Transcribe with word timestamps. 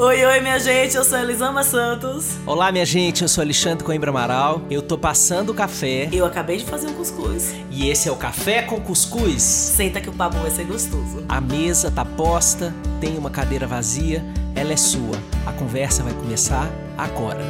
Oi, 0.00 0.24
oi, 0.24 0.40
minha 0.40 0.60
gente, 0.60 0.96
eu 0.96 1.02
sou 1.02 1.18
Elisama 1.18 1.64
Santos. 1.64 2.36
Olá, 2.46 2.70
minha 2.70 2.86
gente, 2.86 3.22
eu 3.22 3.28
sou 3.28 3.42
Alexandre 3.42 3.84
Coimbra 3.84 4.10
Amaral. 4.10 4.62
Eu 4.70 4.80
tô 4.80 4.96
passando 4.96 5.50
o 5.50 5.54
café. 5.54 6.08
Eu 6.12 6.24
acabei 6.24 6.56
de 6.56 6.64
fazer 6.64 6.86
um 6.86 6.94
cuscuz. 6.94 7.52
E 7.68 7.90
esse 7.90 8.08
é 8.08 8.12
o 8.12 8.16
Café 8.16 8.62
com 8.62 8.80
Cuscuz. 8.80 9.42
Senta 9.42 10.00
que 10.00 10.08
o 10.08 10.12
papo 10.12 10.36
vai 10.36 10.52
ser 10.52 10.66
gostoso. 10.66 11.26
A 11.28 11.40
mesa 11.40 11.90
tá 11.90 12.04
posta, 12.04 12.72
tem 13.00 13.18
uma 13.18 13.28
cadeira 13.28 13.66
vazia, 13.66 14.24
ela 14.54 14.72
é 14.72 14.76
sua. 14.76 15.16
A 15.44 15.52
conversa 15.52 16.04
vai 16.04 16.14
começar 16.14 16.70
agora. 16.96 17.42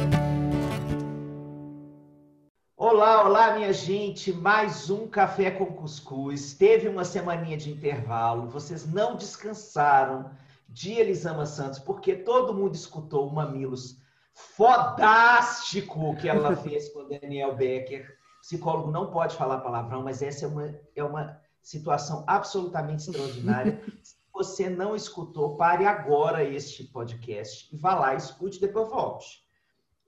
Olá, 2.75 3.27
olá, 3.27 3.53
minha 3.53 3.71
gente. 3.71 4.33
Mais 4.33 4.89
um 4.89 5.05
Café 5.05 5.51
com 5.51 5.67
Cuscuz. 5.67 6.53
Teve 6.53 6.87
uma 6.87 7.03
semaninha 7.03 7.57
de 7.57 7.69
intervalo, 7.69 8.49
vocês 8.49 8.91
não 8.91 9.15
descansaram 9.15 10.31
de 10.69 10.93
Elisama 10.93 11.45
Santos, 11.45 11.79
porque 11.79 12.15
todo 12.15 12.53
mundo 12.53 12.75
escutou 12.75 13.27
o 13.27 13.33
Mamilos 13.33 13.99
fodástico 14.33 16.15
que 16.17 16.29
ela 16.29 16.55
fez 16.57 16.89
com 16.93 16.99
o 16.99 17.09
Daniel 17.09 17.55
Becker. 17.55 18.17
Psicólogo 18.41 18.91
não 18.91 19.11
pode 19.11 19.35
falar 19.35 19.59
palavrão, 19.59 20.03
mas 20.03 20.21
essa 20.21 20.45
é 20.45 20.47
uma, 20.47 20.79
é 20.95 21.03
uma 21.03 21.41
situação 21.61 22.23
absolutamente 22.27 23.09
extraordinária. 23.09 23.83
Se 24.01 24.15
você 24.31 24.69
não 24.69 24.95
escutou, 24.95 25.57
pare 25.57 25.85
agora 25.85 26.43
este 26.43 26.85
podcast 26.85 27.73
e 27.75 27.77
vá 27.77 27.95
lá, 27.95 28.15
escute, 28.15 28.61
depois 28.61 28.87
volte. 28.89 29.43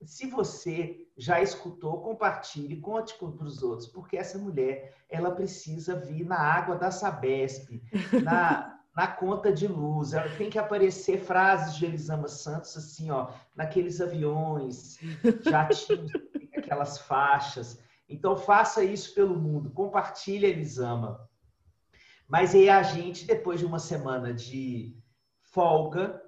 Se 0.04 0.26
você 0.26 1.06
já 1.16 1.42
escutou, 1.42 2.00
compartilhe, 2.00 2.80
conte 2.80 3.14
para 3.18 3.44
os 3.44 3.62
outros, 3.62 3.88
porque 3.88 4.16
essa 4.16 4.38
mulher, 4.38 4.96
ela 5.08 5.30
precisa 5.32 5.94
vir 5.94 6.24
na 6.24 6.38
água 6.38 6.76
da 6.76 6.90
Sabesp, 6.90 7.82
na, 8.24 8.78
na 8.94 9.06
conta 9.06 9.52
de 9.52 9.66
luz. 9.66 10.12
Ela 10.12 10.28
tem 10.36 10.50
que 10.50 10.58
aparecer 10.58 11.18
frases 11.18 11.76
de 11.76 11.86
Elisama 11.86 12.28
Santos, 12.28 12.76
assim, 12.76 13.10
ó, 13.10 13.30
naqueles 13.54 14.00
aviões, 14.00 14.98
jatinhos, 15.44 16.12
aquelas 16.56 16.98
faixas. 16.98 17.80
Então, 18.08 18.36
faça 18.36 18.84
isso 18.84 19.14
pelo 19.14 19.38
mundo. 19.38 19.70
Compartilhe 19.70 20.46
Elisama. 20.46 21.28
Mas 22.28 22.54
aí 22.54 22.68
a 22.68 22.82
gente, 22.82 23.26
depois 23.26 23.60
de 23.60 23.66
uma 23.66 23.78
semana 23.78 24.32
de 24.32 24.96
folga, 25.40 26.22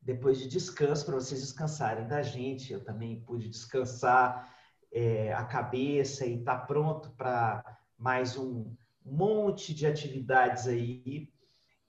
depois 0.00 0.38
de 0.38 0.48
descanso, 0.48 1.04
para 1.04 1.14
vocês 1.14 1.40
descansarem 1.40 2.06
da 2.06 2.22
gente, 2.22 2.72
eu 2.72 2.82
também 2.82 3.20
pude 3.20 3.48
descansar 3.48 4.54
é, 4.92 5.32
a 5.34 5.44
cabeça 5.44 6.24
e 6.26 6.38
estar 6.38 6.60
tá 6.60 6.66
pronto 6.66 7.10
para 7.10 7.78
mais 7.98 8.36
um 8.36 8.74
monte 9.04 9.74
de 9.74 9.86
atividades 9.86 10.66
aí 10.66 11.30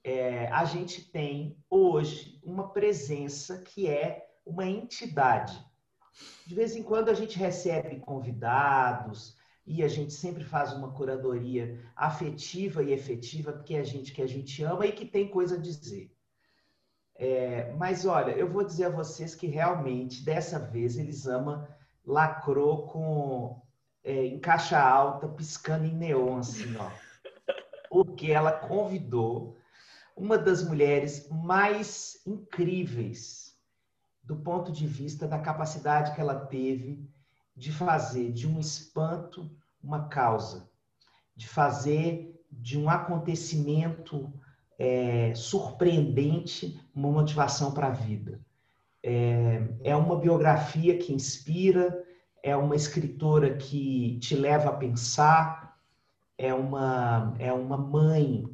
é, 0.04 0.48
a 0.48 0.66
gente 0.66 1.12
tem 1.12 1.58
hoje 1.70 2.40
uma 2.44 2.70
presença 2.70 3.60
que 3.60 3.88
é 3.88 4.28
uma 4.46 4.66
entidade. 4.66 5.64
De 6.46 6.56
vez 6.56 6.76
em 6.76 6.84
quando 6.84 7.10
a 7.10 7.14
gente 7.14 7.38
recebe 7.38 8.00
convidados 8.00 9.38
e 9.66 9.84
a 9.84 9.88
gente 9.88 10.14
sempre 10.14 10.44
faz 10.44 10.74
uma 10.74 10.92
curadoria 10.92 11.80
afetiva 11.96 12.84
e 12.84 12.92
efetiva, 12.92 13.54
porque 13.54 13.76
é 13.76 13.84
gente 13.84 14.12
que 14.12 14.22
a 14.22 14.28
gente 14.28 14.64
ama 14.64 14.86
e 14.86 14.92
que 14.92 15.06
tem 15.06 15.30
coisa 15.30 15.56
a 15.56 15.60
dizer. 15.60 16.12
É, 17.16 17.72
mas 17.74 18.06
olha, 18.06 18.32
eu 18.32 18.50
vou 18.50 18.64
dizer 18.64 18.86
a 18.86 18.90
vocês 18.90 19.36
que 19.36 19.46
realmente 19.46 20.24
dessa 20.24 20.58
vez 20.58 20.98
eles 20.98 21.28
amam 21.28 21.68
lacrou 22.04 22.88
com 22.88 23.62
é, 24.04 24.26
em 24.26 24.40
caixa 24.40 24.80
alta, 24.80 25.28
piscando 25.28 25.86
em 25.86 25.96
neon, 25.96 26.40
assim, 26.40 26.76
ó. 26.76 26.90
Porque 27.90 28.32
ela 28.32 28.52
convidou 28.52 29.61
uma 30.16 30.38
das 30.38 30.64
mulheres 30.64 31.28
mais 31.30 32.22
incríveis 32.26 33.56
do 34.24 34.36
ponto 34.36 34.72
de 34.72 34.86
vista 34.86 35.28
da 35.28 35.40
capacidade 35.40 36.14
que 36.14 36.22
ela 36.22 36.36
teve 36.36 37.04
de 37.56 37.72
fazer 37.72 38.32
de 38.32 38.48
um 38.48 38.60
espanto 38.60 39.52
uma 39.84 40.08
causa, 40.08 40.70
de 41.36 41.48
fazer 41.48 42.40
de 42.52 42.78
um 42.78 42.90
acontecimento 42.90 44.32
é, 44.78 45.34
surpreendente 45.36 46.80
uma 46.94 47.12
motivação 47.12 47.74
para 47.74 47.88
a 47.88 47.92
vida. 47.92 48.40
É, 49.04 49.68
é 49.84 49.96
uma 49.96 50.18
biografia 50.18 50.98
que 50.98 51.14
inspira, 51.14 52.04
é 52.44 52.56
uma 52.56 52.76
escritora 52.76 53.56
que 53.58 54.20
te 54.20 54.36
leva 54.36 54.70
a 54.70 54.76
pensar, 54.76 55.78
é 56.38 56.54
uma, 56.54 57.34
é 57.40 57.52
uma 57.52 57.78
mãe 57.78 58.46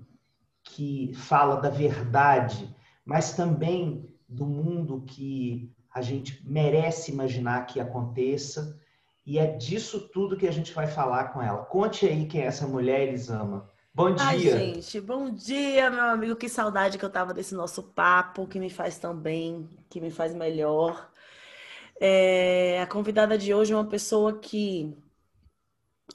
que 0.70 1.12
fala 1.14 1.56
da 1.58 1.70
verdade, 1.70 2.74
mas 3.06 3.34
também 3.34 4.10
do 4.28 4.46
mundo 4.46 5.04
que 5.06 5.74
a 5.94 6.02
gente 6.02 6.42
merece 6.46 7.12
imaginar 7.12 7.66
que 7.66 7.80
aconteça. 7.80 8.80
E 9.26 9.40
é 9.40 9.48
disso 9.48 10.10
tudo 10.10 10.38
que 10.38 10.48
a 10.48 10.52
gente 10.52 10.74
vai 10.74 10.88
falar 10.88 11.34
com 11.34 11.42
ela. 11.42 11.66
Conte 11.66 12.06
aí 12.06 12.26
quem 12.28 12.42
é 12.42 12.46
essa 12.46 12.68
mulher, 12.68 13.08
Elisama. 13.08 13.70
Bom 13.94 14.14
dia. 14.14 14.26
Ai, 14.26 14.40
gente, 14.40 15.02
bom 15.02 15.30
dia, 15.30 15.90
meu 15.90 16.04
amigo. 16.04 16.36
Que 16.36 16.48
saudade 16.48 16.98
que 16.98 17.04
eu 17.04 17.10
tava 17.10 17.34
desse 17.34 17.56
nosso 17.56 17.82
papo, 17.82 18.48
que 18.48 18.60
me 18.60 18.70
faz 18.70 19.00
tão 19.00 19.16
bem, 19.16 19.68
que 19.90 20.00
me 20.00 20.12
faz 20.12 20.34
melhor. 20.34 21.10
É, 22.00 22.80
a 22.82 22.86
convidada 22.86 23.38
de 23.38 23.54
hoje 23.54 23.74
é 23.74 23.76
uma 23.76 23.88
pessoa 23.88 24.38
que 24.38 24.96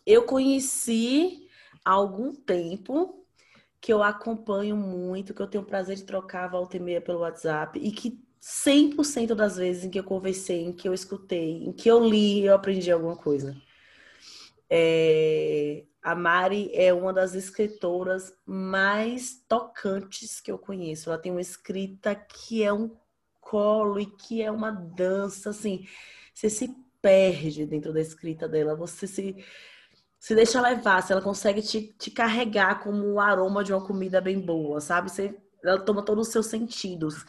eu 0.06 0.24
conheci 0.24 1.48
há 1.84 1.91
algum 1.91 2.32
tempo, 2.32 3.22
que 3.82 3.93
eu 3.93 4.00
acompanho 4.00 4.76
muito, 4.76 5.34
que 5.34 5.43
eu 5.43 5.47
tenho 5.48 5.65
o 5.65 5.66
prazer 5.66 5.97
de 5.97 6.04
trocar 6.04 6.47
volta 6.47 6.76
e 6.76 6.81
meia 6.81 7.00
pelo 7.00 7.19
WhatsApp 7.19 7.81
e 7.82 7.91
que 7.91 8.25
100% 8.41 9.34
das 9.34 9.56
vezes 9.56 9.84
em 9.84 9.91
que 9.91 9.98
eu 9.98 10.04
conversei, 10.04 10.62
em 10.62 10.72
que 10.72 10.88
eu 10.88 10.94
escutei, 10.94 11.65
em 11.65 11.72
que 11.72 11.91
eu 11.91 11.98
li, 12.09 12.44
eu 12.44 12.54
aprendi 12.54 12.92
alguma 12.92 13.16
coisa. 13.16 13.56
É... 14.71 15.84
A 16.00 16.15
Mari 16.15 16.71
é 16.75 16.94
uma 16.94 17.12
das 17.12 17.34
escritoras 17.34 18.32
mais 18.47 19.42
tocantes 19.48 20.41
que 20.41 20.50
eu 20.50 20.59
conheço. 20.59 21.10
Ela 21.10 21.19
tem 21.19 21.32
uma 21.32 21.41
escrita 21.41 22.15
que 22.15 22.62
é 22.62 22.72
um 22.72 22.97
colo 23.41 23.98
e 23.98 24.06
que 24.06 24.42
é 24.42 24.50
uma 24.50 24.71
dança, 24.71 25.50
assim. 25.50 25.87
Você 26.32 26.48
se 26.48 26.75
perde 27.00 27.66
dentro 27.66 27.92
da 27.92 28.00
escrita 28.00 28.48
dela, 28.48 28.76
você 28.76 29.06
se 29.09 29.44
se 30.22 30.37
deixa 30.37 30.60
levar, 30.60 31.03
se 31.03 31.10
ela 31.10 31.21
consegue 31.21 31.60
te, 31.60 31.93
te 31.99 32.09
carregar 32.09 32.81
como 32.81 33.05
o 33.09 33.19
aroma 33.19 33.65
de 33.65 33.72
uma 33.72 33.84
comida 33.84 34.21
bem 34.21 34.38
boa, 34.38 34.81
sabe? 34.81 35.10
Você, 35.10 35.37
ela 35.65 35.81
toma 35.81 36.05
todos 36.05 36.28
os 36.28 36.33
seus 36.33 36.47
sentidos. 36.47 37.27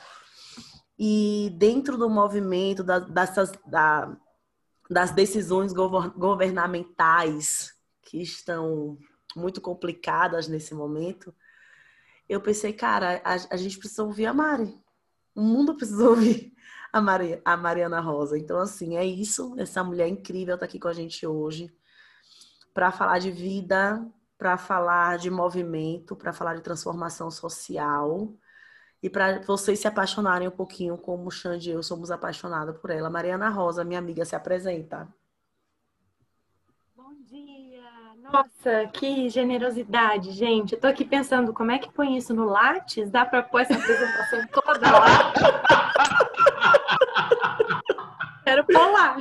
E 0.97 1.51
dentro 1.57 1.97
do 1.97 2.07
movimento 2.07 2.83
da, 2.83 2.99
dessas, 2.99 3.51
da, 3.65 4.15
das 4.87 5.09
decisões 5.09 5.73
governamentais 5.73 7.73
que 8.03 8.21
estão 8.21 8.95
muito 9.35 9.59
complicadas 9.59 10.47
nesse 10.47 10.75
momento, 10.75 11.33
eu 12.29 12.39
pensei, 12.39 12.73
cara, 12.73 13.19
a, 13.25 13.55
a 13.55 13.57
gente 13.57 13.79
precisa 13.79 14.03
ouvir 14.03 14.27
a 14.27 14.33
Mari. 14.35 14.79
O 15.33 15.41
mundo 15.41 15.75
precisa 15.75 16.07
ouvir 16.07 16.53
a, 16.93 17.01
Mari, 17.01 17.41
a 17.43 17.57
Mariana 17.57 17.99
Rosa. 17.99 18.37
Então, 18.37 18.59
assim, 18.59 18.97
é 18.97 19.03
isso. 19.03 19.55
Essa 19.57 19.83
mulher 19.83 20.07
incrível 20.07 20.53
está 20.53 20.67
aqui 20.67 20.77
com 20.77 20.89
a 20.89 20.93
gente 20.93 21.25
hoje 21.25 21.73
para 22.73 22.91
falar 22.91 23.19
de 23.19 23.31
vida, 23.31 24.05
para 24.37 24.57
falar 24.57 25.17
de 25.17 25.29
movimento, 25.29 26.15
para 26.15 26.33
falar 26.33 26.55
de 26.55 26.61
transformação 26.61 27.29
social 27.29 28.33
e 29.01 29.09
para 29.09 29.41
vocês 29.41 29.79
se 29.79 29.87
apaixonarem 29.87 30.47
um 30.47 30.51
pouquinho 30.51 30.97
como 30.97 31.27
o 31.27 31.31
Xande 31.31 31.69
e 31.69 31.73
eu 31.73 31.83
somos 31.83 32.09
apaixonados 32.09 32.77
por 32.79 32.89
ela. 32.89 33.09
Mariana 33.09 33.49
Rosa, 33.49 33.83
minha 33.83 33.99
amiga, 33.99 34.25
se 34.25 34.35
apresenta. 34.35 35.07
Bom 36.95 37.13
dia! 37.25 37.83
Nossa, 38.31 38.87
que 38.93 39.29
generosidade, 39.29 40.31
gente. 40.31 40.73
Eu 40.73 40.79
tô 40.79 40.87
aqui 40.87 41.03
pensando 41.03 41.53
como 41.53 41.71
é 41.71 41.77
que 41.77 41.91
põe 41.91 42.17
isso 42.17 42.33
no 42.33 42.45
Lattes? 42.45 43.11
Dá 43.11 43.25
para 43.25 43.43
pôr 43.43 43.61
essa 43.61 43.73
apresentação 43.73 44.47
toda 44.47 44.91
lá? 44.91 45.33
Quero 48.53 48.65
pular. 48.67 49.17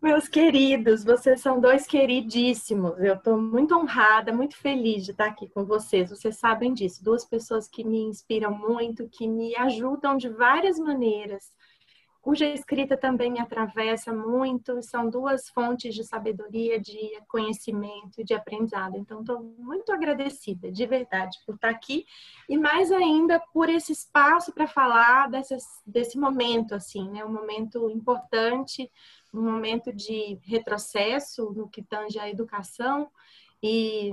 Meus 0.00 0.26
queridos, 0.26 1.04
vocês 1.04 1.42
são 1.42 1.60
dois 1.60 1.86
queridíssimos. 1.86 2.98
Eu 2.98 3.16
estou 3.16 3.36
muito 3.38 3.76
honrada, 3.76 4.32
muito 4.32 4.56
feliz 4.56 5.04
de 5.04 5.10
estar 5.10 5.26
aqui 5.26 5.50
com 5.50 5.66
vocês. 5.66 6.08
Vocês 6.08 6.38
sabem 6.38 6.72
disso. 6.72 7.04
Duas 7.04 7.26
pessoas 7.26 7.68
que 7.68 7.84
me 7.84 8.00
inspiram 8.04 8.56
muito, 8.56 9.06
que 9.06 9.28
me 9.28 9.54
ajudam 9.56 10.16
de 10.16 10.30
várias 10.30 10.78
maneiras 10.78 11.52
cuja 12.20 12.46
escrita 12.46 12.96
também 12.96 13.30
me 13.30 13.40
atravessa 13.40 14.12
muito, 14.12 14.82
são 14.82 15.08
duas 15.08 15.48
fontes 15.48 15.94
de 15.94 16.04
sabedoria, 16.04 16.78
de 16.78 17.18
conhecimento 17.26 18.22
de 18.22 18.34
aprendizado. 18.34 18.96
Então, 18.96 19.20
estou 19.20 19.42
muito 19.58 19.90
agradecida, 19.90 20.70
de 20.70 20.86
verdade, 20.86 21.38
por 21.46 21.54
estar 21.54 21.70
aqui 21.70 22.06
e 22.48 22.58
mais 22.58 22.92
ainda 22.92 23.40
por 23.52 23.68
esse 23.68 23.92
espaço 23.92 24.52
para 24.52 24.66
falar 24.66 25.30
desse 25.86 26.18
momento, 26.18 26.74
assim, 26.74 27.08
né? 27.10 27.24
Um 27.24 27.32
momento 27.32 27.88
importante, 27.90 28.90
um 29.32 29.42
momento 29.42 29.92
de 29.92 30.38
retrocesso 30.42 31.52
no 31.52 31.68
que 31.68 31.82
tange 31.82 32.18
à 32.18 32.28
educação 32.28 33.10
e 33.62 34.12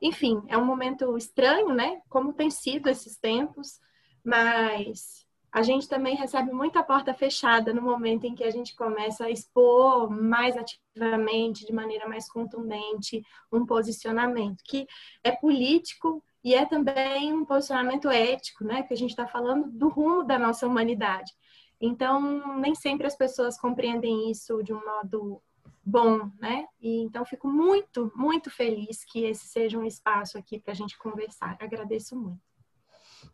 enfim, 0.00 0.42
é 0.48 0.58
um 0.58 0.64
momento 0.64 1.16
estranho, 1.16 1.72
né? 1.72 2.02
Como 2.08 2.32
tem 2.32 2.50
sido 2.50 2.88
esses 2.88 3.16
tempos, 3.16 3.80
mas 4.22 5.25
a 5.56 5.62
gente 5.62 5.88
também 5.88 6.14
recebe 6.14 6.52
muita 6.52 6.82
porta 6.82 7.14
fechada 7.14 7.72
no 7.72 7.80
momento 7.80 8.24
em 8.24 8.34
que 8.34 8.44
a 8.44 8.50
gente 8.50 8.76
começa 8.76 9.24
a 9.24 9.30
expor 9.30 10.10
mais 10.10 10.54
ativamente, 10.54 11.64
de 11.64 11.72
maneira 11.72 12.06
mais 12.06 12.28
contundente, 12.30 13.24
um 13.50 13.64
posicionamento 13.64 14.62
que 14.62 14.86
é 15.24 15.32
político 15.32 16.22
e 16.44 16.54
é 16.54 16.66
também 16.66 17.32
um 17.32 17.42
posicionamento 17.42 18.10
ético, 18.10 18.64
né? 18.64 18.82
Que 18.82 18.92
a 18.92 18.96
gente 18.98 19.12
está 19.12 19.26
falando 19.26 19.70
do 19.70 19.88
rumo 19.88 20.24
da 20.24 20.38
nossa 20.38 20.66
humanidade. 20.66 21.32
Então, 21.80 22.58
nem 22.58 22.74
sempre 22.74 23.06
as 23.06 23.16
pessoas 23.16 23.58
compreendem 23.58 24.30
isso 24.30 24.62
de 24.62 24.74
um 24.74 24.84
modo 24.84 25.42
bom, 25.82 26.30
né? 26.38 26.66
E 26.78 27.00
então 27.00 27.24
fico 27.24 27.48
muito, 27.48 28.12
muito 28.14 28.50
feliz 28.50 29.06
que 29.06 29.24
esse 29.24 29.46
seja 29.46 29.78
um 29.78 29.86
espaço 29.86 30.36
aqui 30.36 30.60
para 30.60 30.72
a 30.72 30.76
gente 30.76 30.98
conversar. 30.98 31.56
Agradeço 31.58 32.14
muito. 32.14 32.45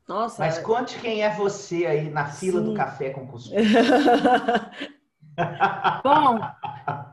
Nossa. 0.09 0.45
Mas 0.45 0.59
conte 0.59 0.99
quem 0.99 1.23
é 1.23 1.31
você 1.35 1.87
aí 1.87 2.11
na 2.11 2.27
fila 2.27 2.61
Sim. 2.61 2.67
do 2.67 2.75
café 2.75 3.11
com 3.11 3.27
cuscuz. 3.27 3.55
Bom, 6.05 6.39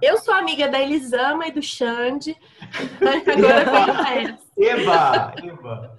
eu 0.01 0.17
sou 0.17 0.33
amiga 0.33 0.67
da 0.67 0.79
Elisama 0.79 1.47
e 1.47 1.51
do 1.51 1.61
Xande. 1.61 2.35
Agora 3.25 4.37
Eba, 4.57 5.33
Eba. 5.37 5.97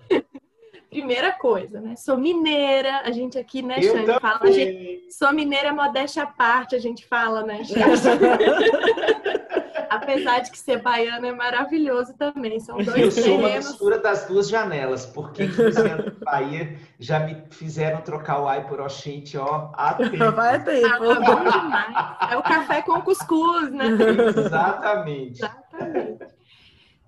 Primeira 0.90 1.32
coisa, 1.32 1.80
né? 1.80 1.94
Sou 1.96 2.18
mineira, 2.18 3.02
a 3.04 3.10
gente 3.12 3.38
aqui, 3.38 3.62
né, 3.62 3.76
eu 3.78 3.92
Xande, 3.94 4.20
fala. 4.20 4.40
A 4.42 4.50
gente, 4.50 5.12
sou 5.12 5.32
mineira 5.32 5.72
modéstia 5.72 6.24
à 6.24 6.26
parte, 6.26 6.74
a 6.74 6.80
gente 6.80 7.06
fala, 7.06 7.42
né, 7.42 7.62
Xande? 7.64 7.80
Apesar 9.90 10.38
de 10.38 10.52
que 10.52 10.58
ser 10.58 10.80
baiano 10.80 11.26
é 11.26 11.32
maravilhoso 11.32 12.14
também. 12.14 12.60
São 12.60 12.76
dois 12.76 12.96
Eu 12.96 13.10
sou 13.10 13.38
uma 13.38 13.48
mistura 13.48 13.98
das 13.98 14.24
duas 14.26 14.48
janelas, 14.48 15.04
porque 15.04 15.42
aqui 15.42 16.24
Bahia 16.24 16.78
já 16.98 17.18
me 17.18 17.42
fizeram 17.50 18.00
trocar 18.00 18.40
o 18.40 18.48
ai 18.48 18.66
por 18.68 18.80
oxente, 18.80 19.36
ó, 19.36 19.70
há 19.74 19.94
tempo. 19.94 20.16
Vai 20.30 20.62
tempo. 20.62 20.86
Ah, 20.86 20.96
é 20.96 21.14
bom 21.20 21.50
demais. 21.50 22.32
É 22.32 22.36
o 22.36 22.42
café 22.42 22.82
com 22.82 23.00
cuscuz, 23.02 23.72
né? 23.72 23.86
Exatamente. 24.36 25.40
Exatamente. 25.44 26.40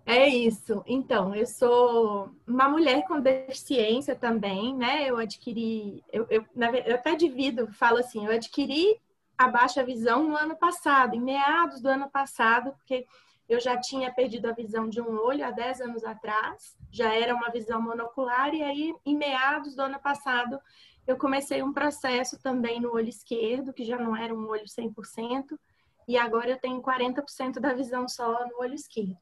É 0.04 0.28
isso. 0.28 0.82
Então, 0.84 1.32
eu 1.34 1.46
sou 1.46 2.30
uma 2.44 2.68
mulher 2.68 3.04
com 3.06 3.20
deficiência 3.20 4.16
também, 4.16 4.74
né? 4.76 5.08
Eu 5.08 5.16
adquiri, 5.18 6.02
eu, 6.12 6.26
eu, 6.28 6.44
eu 6.84 6.94
até 6.96 7.14
divido, 7.14 7.68
falo 7.72 7.98
assim, 7.98 8.26
eu 8.26 8.32
adquiri 8.32 9.00
a 9.36 9.48
baixa 9.48 9.84
visão 9.84 10.22
no 10.24 10.36
ano 10.36 10.56
passado, 10.56 11.14
em 11.14 11.20
meados 11.20 11.80
do 11.80 11.88
ano 11.88 12.08
passado, 12.10 12.72
porque 12.72 13.06
eu 13.48 13.60
já 13.60 13.76
tinha 13.78 14.12
perdido 14.12 14.46
a 14.46 14.52
visão 14.52 14.88
de 14.88 15.00
um 15.00 15.18
olho 15.18 15.44
há 15.44 15.50
10 15.50 15.80
anos 15.80 16.04
atrás, 16.04 16.76
já 16.90 17.12
era 17.12 17.34
uma 17.34 17.50
visão 17.50 17.80
monocular, 17.80 18.54
e 18.54 18.62
aí, 18.62 18.94
em 19.04 19.16
meados 19.16 19.74
do 19.74 19.82
ano 19.82 19.98
passado, 20.00 20.60
eu 21.06 21.16
comecei 21.16 21.62
um 21.62 21.72
processo 21.72 22.40
também 22.40 22.80
no 22.80 22.92
olho 22.94 23.08
esquerdo, 23.08 23.72
que 23.72 23.84
já 23.84 23.98
não 23.98 24.16
era 24.16 24.34
um 24.34 24.48
olho 24.48 24.66
100%, 24.66 25.58
e 26.06 26.16
agora 26.16 26.50
eu 26.50 26.58
tenho 26.58 26.80
40% 26.80 27.60
da 27.60 27.72
visão 27.72 28.08
só 28.08 28.46
no 28.46 28.60
olho 28.60 28.74
esquerdo. 28.74 29.18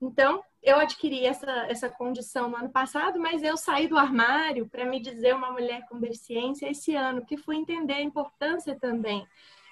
Então, 0.00 0.42
eu 0.62 0.78
adquiri 0.78 1.26
essa, 1.26 1.50
essa 1.68 1.88
condição 1.88 2.48
no 2.48 2.56
ano 2.56 2.70
passado, 2.70 3.18
mas 3.18 3.42
eu 3.42 3.56
saí 3.56 3.86
do 3.86 3.98
armário 3.98 4.68
para 4.68 4.84
me 4.84 5.00
dizer 5.00 5.34
uma 5.34 5.50
mulher 5.50 5.86
com 5.88 5.98
deficiência 6.00 6.70
esse 6.70 6.94
ano, 6.94 7.24
que 7.24 7.36
fui 7.36 7.56
entender 7.56 7.94
a 7.94 8.02
importância 8.02 8.78
também 8.78 9.26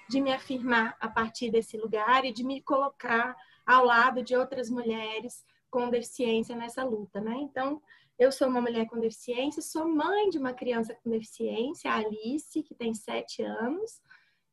de 0.07 0.19
me 0.19 0.31
afirmar 0.31 0.95
a 0.99 1.07
partir 1.07 1.51
desse 1.51 1.77
lugar 1.77 2.25
e 2.25 2.33
de 2.33 2.43
me 2.43 2.61
colocar 2.61 3.35
ao 3.65 3.85
lado 3.85 4.23
de 4.23 4.35
outras 4.35 4.69
mulheres 4.69 5.45
com 5.69 5.89
deficiência 5.89 6.55
nessa 6.55 6.83
luta, 6.83 7.21
né? 7.21 7.35
Então, 7.39 7.79
eu 8.17 8.31
sou 8.31 8.47
uma 8.47 8.59
mulher 8.59 8.87
com 8.87 8.99
deficiência, 8.99 9.61
sou 9.61 9.87
mãe 9.87 10.29
de 10.29 10.37
uma 10.37 10.51
criança 10.51 10.95
com 10.95 11.09
deficiência, 11.09 11.91
a 11.91 11.97
Alice, 11.97 12.63
que 12.63 12.73
tem 12.73 12.93
sete 12.93 13.43
anos, 13.43 14.01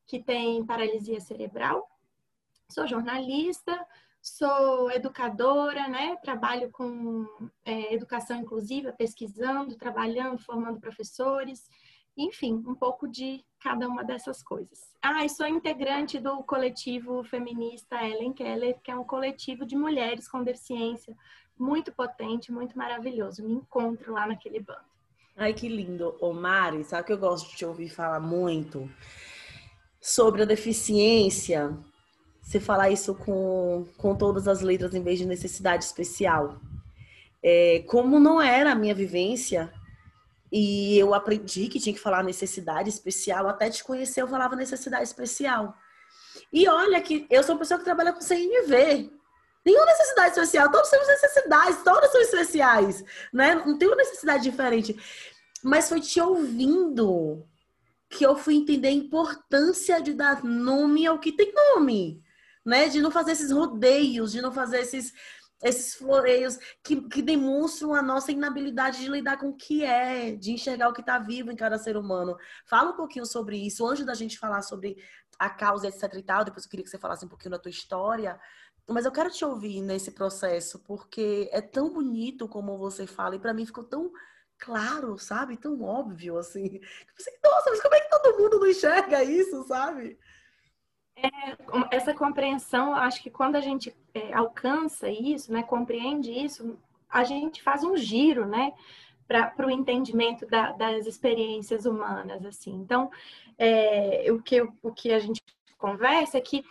que 0.07 0.23
tem 0.23 0.65
paralisia 0.65 1.19
cerebral. 1.21 1.89
Sou 2.71 2.87
jornalista, 2.87 3.85
sou 4.27 4.91
educadora, 4.91 5.87
né? 5.87 6.17
Trabalho 6.17 6.69
com 6.73 7.25
é, 7.65 7.95
educação 7.95 8.37
inclusiva, 8.39 8.93
pesquisando, 8.93 9.77
trabalhando, 9.77 10.39
formando 10.39 10.81
professores, 10.81 11.69
enfim, 12.17 12.55
um 12.67 12.75
pouco 12.75 13.07
de 13.07 13.45
cada 13.61 13.87
uma 13.87 14.03
dessas 14.03 14.43
coisas. 14.43 14.93
Ah, 15.01 15.25
e 15.25 15.29
sou 15.29 15.47
integrante 15.47 16.19
do 16.19 16.43
coletivo 16.43 17.23
feminista 17.23 18.03
Ellen 18.05 18.33
Keller, 18.33 18.81
que 18.83 18.91
é 18.91 18.97
um 18.97 19.05
coletivo 19.05 19.65
de 19.65 19.77
mulheres 19.77 20.29
com 20.29 20.43
deficiência 20.43 21.17
muito 21.57 21.93
potente, 21.93 22.51
muito 22.51 22.77
maravilhoso. 22.77 23.45
Me 23.45 23.55
encontro 23.55 24.13
lá 24.13 24.27
naquele 24.27 24.59
bando. 24.59 24.81
Ai, 25.37 25.55
que 25.55 25.69
lindo. 25.69 26.17
Ô 26.21 26.33
Mari, 26.33 26.83
sabe 26.83 27.07
que 27.07 27.13
eu 27.13 27.19
gosto 27.19 27.51
de 27.51 27.57
te 27.57 27.65
ouvir 27.65 27.91
falar 27.91 28.21
muito 28.21 28.91
sobre 30.01 30.43
a 30.43 30.47
deficiência 30.47 31.79
você 32.47 32.61
falar 32.61 32.91
isso 32.91 33.13
com, 33.13 33.85
com 33.97 34.15
todas 34.15 34.47
as 34.47 34.61
letras 34.61 34.95
em 34.95 35.03
vez 35.03 35.19
de 35.19 35.27
necessidade 35.27 35.85
especial. 35.85 36.61
É, 37.43 37.83
como 37.89 38.21
não 38.21 38.41
era 38.41 38.71
a 38.71 38.75
minha 38.75 38.95
vivência, 38.95 39.73
e 40.51 40.97
eu 40.97 41.13
aprendi 41.13 41.67
que 41.67 41.81
tinha 41.81 41.93
que 41.93 42.01
falar 42.01 42.23
necessidade 42.23 42.89
especial, 42.89 43.49
até 43.49 43.69
te 43.69 43.83
conhecer 43.83 44.23
eu 44.23 44.29
falava 44.29 44.55
necessidade 44.55 45.03
especial. 45.03 45.77
E 46.53 46.69
olha 46.69 47.01
que 47.01 47.27
eu 47.29 47.43
sou 47.43 47.57
uma 47.57 47.59
pessoa 47.59 47.79
que 47.79 47.85
trabalha 47.85 48.13
com 48.13 48.21
CNV. 48.21 49.11
Nenhuma 49.65 49.87
necessidade 49.87 50.29
especial, 50.29 50.71
todos 50.71 50.89
temos 50.89 51.09
necessidades, 51.09 51.83
todas 51.83 52.13
são 52.13 52.21
especiais, 52.21 53.05
né? 53.33 53.57
Não 53.57 53.77
tem 53.77 53.89
uma 53.89 53.97
necessidade 53.97 54.45
diferente. 54.45 54.97
Mas 55.65 55.89
foi 55.89 56.01
te 56.01 56.21
ouvindo 56.21 57.45
que 58.09 58.25
eu 58.25 58.37
fui 58.37 58.55
entender 58.55 58.87
a 58.87 58.93
importância 58.93 60.01
de 60.01 60.15
dar 60.15 60.45
nome 60.45 61.05
ao 61.05 61.19
que 61.19 61.33
tem 61.33 61.53
nome 61.53 62.25
né? 62.67 62.89
De 62.89 63.01
não 63.01 63.11
fazer 63.11 63.33
esses 63.33 63.51
rodeios, 63.51 64.33
de 64.33 64.43
não 64.43 64.53
fazer 64.53 64.81
esses, 64.81 65.13
esses 65.63 65.95
floreios 65.95 66.59
que, 66.83 67.01
que 67.09 67.23
demonstram 67.23 67.95
a 67.95 68.03
nossa 68.03 68.33
inabilidade 68.33 68.99
de 68.99 69.09
lidar 69.09 69.39
com 69.39 69.51
o 69.51 69.57
que 69.57 69.85
é, 69.85 70.33
de 70.33 70.53
enxergar 70.53 70.89
o 70.89 70.93
que 70.93 71.01
está 71.01 71.19
vivo 71.19 71.51
em 71.51 71.57
cada 71.57 71.79
ser 71.79 71.97
humano. 71.97 72.37
Fala 72.67 72.91
um 72.91 72.97
pouquinho 72.97 73.25
sobre 73.25 73.57
isso, 73.57 73.87
antes 73.87 74.05
da 74.05 74.15
gente 74.15 74.39
falar 74.39 74.63
sobre 74.63 74.97
a 75.39 75.49
causa, 75.49 75.89
etc 75.89 76.13
e 76.15 76.23
tal, 76.23 76.45
depois 76.45 76.65
eu 76.65 76.71
queria 76.71 76.85
que 76.85 76.91
você 76.91 76.99
falasse 76.99 77.25
um 77.25 77.29
pouquinho 77.29 77.53
da 77.53 77.59
tua 77.59 77.71
história, 77.71 78.39
mas 78.89 79.05
eu 79.05 79.13
quero 79.13 79.31
te 79.31 79.45
ouvir 79.45 79.83
nesse 79.83 80.13
processo, 80.13 80.79
porque 80.81 81.49
é 81.53 81.61
tão 81.61 81.93
bonito 81.93 82.49
como 82.49 82.79
você 82.79 83.07
fala, 83.07 83.37
e 83.37 83.39
para 83.39 83.53
mim 83.53 83.67
ficou 83.67 83.85
tão 83.85 84.11
claro, 84.59 85.19
sabe? 85.19 85.57
Tão 85.57 85.83
óbvio, 85.83 86.39
assim. 86.39 86.81
Nossa, 87.45 87.71
mas 87.71 87.83
como 87.83 87.95
é 87.95 88.01
que 88.01 88.11
todo 88.11 88.39
mundo 88.39 88.61
não 88.61 88.67
enxerga 88.67 89.23
isso, 89.23 89.67
sabe? 89.67 90.19
É, 91.17 91.31
essa 91.91 92.13
compreensão, 92.13 92.95
acho 92.95 93.23
que 93.23 93.31
quando 93.31 93.57
a 93.57 93.61
gente 93.61 93.95
é, 94.13 94.35
alcança 94.35 95.09
isso, 95.09 95.51
né, 95.51 95.63
compreende 95.63 96.31
isso, 96.31 96.79
a 97.09 97.25
gente 97.25 97.63
faz 97.63 97.83
um 97.83 97.97
giro, 97.97 98.47
né, 98.47 98.73
para 99.27 99.67
o 99.67 99.71
entendimento 99.71 100.47
da, 100.47 100.73
das 100.73 101.07
experiências 101.07 101.87
humanas, 101.87 102.45
assim. 102.45 102.75
Então, 102.75 103.11
é, 103.59 104.27
o, 104.31 104.41
que, 104.41 104.61
o 104.61 104.93
que 104.93 105.13
a 105.13 105.19
gente 105.19 105.43
conversa 105.79 106.39
é 106.39 106.41
que 106.41 106.65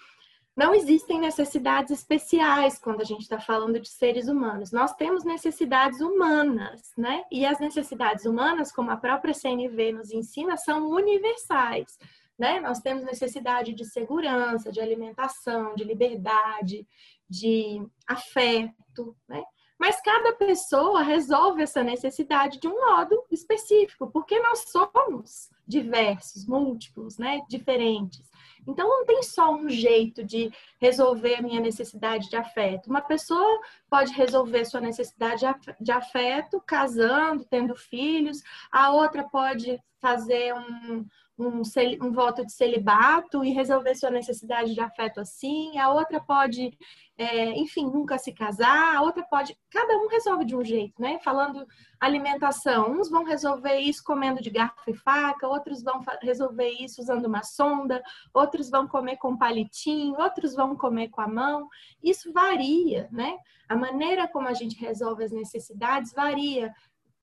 não 0.56 0.74
existem 0.74 1.20
necessidades 1.20 1.92
especiais 1.92 2.80
quando 2.80 3.02
a 3.02 3.04
gente 3.04 3.24
está 3.24 3.40
falando 3.40 3.78
de 3.78 3.90
seres 3.90 4.30
humanos. 4.30 4.72
Nós 4.72 4.94
temos 4.96 5.26
necessidades 5.26 6.00
humanas, 6.00 6.94
né? 6.98 7.26
E 7.30 7.46
as 7.46 7.60
necessidades 7.60 8.26
humanas, 8.26 8.72
como 8.72 8.90
a 8.90 8.96
própria 8.96 9.34
CNV 9.34 9.92
nos 9.92 10.12
ensina, 10.12 10.56
são 10.56 10.88
universais 10.88 11.98
né? 12.38 12.60
Nós 12.60 12.80
temos 12.80 13.04
necessidade 13.04 13.74
de 13.74 13.86
segurança, 13.86 14.72
de 14.72 14.80
alimentação, 14.80 15.76
de 15.76 15.84
liberdade, 15.84 16.88
de 17.30 17.82
afeto, 18.08 19.16
né? 19.28 19.44
Mas 19.78 20.02
cada 20.02 20.34
pessoa 20.34 21.02
resolve 21.02 21.62
essa 21.62 21.84
necessidade 21.84 22.60
de 22.60 22.68
um 22.68 22.80
modo 22.80 23.22
específico, 23.30 24.10
porque 24.10 24.40
nós 24.40 24.70
somos 24.70 25.50
diversos, 25.68 26.48
múltiplos, 26.48 27.18
né? 27.18 27.42
Diferentes. 27.50 28.30
Então 28.68 28.88
não 28.88 29.06
tem 29.06 29.22
só 29.22 29.54
um 29.54 29.70
jeito 29.70 30.24
de 30.24 30.52
resolver 30.80 31.36
a 31.36 31.42
minha 31.42 31.60
necessidade 31.60 32.30
de 32.30 32.36
afeto. 32.36 32.90
Uma 32.90 33.02
pessoa 33.02 33.60
pode 33.90 34.12
resolver 34.14 34.66
sua 34.66 34.82
necessidade 34.82 35.46
de 35.80 35.92
afeto 35.92 36.62
casando, 36.66 37.46
tendo 37.46 37.76
filhos, 37.76 38.42
a 38.72 38.92
outra 38.92 39.24
pode 39.24 39.80
fazer 40.00 40.54
um, 40.54 41.06
um, 41.38 41.62
um, 42.02 42.12
voto 42.12 42.46
de 42.46 42.54
celibato 42.54 43.44
e 43.44 43.52
resolver 43.52 43.96
sua 43.96 44.10
necessidade 44.10 44.74
de 44.74 44.80
afeto 44.80 45.20
assim, 45.20 45.78
a 45.78 45.92
outra 45.92 46.20
pode, 46.20 46.78
é, 47.18 47.52
enfim, 47.52 47.86
nunca 47.86 48.18
se 48.18 48.32
casar, 48.32 48.96
a 48.96 49.02
outra 49.02 49.24
pode. 49.24 49.58
Cada 49.70 49.98
um 49.98 50.08
resolve 50.08 50.46
de 50.46 50.56
um 50.56 50.64
jeito, 50.64 51.02
né? 51.02 51.20
Falando 51.20 51.68
alimentação, 52.00 52.92
uns 52.92 53.10
vão 53.10 53.26
resolver 53.26 53.78
isso 53.78 54.04
comendo 54.04 54.42
de 54.42 54.50
garfo 54.50 54.90
e 54.90 54.94
faca, 54.94 55.48
outros 55.48 55.84
vão 55.84 56.02
resolver 56.22 56.70
isso 56.70 57.02
usando 57.02 57.26
uma 57.26 57.44
sonda, 57.44 58.02
outros 58.34 58.70
vão 58.70 58.88
comer 58.88 59.18
com 59.18 59.38
palitinho, 59.38 60.16
outros 60.18 60.56
vão 60.56 60.76
comer 60.76 61.10
com 61.10 61.22
a 61.22 61.28
mão. 61.28 61.68
Isso 62.02 62.32
varia, 62.32 63.10
né? 63.12 63.38
A 63.68 63.76
maneira 63.76 64.28
como 64.28 64.48
a 64.48 64.54
gente 64.54 64.80
resolve 64.80 65.24
as 65.24 65.32
necessidades 65.32 66.14
varia 66.14 66.74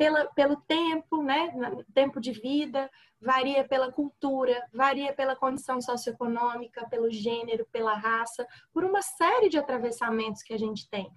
pela, 0.02 0.26
pelo 0.34 0.56
tempo, 0.56 1.22
né? 1.22 1.52
Tempo 1.94 2.20
de 2.20 2.32
vida, 2.32 2.90
varia 3.20 3.62
pela 3.62 3.92
cultura, 3.92 4.68
varia 4.74 5.12
pela 5.12 5.36
condição 5.36 5.80
socioeconômica, 5.80 6.88
pelo 6.88 7.08
gênero, 7.08 7.64
pela 7.70 7.94
raça, 7.94 8.44
por 8.72 8.82
uma 8.84 9.00
série 9.00 9.48
de 9.48 9.56
atravessamentos 9.56 10.42
que 10.42 10.52
a 10.52 10.58
gente 10.58 10.90
tem. 10.90 11.08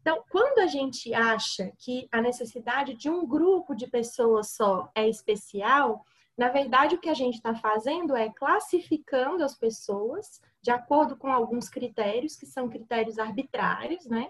Então, 0.00 0.24
quando 0.28 0.58
a 0.58 0.66
gente 0.66 1.14
acha 1.14 1.72
que 1.78 2.08
a 2.10 2.20
necessidade 2.20 2.94
de 2.94 3.08
um 3.08 3.24
grupo 3.24 3.72
de 3.72 3.86
pessoas 3.86 4.50
só 4.50 4.90
é 4.96 5.08
especial, 5.08 6.04
na 6.36 6.48
verdade 6.48 6.96
o 6.96 7.00
que 7.00 7.08
a 7.08 7.14
gente 7.14 7.36
está 7.36 7.54
fazendo 7.54 8.16
é 8.16 8.28
classificando 8.30 9.44
as 9.44 9.54
pessoas 9.56 10.42
de 10.60 10.72
acordo 10.72 11.16
com 11.16 11.32
alguns 11.32 11.68
critérios, 11.68 12.34
que 12.34 12.46
são 12.46 12.68
critérios 12.68 13.16
arbitrários, 13.20 14.06
né? 14.06 14.26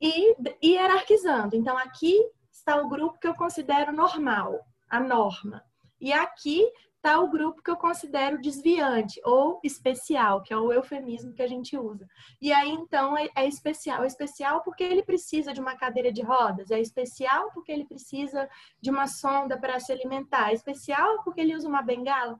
E 0.00 0.34
hierarquizando. 0.64 1.54
Então, 1.54 1.76
aqui 1.76 2.18
está 2.66 2.80
o 2.80 2.88
grupo 2.88 3.20
que 3.20 3.28
eu 3.28 3.34
considero 3.34 3.92
normal, 3.92 4.58
a 4.90 4.98
norma. 4.98 5.62
E 6.00 6.12
aqui 6.12 6.68
está 6.96 7.20
o 7.20 7.30
grupo 7.30 7.62
que 7.62 7.70
eu 7.70 7.76
considero 7.76 8.40
desviante 8.40 9.20
ou 9.24 9.60
especial, 9.62 10.42
que 10.42 10.52
é 10.52 10.56
o 10.56 10.72
eufemismo 10.72 11.32
que 11.32 11.42
a 11.42 11.46
gente 11.46 11.78
usa. 11.78 12.04
E 12.42 12.52
aí, 12.52 12.70
então, 12.70 13.16
é, 13.16 13.28
é, 13.36 13.46
especial. 13.46 14.02
É 14.02 14.06
especial 14.08 14.64
porque 14.64 14.82
ele 14.82 15.04
precisa 15.04 15.52
de 15.52 15.60
uma 15.60 15.76
cadeira 15.76 16.12
de 16.12 16.22
rodas, 16.22 16.72
é 16.72 16.80
especial 16.80 17.52
porque 17.52 17.70
ele 17.70 17.84
precisa 17.84 18.48
de 18.80 18.90
uma 18.90 19.06
sonda 19.06 19.56
para 19.56 19.78
se 19.78 19.92
alimentar, 19.92 20.50
é 20.50 20.54
especial 20.54 21.22
porque 21.22 21.40
ele 21.40 21.54
usa 21.54 21.68
uma 21.68 21.82
bengala. 21.82 22.36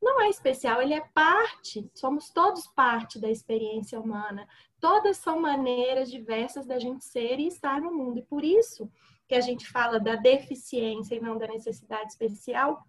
Não 0.00 0.22
é 0.22 0.30
especial, 0.30 0.80
ele 0.80 0.94
é 0.94 1.02
parte, 1.12 1.90
somos 1.94 2.30
todos 2.30 2.66
parte 2.68 3.18
da 3.18 3.30
experiência 3.30 4.00
humana. 4.00 4.48
Todas 4.80 5.18
são 5.18 5.40
maneiras 5.40 6.10
diversas 6.10 6.66
da 6.66 6.78
gente 6.78 7.04
ser 7.04 7.38
e 7.38 7.46
estar 7.46 7.80
no 7.80 7.92
mundo. 7.92 8.18
E 8.18 8.22
por 8.22 8.42
isso 8.42 8.90
que 9.28 9.34
a 9.34 9.40
gente 9.40 9.66
fala 9.66 9.98
da 9.98 10.16
deficiência 10.16 11.14
e 11.14 11.20
não 11.20 11.38
da 11.38 11.46
necessidade 11.46 12.10
especial, 12.10 12.84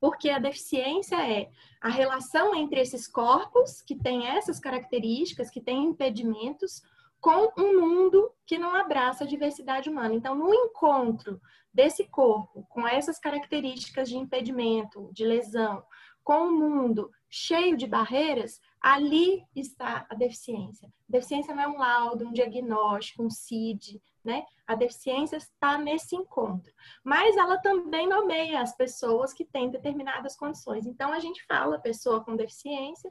porque 0.00 0.28
a 0.28 0.38
deficiência 0.38 1.16
é 1.16 1.50
a 1.80 1.88
relação 1.88 2.54
entre 2.54 2.80
esses 2.80 3.08
corpos 3.08 3.80
que 3.80 3.96
têm 3.96 4.26
essas 4.26 4.60
características, 4.60 5.50
que 5.50 5.60
têm 5.60 5.84
impedimentos, 5.84 6.82
com 7.20 7.50
um 7.58 7.80
mundo 7.80 8.30
que 8.46 8.58
não 8.58 8.74
abraça 8.74 9.24
a 9.24 9.26
diversidade 9.26 9.88
humana. 9.88 10.14
Então, 10.14 10.34
no 10.34 10.52
encontro 10.52 11.40
desse 11.72 12.04
corpo 12.04 12.66
com 12.68 12.86
essas 12.86 13.18
características 13.18 14.10
de 14.10 14.18
impedimento, 14.18 15.10
de 15.10 15.24
lesão, 15.24 15.82
com 16.22 16.48
um 16.48 16.58
mundo 16.58 17.10
cheio 17.30 17.76
de 17.76 17.86
barreiras, 17.86 18.60
ali 18.80 19.42
está 19.56 20.06
a 20.10 20.14
deficiência. 20.14 20.86
A 20.86 21.12
deficiência 21.12 21.54
não 21.54 21.62
é 21.62 21.68
um 21.68 21.78
laudo, 21.78 22.26
um 22.26 22.32
diagnóstico, 22.32 23.22
um 23.22 23.30
CID, 23.30 24.02
né? 24.24 24.44
A 24.66 24.74
deficiência 24.74 25.36
está 25.36 25.76
nesse 25.76 26.16
encontro. 26.16 26.72
Mas 27.04 27.36
ela 27.36 27.58
também 27.58 28.08
nomeia 28.08 28.60
as 28.60 28.74
pessoas 28.74 29.32
que 29.32 29.44
têm 29.44 29.70
determinadas 29.70 30.36
condições. 30.36 30.86
Então, 30.86 31.12
a 31.12 31.20
gente 31.20 31.44
fala 31.46 31.78
pessoa 31.78 32.24
com 32.24 32.34
deficiência. 32.34 33.10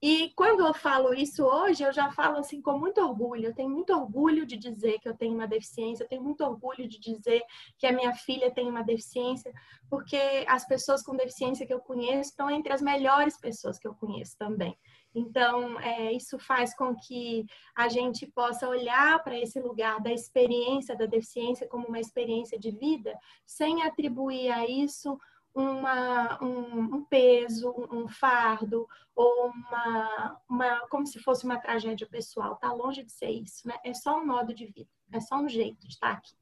E 0.00 0.30
quando 0.36 0.64
eu 0.64 0.72
falo 0.72 1.12
isso 1.12 1.44
hoje, 1.44 1.82
eu 1.82 1.92
já 1.92 2.10
falo 2.12 2.38
assim 2.38 2.62
com 2.62 2.78
muito 2.78 3.00
orgulho. 3.00 3.46
Eu 3.46 3.54
tenho 3.54 3.68
muito 3.68 3.92
orgulho 3.92 4.46
de 4.46 4.56
dizer 4.56 5.00
que 5.00 5.08
eu 5.08 5.16
tenho 5.16 5.34
uma 5.34 5.46
deficiência, 5.46 6.04
eu 6.04 6.08
tenho 6.08 6.22
muito 6.22 6.44
orgulho 6.44 6.88
de 6.88 7.00
dizer 7.00 7.42
que 7.76 7.86
a 7.86 7.92
minha 7.92 8.14
filha 8.14 8.48
tem 8.50 8.68
uma 8.68 8.82
deficiência, 8.82 9.52
porque 9.90 10.44
as 10.46 10.64
pessoas 10.66 11.02
com 11.02 11.16
deficiência 11.16 11.66
que 11.66 11.74
eu 11.74 11.80
conheço 11.80 12.30
estão 12.30 12.48
entre 12.48 12.72
as 12.72 12.80
melhores 12.80 13.36
pessoas 13.40 13.76
que 13.76 13.88
eu 13.88 13.94
conheço 13.94 14.36
também. 14.38 14.76
Então, 15.14 15.80
é, 15.80 16.12
isso 16.12 16.38
faz 16.38 16.74
com 16.76 16.94
que 16.94 17.46
a 17.74 17.88
gente 17.88 18.26
possa 18.26 18.68
olhar 18.68 19.22
para 19.22 19.38
esse 19.38 19.60
lugar 19.60 20.00
da 20.00 20.12
experiência 20.12 20.96
da 20.96 21.06
deficiência 21.06 21.66
como 21.66 21.88
uma 21.88 22.00
experiência 22.00 22.58
de 22.58 22.70
vida, 22.70 23.16
sem 23.46 23.82
atribuir 23.82 24.50
a 24.50 24.66
isso 24.68 25.18
uma, 25.54 26.42
um, 26.42 26.96
um, 26.96 27.04
peso, 27.04 27.74
um 27.90 28.06
fardo, 28.08 28.86
ou 29.14 29.48
uma, 29.48 30.40
uma, 30.48 30.86
como 30.88 31.06
se 31.06 31.18
fosse 31.18 31.44
uma 31.44 31.58
tragédia 31.58 32.06
pessoal. 32.06 32.54
Está 32.54 32.72
longe 32.72 33.02
de 33.02 33.12
ser 33.12 33.30
isso, 33.30 33.66
né? 33.66 33.74
É 33.84 33.92
só 33.92 34.20
um 34.20 34.26
modo 34.26 34.54
de 34.54 34.66
vida, 34.66 34.88
é 35.12 35.20
só 35.20 35.36
um 35.36 35.48
jeito 35.48 35.80
de 35.86 35.94
estar 35.94 36.12
aqui. 36.12 36.34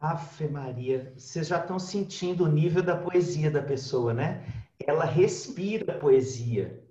Afe 0.00 0.46
Maria, 0.46 1.12
vocês 1.16 1.48
já 1.48 1.58
estão 1.58 1.78
sentindo 1.78 2.44
o 2.44 2.48
nível 2.48 2.82
da 2.82 2.96
poesia 2.96 3.50
da 3.50 3.62
pessoa, 3.62 4.14
né? 4.14 4.44
Ela 4.78 5.04
respira 5.04 5.98
poesia. 5.98 6.87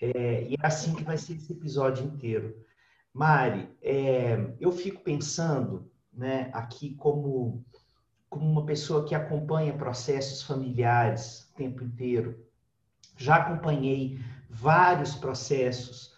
É, 0.00 0.44
e 0.44 0.54
é 0.54 0.66
assim 0.66 0.94
que 0.94 1.02
vai 1.02 1.16
ser 1.18 1.34
esse 1.34 1.52
episódio 1.52 2.04
inteiro. 2.06 2.56
Mari, 3.12 3.68
é, 3.82 4.54
eu 4.60 4.70
fico 4.70 5.02
pensando 5.02 5.90
né, 6.12 6.50
aqui 6.52 6.94
como, 6.94 7.64
como 8.28 8.48
uma 8.48 8.64
pessoa 8.64 9.04
que 9.04 9.14
acompanha 9.14 9.76
processos 9.76 10.42
familiares 10.42 11.50
o 11.50 11.54
tempo 11.56 11.82
inteiro. 11.82 12.46
Já 13.16 13.36
acompanhei 13.36 14.20
vários 14.48 15.14
processos, 15.14 16.14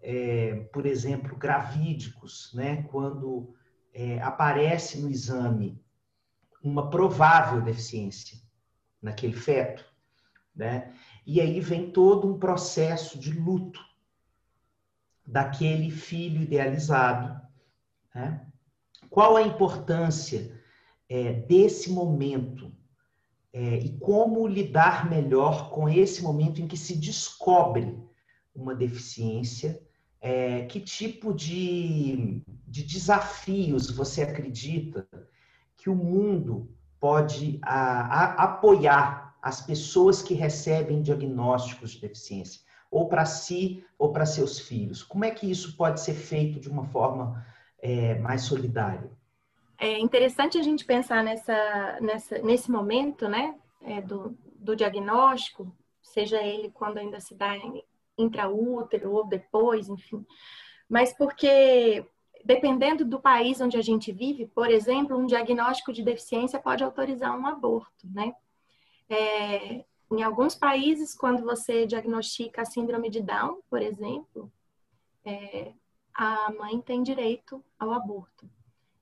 é, 0.00 0.54
por 0.72 0.86
exemplo, 0.86 1.36
gravídicos, 1.36 2.52
né, 2.54 2.82
quando 2.84 3.54
é, 3.92 4.20
aparece 4.20 5.00
no 5.00 5.10
exame 5.10 5.82
uma 6.62 6.88
provável 6.88 7.60
deficiência 7.60 8.38
naquele 9.02 9.34
feto, 9.34 9.84
né? 10.54 10.94
E 11.26 11.40
aí 11.40 11.60
vem 11.60 11.90
todo 11.90 12.28
um 12.28 12.38
processo 12.38 13.18
de 13.18 13.32
luto 13.32 13.80
daquele 15.26 15.90
filho 15.90 16.42
idealizado. 16.42 17.40
Né? 18.14 18.46
Qual 19.08 19.36
a 19.36 19.42
importância 19.42 20.60
é, 21.08 21.32
desse 21.32 21.90
momento 21.90 22.72
é, 23.52 23.76
e 23.76 23.96
como 23.98 24.46
lidar 24.46 25.08
melhor 25.08 25.70
com 25.70 25.88
esse 25.88 26.22
momento 26.22 26.60
em 26.60 26.66
que 26.66 26.76
se 26.76 26.96
descobre 26.96 27.96
uma 28.54 28.74
deficiência? 28.74 29.80
É, 30.20 30.64
que 30.64 30.80
tipo 30.80 31.34
de, 31.34 32.42
de 32.66 32.82
desafios 32.82 33.90
você 33.90 34.22
acredita 34.22 35.06
que 35.76 35.90
o 35.90 35.94
mundo 35.94 36.74
pode 36.98 37.58
a, 37.62 38.00
a, 38.00 38.44
apoiar 38.44 39.33
as 39.44 39.60
pessoas 39.60 40.22
que 40.22 40.32
recebem 40.32 41.02
diagnósticos 41.02 41.90
de 41.90 42.00
deficiência, 42.00 42.62
ou 42.90 43.08
para 43.08 43.26
si 43.26 43.84
ou 43.98 44.10
para 44.10 44.24
seus 44.24 44.58
filhos? 44.58 45.02
Como 45.02 45.22
é 45.22 45.30
que 45.30 45.50
isso 45.50 45.76
pode 45.76 46.00
ser 46.00 46.14
feito 46.14 46.58
de 46.58 46.70
uma 46.70 46.86
forma 46.86 47.46
é, 47.78 48.18
mais 48.20 48.40
solidária? 48.40 49.10
É 49.76 49.98
interessante 49.98 50.56
a 50.56 50.62
gente 50.62 50.86
pensar 50.86 51.22
nessa, 51.22 51.98
nessa, 52.00 52.38
nesse 52.38 52.70
momento, 52.70 53.28
né, 53.28 53.54
é, 53.82 54.00
do, 54.00 54.34
do 54.54 54.74
diagnóstico, 54.74 55.70
seja 56.02 56.42
ele 56.42 56.70
quando 56.70 56.96
ainda 56.96 57.20
se 57.20 57.34
dá 57.34 57.52
intraútero 58.16 59.12
ou 59.12 59.26
depois, 59.26 59.90
enfim. 59.90 60.24
Mas 60.88 61.12
porque 61.12 62.02
dependendo 62.42 63.04
do 63.04 63.20
país 63.20 63.60
onde 63.60 63.76
a 63.76 63.82
gente 63.82 64.10
vive, 64.10 64.46
por 64.46 64.70
exemplo, 64.70 65.18
um 65.18 65.26
diagnóstico 65.26 65.92
de 65.92 66.02
deficiência 66.02 66.58
pode 66.58 66.82
autorizar 66.82 67.38
um 67.38 67.46
aborto, 67.46 68.06
né? 68.10 68.32
É, 69.08 69.84
em 70.10 70.22
alguns 70.22 70.54
países, 70.54 71.14
quando 71.14 71.42
você 71.42 71.86
diagnostica 71.86 72.62
a 72.62 72.64
síndrome 72.64 73.10
de 73.10 73.20
Down, 73.20 73.60
por 73.68 73.82
exemplo, 73.82 74.52
é, 75.24 75.72
a 76.14 76.52
mãe 76.52 76.80
tem 76.80 77.02
direito 77.02 77.64
ao 77.78 77.92
aborto. 77.92 78.48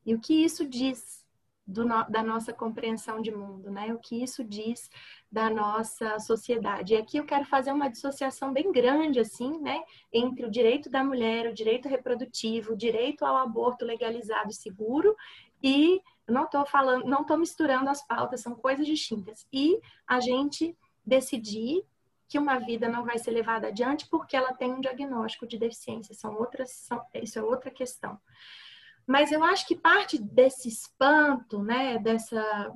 E 0.05 0.15
o 0.15 0.21
que 0.21 0.45
isso 0.45 0.67
diz 0.67 1.23
do, 1.67 1.85
da 2.09 2.23
nossa 2.23 2.53
compreensão 2.53 3.21
de 3.21 3.31
mundo, 3.31 3.71
né? 3.71 3.93
O 3.95 3.99
que 3.99 4.23
isso 4.23 4.43
diz 4.43 4.91
da 5.31 5.49
nossa 5.49 6.19
sociedade. 6.19 6.95
E 6.95 6.97
aqui 6.97 7.17
eu 7.17 7.25
quero 7.25 7.45
fazer 7.45 7.73
uma 7.73 7.89
dissociação 7.89 8.53
bem 8.53 8.73
grande, 8.73 9.21
assim, 9.21 9.59
né? 9.61 9.83
Entre 10.13 10.45
o 10.45 10.51
direito 10.51 10.91
da 10.91 11.05
mulher, 11.05 11.49
o 11.49 11.55
direito 11.55 11.89
reprodutivo, 11.89 12.73
o 12.73 12.77
direito 12.77 13.25
ao 13.25 13.37
aborto 13.37 13.85
legalizado 13.85 14.51
e 14.51 14.55
seguro 14.55 15.17
e 15.63 16.01
não 16.33 16.45
estou 16.45 16.65
falando, 16.67 17.05
não 17.05 17.23
estou 17.23 17.37
misturando 17.37 17.91
as 17.91 18.07
pautas, 18.07 18.41
são 18.41 18.55
coisas 18.55 18.87
distintas. 18.87 19.47
E 19.53 19.81
a 20.07 20.21
gente 20.21 20.77
decidir 21.05 21.85
que 22.29 22.39
uma 22.39 22.59
vida 22.59 22.89
não 22.89 23.05
vai 23.05 23.19
ser 23.19 23.31
levada 23.31 23.69
adiante 23.69 24.07
porque 24.09 24.37
ela 24.37 24.55
tem 24.55 24.73
um 24.73 24.81
diagnóstico 24.81 25.47
de 25.47 25.59
deficiência. 25.59 26.15
São 26.15 26.35
outras, 26.35 26.71
são, 26.71 27.05
isso 27.15 27.39
é 27.39 27.43
outra 27.43 27.71
questão. 27.71 28.19
Mas 29.07 29.31
eu 29.33 29.45
acho 29.45 29.67
que 29.67 29.77
parte 29.77 30.19
desse 30.19 30.69
espanto, 30.69 31.63
né, 31.63 31.99
dessa, 31.99 32.73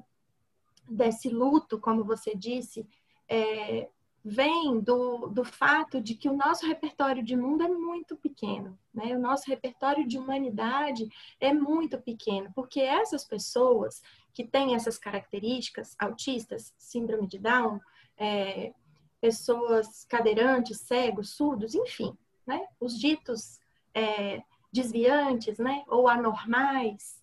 desse 0.89 1.29
luto, 1.29 1.81
como 1.81 2.05
você 2.05 2.35
disse, 2.35 2.87
é, 3.29 3.89
vem 4.29 4.81
do, 4.81 5.29
do 5.29 5.45
fato 5.45 6.01
de 6.01 6.17
que 6.17 6.29
o 6.29 6.37
nosso 6.37 6.67
repertório 6.67 7.23
de 7.23 7.37
mundo 7.37 7.63
é 7.63 7.69
muito 7.69 8.17
pequeno, 8.17 8.77
né? 8.93 9.17
O 9.17 9.21
nosso 9.21 9.49
repertório 9.49 10.05
de 10.05 10.19
humanidade 10.19 11.09
é 11.39 11.53
muito 11.53 11.97
pequeno, 12.03 12.51
porque 12.53 12.81
essas 12.81 13.25
pessoas 13.25 14.03
que 14.35 14.43
têm 14.43 14.75
essas 14.75 14.99
características, 14.99 15.95
autistas, 15.97 16.75
síndrome 16.77 17.29
de 17.29 17.39
Down, 17.39 17.81
é, 18.19 18.75
pessoas 19.21 20.05
cadeirantes, 20.09 20.81
cegos, 20.81 21.31
surdos, 21.37 21.77
enfim, 21.77 22.13
né? 22.45 22.67
Os 22.81 22.99
ditos 22.99 23.61
é, 23.95 24.43
desviantes, 24.73 25.57
né? 25.59 25.85
Ou 25.87 26.09
anormais, 26.09 27.23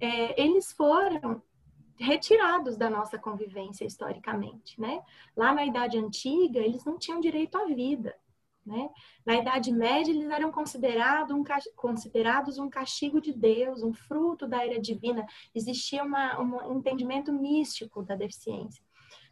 é, 0.00 0.42
eles 0.42 0.72
foram 0.72 1.40
retirados 2.00 2.78
da 2.78 2.88
nossa 2.88 3.18
convivência 3.18 3.84
historicamente, 3.84 4.80
né? 4.80 5.02
Lá 5.36 5.52
na 5.52 5.66
Idade 5.66 5.98
Antiga, 5.98 6.58
eles 6.58 6.84
não 6.84 6.98
tinham 6.98 7.20
direito 7.20 7.58
à 7.58 7.66
vida, 7.66 8.16
né? 8.64 8.88
Na 9.24 9.34
Idade 9.34 9.70
Média, 9.70 10.10
eles 10.10 10.30
eram 10.30 10.50
considerado 10.50 11.36
um, 11.36 11.44
considerados 11.76 12.58
um 12.58 12.70
castigo 12.70 13.20
de 13.20 13.34
Deus, 13.34 13.82
um 13.82 13.92
fruto 13.92 14.48
da 14.48 14.64
era 14.64 14.80
divina. 14.80 15.26
Existia 15.54 16.02
uma, 16.02 16.40
um 16.40 16.78
entendimento 16.78 17.32
místico 17.32 18.02
da 18.02 18.14
deficiência. 18.14 18.82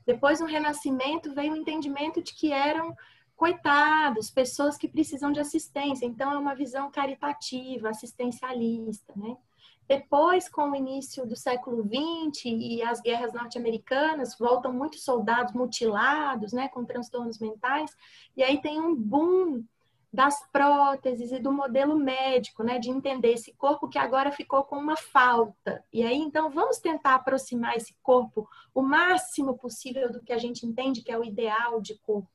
Depois, 0.04 0.40
no 0.40 0.46
Renascimento, 0.46 1.34
veio 1.34 1.54
o 1.54 1.56
entendimento 1.56 2.22
de 2.22 2.34
que 2.34 2.52
eram 2.52 2.94
coitados, 3.34 4.30
pessoas 4.30 4.76
que 4.76 4.88
precisam 4.88 5.32
de 5.32 5.40
assistência. 5.40 6.04
Então, 6.04 6.32
é 6.32 6.38
uma 6.38 6.54
visão 6.54 6.90
caritativa, 6.90 7.88
assistencialista, 7.88 9.14
né? 9.16 9.36
Depois, 9.88 10.48
com 10.48 10.70
o 10.70 10.76
início 10.76 11.24
do 11.24 11.34
século 11.34 11.82
XX 11.82 12.44
e 12.44 12.82
as 12.82 13.00
guerras 13.00 13.32
norte-americanas, 13.32 14.36
voltam 14.38 14.72
muitos 14.72 15.02
soldados 15.02 15.54
mutilados, 15.54 16.52
né, 16.52 16.68
com 16.68 16.84
transtornos 16.84 17.38
mentais, 17.38 17.96
e 18.36 18.42
aí 18.42 18.60
tem 18.60 18.78
um 18.78 18.94
boom 18.94 19.64
das 20.12 20.46
próteses 20.50 21.32
e 21.32 21.38
do 21.38 21.52
modelo 21.52 21.96
médico, 21.96 22.62
né, 22.62 22.78
de 22.78 22.90
entender 22.90 23.32
esse 23.32 23.52
corpo 23.54 23.88
que 23.88 23.98
agora 23.98 24.32
ficou 24.32 24.62
com 24.64 24.76
uma 24.76 24.96
falta. 24.96 25.84
E 25.92 26.02
aí, 26.02 26.16
então, 26.16 26.50
vamos 26.50 26.78
tentar 26.78 27.14
aproximar 27.14 27.76
esse 27.76 27.94
corpo 28.02 28.48
o 28.74 28.82
máximo 28.82 29.56
possível 29.56 30.10
do 30.10 30.22
que 30.22 30.32
a 30.32 30.38
gente 30.38 30.66
entende 30.66 31.02
que 31.02 31.12
é 31.12 31.18
o 31.18 31.24
ideal 31.24 31.80
de 31.80 31.94
corpo, 31.98 32.30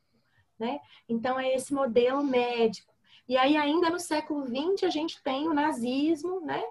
né? 0.58 0.80
Então, 1.10 1.40
é 1.40 1.54
esse 1.54 1.74
modelo 1.74 2.24
médico. 2.24 2.94
E 3.28 3.38
aí, 3.38 3.58
ainda 3.58 3.90
no 3.90 4.00
século 4.00 4.46
XX, 4.46 4.84
a 4.84 4.90
gente 4.90 5.22
tem 5.24 5.48
o 5.48 5.54
nazismo, 5.54 6.42
né? 6.42 6.62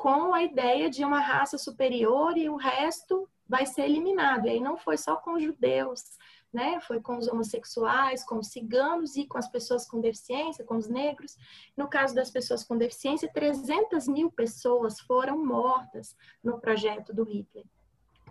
Com 0.00 0.32
a 0.32 0.42
ideia 0.42 0.88
de 0.88 1.04
uma 1.04 1.20
raça 1.20 1.58
superior 1.58 2.34
e 2.38 2.48
o 2.48 2.56
resto 2.56 3.28
vai 3.46 3.66
ser 3.66 3.82
eliminado. 3.82 4.46
E 4.46 4.48
aí 4.48 4.58
não 4.58 4.78
foi 4.78 4.96
só 4.96 5.16
com 5.16 5.34
os 5.34 5.42
judeus, 5.42 6.02
né? 6.50 6.80
Foi 6.80 7.02
com 7.02 7.18
os 7.18 7.28
homossexuais, 7.28 8.24
com 8.24 8.38
os 8.38 8.46
ciganos 8.46 9.14
e 9.16 9.26
com 9.26 9.36
as 9.36 9.46
pessoas 9.46 9.86
com 9.86 10.00
deficiência, 10.00 10.64
com 10.64 10.78
os 10.78 10.88
negros. 10.88 11.36
No 11.76 11.86
caso 11.86 12.14
das 12.14 12.30
pessoas 12.30 12.64
com 12.64 12.78
deficiência, 12.78 13.30
300 13.30 14.08
mil 14.08 14.32
pessoas 14.32 14.98
foram 15.00 15.44
mortas 15.44 16.16
no 16.42 16.58
projeto 16.58 17.12
do 17.12 17.22
Hitler, 17.22 17.66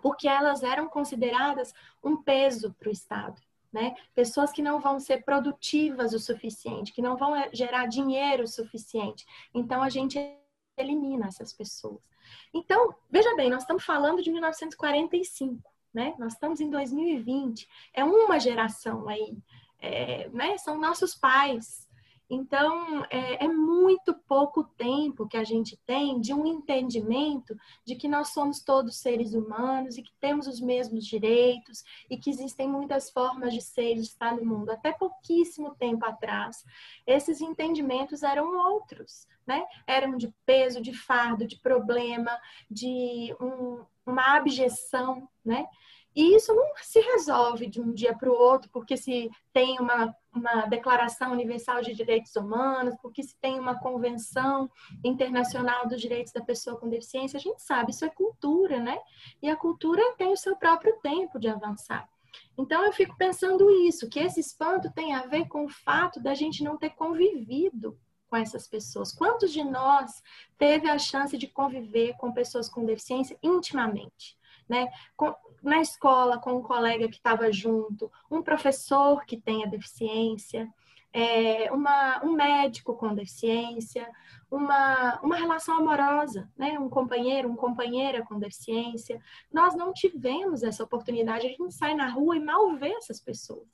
porque 0.02 0.26
elas 0.26 0.64
eram 0.64 0.88
consideradas 0.88 1.72
um 2.02 2.20
peso 2.20 2.74
para 2.80 2.88
o 2.88 2.92
Estado. 2.92 3.40
Né? 3.72 3.94
Pessoas 4.12 4.50
que 4.50 4.60
não 4.60 4.80
vão 4.80 4.98
ser 4.98 5.24
produtivas 5.24 6.12
o 6.14 6.18
suficiente, 6.18 6.92
que 6.92 7.00
não 7.00 7.16
vão 7.16 7.36
eh, 7.36 7.48
gerar 7.52 7.86
dinheiro 7.86 8.42
o 8.42 8.48
suficiente. 8.48 9.24
Então 9.54 9.80
a 9.80 9.88
gente 9.88 10.18
elimina 10.76 11.26
essas 11.26 11.52
pessoas. 11.52 12.00
Então, 12.54 12.94
veja 13.10 13.34
bem, 13.34 13.50
nós 13.50 13.62
estamos 13.62 13.84
falando 13.84 14.22
de 14.22 14.30
1945, 14.30 15.62
né? 15.92 16.14
Nós 16.18 16.34
estamos 16.34 16.60
em 16.60 16.70
2020, 16.70 17.68
é 17.92 18.04
uma 18.04 18.38
geração 18.38 19.08
aí, 19.08 19.36
é, 19.80 20.28
né? 20.30 20.56
São 20.58 20.78
nossos 20.78 21.14
pais, 21.14 21.88
então, 22.30 23.04
é, 23.10 23.44
é, 23.44 23.48
muito 23.48 24.14
pouco 24.14 24.62
tempo 24.62 25.26
que 25.26 25.36
a 25.36 25.42
gente 25.42 25.76
tem 25.84 26.20
de 26.20 26.32
um 26.32 26.46
entendimento 26.46 27.58
de 27.84 27.96
que 27.96 28.06
nós 28.06 28.28
somos 28.28 28.62
todos 28.62 29.00
seres 29.00 29.34
humanos 29.34 29.98
e 29.98 30.02
que 30.02 30.12
temos 30.20 30.46
os 30.46 30.60
mesmos 30.60 31.04
direitos 31.04 31.82
e 32.08 32.16
que 32.16 32.30
existem 32.30 32.68
muitas 32.68 33.10
formas 33.10 33.52
de 33.52 33.60
ser 33.60 33.96
e 33.96 34.02
estar 34.02 34.36
no 34.36 34.44
mundo. 34.44 34.70
Até 34.70 34.92
pouquíssimo 34.92 35.74
tempo 35.74 36.06
atrás, 36.06 36.64
esses 37.04 37.40
entendimentos 37.40 38.22
eram 38.22 38.56
outros, 38.70 39.26
né? 39.44 39.64
Eram 39.84 40.16
de 40.16 40.32
peso, 40.46 40.80
de 40.80 40.94
fardo, 40.94 41.48
de 41.48 41.58
problema, 41.58 42.30
de 42.70 43.34
um, 43.40 43.84
uma 44.06 44.36
abjeção, 44.36 45.28
né? 45.44 45.66
E 46.14 46.34
isso 46.34 46.54
não 46.54 46.72
se 46.82 47.00
resolve 47.00 47.66
de 47.66 47.80
um 47.80 47.92
dia 47.92 48.16
para 48.16 48.30
o 48.30 48.34
outro, 48.34 48.68
porque 48.72 48.96
se 48.96 49.30
tem 49.52 49.78
uma, 49.78 50.14
uma 50.34 50.66
Declaração 50.66 51.32
Universal 51.32 51.82
de 51.82 51.94
Direitos 51.94 52.34
Humanos, 52.34 52.94
porque 53.00 53.22
se 53.22 53.36
tem 53.40 53.58
uma 53.60 53.78
Convenção 53.78 54.70
Internacional 55.04 55.86
dos 55.86 56.00
Direitos 56.00 56.32
da 56.32 56.40
Pessoa 56.40 56.76
com 56.76 56.88
Deficiência, 56.88 57.36
a 57.36 57.40
gente 57.40 57.62
sabe, 57.62 57.92
isso 57.92 58.04
é 58.04 58.10
cultura, 58.10 58.80
né? 58.80 58.98
E 59.40 59.48
a 59.48 59.56
cultura 59.56 60.02
tem 60.16 60.32
o 60.32 60.36
seu 60.36 60.56
próprio 60.56 60.98
tempo 61.00 61.38
de 61.38 61.48
avançar. 61.48 62.08
Então 62.58 62.84
eu 62.84 62.92
fico 62.92 63.16
pensando 63.16 63.70
isso, 63.70 64.08
que 64.08 64.20
esse 64.20 64.40
espanto 64.40 64.90
tem 64.92 65.14
a 65.14 65.26
ver 65.26 65.46
com 65.48 65.64
o 65.64 65.68
fato 65.68 66.20
da 66.20 66.34
gente 66.34 66.62
não 66.62 66.76
ter 66.76 66.90
convivido 66.90 67.98
com 68.28 68.36
essas 68.36 68.66
pessoas. 68.68 69.12
Quantos 69.12 69.52
de 69.52 69.64
nós 69.64 70.22
teve 70.56 70.88
a 70.88 70.98
chance 70.98 71.36
de 71.36 71.48
conviver 71.48 72.16
com 72.16 72.32
pessoas 72.32 72.68
com 72.68 72.84
deficiência 72.84 73.36
intimamente? 73.42 74.38
Né? 74.68 74.88
Na 75.62 75.80
escola 75.80 76.38
com 76.38 76.54
um 76.54 76.62
colega 76.62 77.08
que 77.08 77.16
estava 77.16 77.52
junto, 77.52 78.10
um 78.30 78.42
professor 78.42 79.24
que 79.24 79.36
tenha 79.36 79.66
deficiência, 79.66 80.72
é, 81.12 81.70
uma, 81.72 82.24
um 82.24 82.32
médico 82.32 82.94
com 82.94 83.14
deficiência, 83.14 84.08
uma, 84.50 85.20
uma 85.22 85.36
relação 85.36 85.76
amorosa, 85.76 86.48
né? 86.56 86.78
um 86.78 86.88
companheiro, 86.88 87.48
uma 87.48 87.56
companheira 87.56 88.24
com 88.24 88.38
deficiência. 88.38 89.20
Nós 89.52 89.74
não 89.74 89.92
tivemos 89.92 90.62
essa 90.62 90.84
oportunidade, 90.84 91.46
a 91.46 91.50
gente 91.50 91.74
sai 91.74 91.94
na 91.94 92.08
rua 92.08 92.36
e 92.36 92.40
mal 92.40 92.74
vê 92.76 92.92
essas 92.92 93.20
pessoas, 93.20 93.68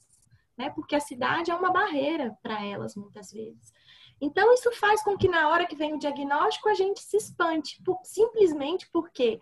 né? 0.57 0.71
porque 0.71 0.97
a 0.97 1.01
cidade 1.01 1.51
é 1.51 1.55
uma 1.55 1.71
barreira 1.71 2.37
para 2.43 2.65
elas 2.65 2.97
muitas 2.97 3.31
vezes. 3.31 3.75
Então, 4.19 4.53
isso 4.55 4.73
faz 4.73 5.03
com 5.03 5.17
que 5.17 5.29
na 5.29 5.51
hora 5.51 5.67
que 5.67 5.77
vem 5.77 5.93
o 5.93 5.99
diagnóstico 5.99 6.71
a 6.71 6.75
gente 6.75 7.03
se 7.03 7.19
espante, 7.19 7.83
por, 7.83 8.01
simplesmente 8.03 8.89
porque 8.91 9.39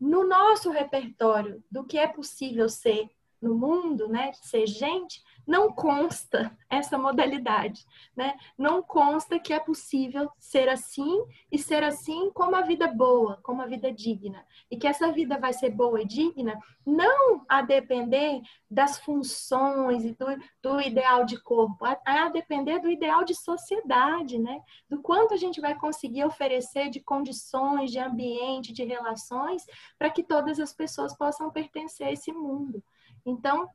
no 0.00 0.26
nosso 0.26 0.70
repertório 0.70 1.62
do 1.70 1.84
que 1.84 1.98
é 1.98 2.06
possível 2.06 2.68
ser 2.68 3.08
no 3.40 3.54
mundo, 3.54 4.08
né, 4.08 4.32
ser 4.34 4.66
gente, 4.66 5.22
não 5.46 5.72
consta 5.72 6.56
essa 6.68 6.96
modalidade, 6.96 7.84
né? 8.16 8.34
Não 8.56 8.82
consta 8.82 9.38
que 9.38 9.52
é 9.52 9.60
possível 9.60 10.30
ser 10.38 10.68
assim 10.68 11.24
e 11.50 11.58
ser 11.58 11.82
assim 11.82 12.30
como 12.32 12.56
a 12.56 12.62
vida 12.62 12.86
boa, 12.86 13.38
como 13.42 13.60
a 13.60 13.66
vida 13.66 13.92
digna. 13.92 14.44
E 14.70 14.76
que 14.76 14.86
essa 14.86 15.10
vida 15.12 15.38
vai 15.38 15.52
ser 15.52 15.70
boa 15.70 16.00
e 16.00 16.06
digna 16.06 16.58
não 16.84 17.44
a 17.48 17.62
depender 17.62 18.40
das 18.70 18.98
funções 18.98 20.04
e 20.04 20.12
do, 20.12 20.26
do 20.62 20.80
ideal 20.80 21.24
de 21.24 21.40
corpo, 21.40 21.84
a, 21.84 21.98
a 22.04 22.28
depender 22.28 22.80
do 22.80 22.90
ideal 22.90 23.24
de 23.24 23.34
sociedade, 23.34 24.38
né? 24.38 24.60
Do 24.88 25.00
quanto 25.00 25.34
a 25.34 25.36
gente 25.36 25.60
vai 25.60 25.74
conseguir 25.74 26.24
oferecer 26.24 26.90
de 26.90 27.00
condições, 27.00 27.90
de 27.90 27.98
ambiente, 27.98 28.72
de 28.72 28.84
relações, 28.84 29.64
para 29.98 30.10
que 30.10 30.22
todas 30.22 30.58
as 30.58 30.72
pessoas 30.72 31.16
possam 31.16 31.50
pertencer 31.50 32.06
a 32.06 32.12
esse 32.12 32.32
mundo. 32.32 32.82
Então, 33.24 33.68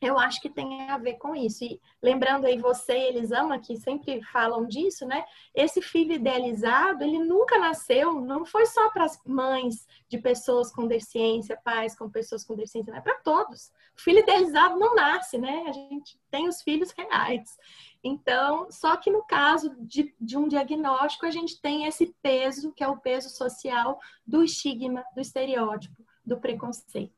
eu 0.00 0.18
acho 0.18 0.40
que 0.40 0.48
tem 0.48 0.88
a 0.88 0.98
ver 0.98 1.14
com 1.14 1.34
isso. 1.34 1.64
E 1.64 1.80
lembrando 2.02 2.46
aí 2.46 2.58
você 2.58 2.92
e 2.92 3.08
Elisama, 3.08 3.58
que 3.58 3.76
sempre 3.76 4.22
falam 4.22 4.66
disso, 4.66 5.06
né? 5.06 5.24
Esse 5.54 5.82
filho 5.82 6.12
idealizado, 6.12 7.02
ele 7.02 7.18
nunca 7.18 7.58
nasceu, 7.58 8.20
não 8.20 8.44
foi 8.44 8.66
só 8.66 8.90
para 8.90 9.04
as 9.04 9.20
mães 9.26 9.86
de 10.08 10.18
pessoas 10.18 10.70
com 10.70 10.86
deficiência, 10.86 11.60
pais 11.64 11.96
com 11.96 12.08
pessoas 12.08 12.44
com 12.44 12.54
deficiência, 12.54 12.92
é 12.92 13.00
para 13.00 13.16
todos. 13.16 13.72
O 13.96 14.00
filho 14.00 14.20
idealizado 14.20 14.78
não 14.78 14.94
nasce, 14.94 15.38
né? 15.38 15.64
A 15.66 15.72
gente 15.72 16.18
tem 16.30 16.48
os 16.48 16.62
filhos 16.62 16.92
reais. 16.92 17.58
Então, 18.02 18.70
só 18.70 18.96
que 18.96 19.10
no 19.10 19.24
caso 19.24 19.74
de, 19.80 20.14
de 20.20 20.36
um 20.36 20.46
diagnóstico, 20.46 21.26
a 21.26 21.30
gente 21.30 21.60
tem 21.60 21.86
esse 21.86 22.14
peso, 22.22 22.72
que 22.72 22.84
é 22.84 22.88
o 22.88 22.98
peso 22.98 23.28
social 23.28 23.98
do 24.24 24.44
estigma, 24.44 25.04
do 25.14 25.20
estereótipo, 25.20 26.04
do 26.24 26.38
preconceito. 26.38 27.17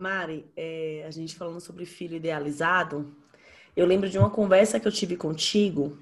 Mari, 0.00 0.50
é, 0.56 1.04
a 1.06 1.10
gente 1.10 1.36
falando 1.36 1.60
sobre 1.60 1.84
filho 1.84 2.16
idealizado, 2.16 3.14
eu 3.76 3.84
lembro 3.84 4.08
de 4.08 4.18
uma 4.18 4.30
conversa 4.30 4.80
que 4.80 4.88
eu 4.88 4.92
tive 4.92 5.14
contigo, 5.14 5.98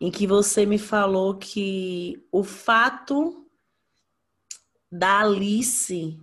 em 0.00 0.10
que 0.10 0.26
você 0.26 0.66
me 0.66 0.76
falou 0.76 1.36
que 1.36 2.26
o 2.32 2.42
fato 2.42 3.46
da 4.90 5.20
Alice 5.20 6.18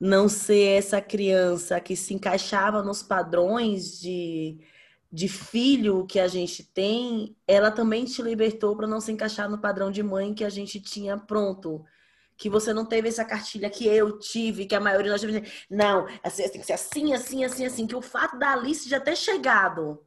não 0.00 0.30
ser 0.30 0.78
essa 0.78 1.00
criança 1.00 1.78
que 1.78 1.94
se 1.94 2.14
encaixava 2.14 2.82
nos 2.82 3.02
padrões 3.02 4.00
de, 4.00 4.58
de 5.12 5.28
filho 5.28 6.06
que 6.06 6.18
a 6.18 6.28
gente 6.28 6.62
tem, 6.64 7.36
ela 7.46 7.70
também 7.70 8.06
te 8.06 8.22
libertou 8.22 8.74
para 8.74 8.86
não 8.86 9.00
se 9.00 9.12
encaixar 9.12 9.50
no 9.50 9.58
padrão 9.58 9.90
de 9.90 10.02
mãe 10.02 10.32
que 10.32 10.44
a 10.44 10.50
gente 10.50 10.80
tinha 10.80 11.18
pronto 11.18 11.84
que 12.36 12.50
você 12.50 12.72
não 12.72 12.84
teve 12.84 13.08
essa 13.08 13.24
cartilha 13.24 13.70
que 13.70 13.86
eu 13.86 14.18
tive, 14.18 14.66
que 14.66 14.74
a 14.74 14.80
maioria 14.80 15.12
nós 15.12 15.20
tivemos. 15.20 15.66
Não, 15.70 16.06
assim, 16.22 16.48
tem 16.48 16.60
que 16.60 16.66
ser 16.66 16.74
assim, 16.74 17.14
assim, 17.14 17.44
assim, 17.44 17.64
assim. 17.64 17.86
Que 17.86 17.96
o 17.96 18.02
fato 18.02 18.38
da 18.38 18.52
Alice 18.52 18.88
já 18.88 19.00
ter 19.00 19.16
chegado, 19.16 20.04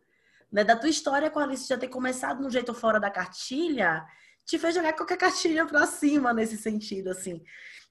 né, 0.52 0.64
da 0.64 0.76
tua 0.76 0.90
história 0.90 1.30
com 1.30 1.40
a 1.40 1.44
Alice 1.44 1.68
já 1.68 1.78
ter 1.78 1.88
começado 1.88 2.42
no 2.42 2.50
jeito 2.50 2.74
fora 2.74 3.00
da 3.00 3.10
cartilha, 3.10 4.06
te 4.46 4.60
fez 4.60 4.76
jogar 4.76 4.94
qualquer 4.94 5.18
cartilha 5.18 5.66
pra 5.66 5.86
cima 5.86 6.34
nesse 6.34 6.58
sentido, 6.58 7.10
assim. 7.10 7.44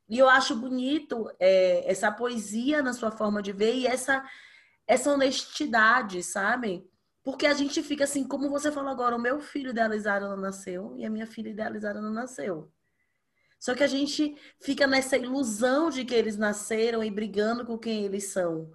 E 0.08 0.18
eu 0.18 0.28
acho 0.28 0.56
bonito 0.56 1.30
é, 1.38 1.90
essa 1.90 2.10
poesia 2.10 2.82
na 2.82 2.92
sua 2.92 3.10
forma 3.10 3.42
de 3.42 3.52
ver 3.52 3.74
e 3.74 3.86
essa 3.86 4.24
essa 4.86 5.12
honestidade, 5.12 6.22
sabe? 6.22 6.88
Porque 7.22 7.46
a 7.46 7.52
gente 7.52 7.82
fica 7.82 8.04
assim, 8.04 8.26
como 8.26 8.48
você 8.48 8.72
falou 8.72 8.90
agora, 8.90 9.14
o 9.14 9.20
meu 9.20 9.38
filho 9.38 9.70
idealizado 9.70 10.26
não 10.26 10.38
nasceu 10.38 10.94
e 10.96 11.04
a 11.04 11.10
minha 11.10 11.26
filha 11.26 11.50
idealizada 11.50 12.00
não 12.00 12.10
nasceu. 12.10 12.72
Só 13.58 13.74
que 13.74 13.82
a 13.82 13.88
gente 13.88 14.36
fica 14.60 14.86
nessa 14.86 15.16
ilusão 15.16 15.90
de 15.90 16.04
que 16.04 16.14
eles 16.14 16.36
nasceram 16.36 17.02
e 17.02 17.10
brigando 17.10 17.66
com 17.66 17.76
quem 17.76 18.04
eles 18.04 18.28
são. 18.28 18.70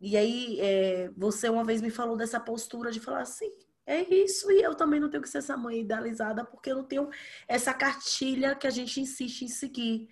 E 0.00 0.16
aí, 0.16 0.58
é, 0.60 1.10
você 1.16 1.48
uma 1.48 1.64
vez 1.64 1.80
me 1.80 1.90
falou 1.90 2.16
dessa 2.16 2.40
postura 2.40 2.90
de 2.90 2.98
falar 2.98 3.20
assim: 3.22 3.48
é 3.86 4.02
isso, 4.12 4.50
e 4.50 4.60
eu 4.60 4.74
também 4.74 4.98
não 4.98 5.08
tenho 5.08 5.22
que 5.22 5.28
ser 5.28 5.38
essa 5.38 5.56
mãe 5.56 5.80
idealizada, 5.80 6.44
porque 6.44 6.72
eu 6.72 6.76
não 6.76 6.84
tenho 6.84 7.08
essa 7.46 7.72
cartilha 7.72 8.56
que 8.56 8.66
a 8.66 8.70
gente 8.70 9.00
insiste 9.00 9.42
em 9.42 9.48
seguir. 9.48 10.08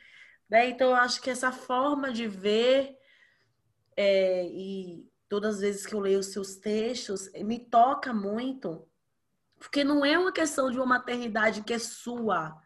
Né? 0.48 0.70
Então, 0.70 0.90
eu 0.90 0.96
acho 0.96 1.20
que 1.20 1.30
essa 1.30 1.50
forma 1.50 2.12
de 2.12 2.28
ver, 2.28 2.96
é, 3.96 4.46
e 4.46 5.08
todas 5.28 5.56
as 5.56 5.60
vezes 5.60 5.86
que 5.86 5.94
eu 5.94 6.00
leio 6.00 6.20
os 6.20 6.26
seus 6.26 6.56
textos, 6.56 7.30
me 7.34 7.58
toca 7.58 8.12
muito, 8.12 8.88
porque 9.58 9.82
não 9.82 10.04
é 10.04 10.18
uma 10.18 10.32
questão 10.32 10.70
de 10.70 10.76
uma 10.76 10.86
maternidade 10.86 11.62
que 11.62 11.72
é 11.72 11.78
sua 11.78 12.60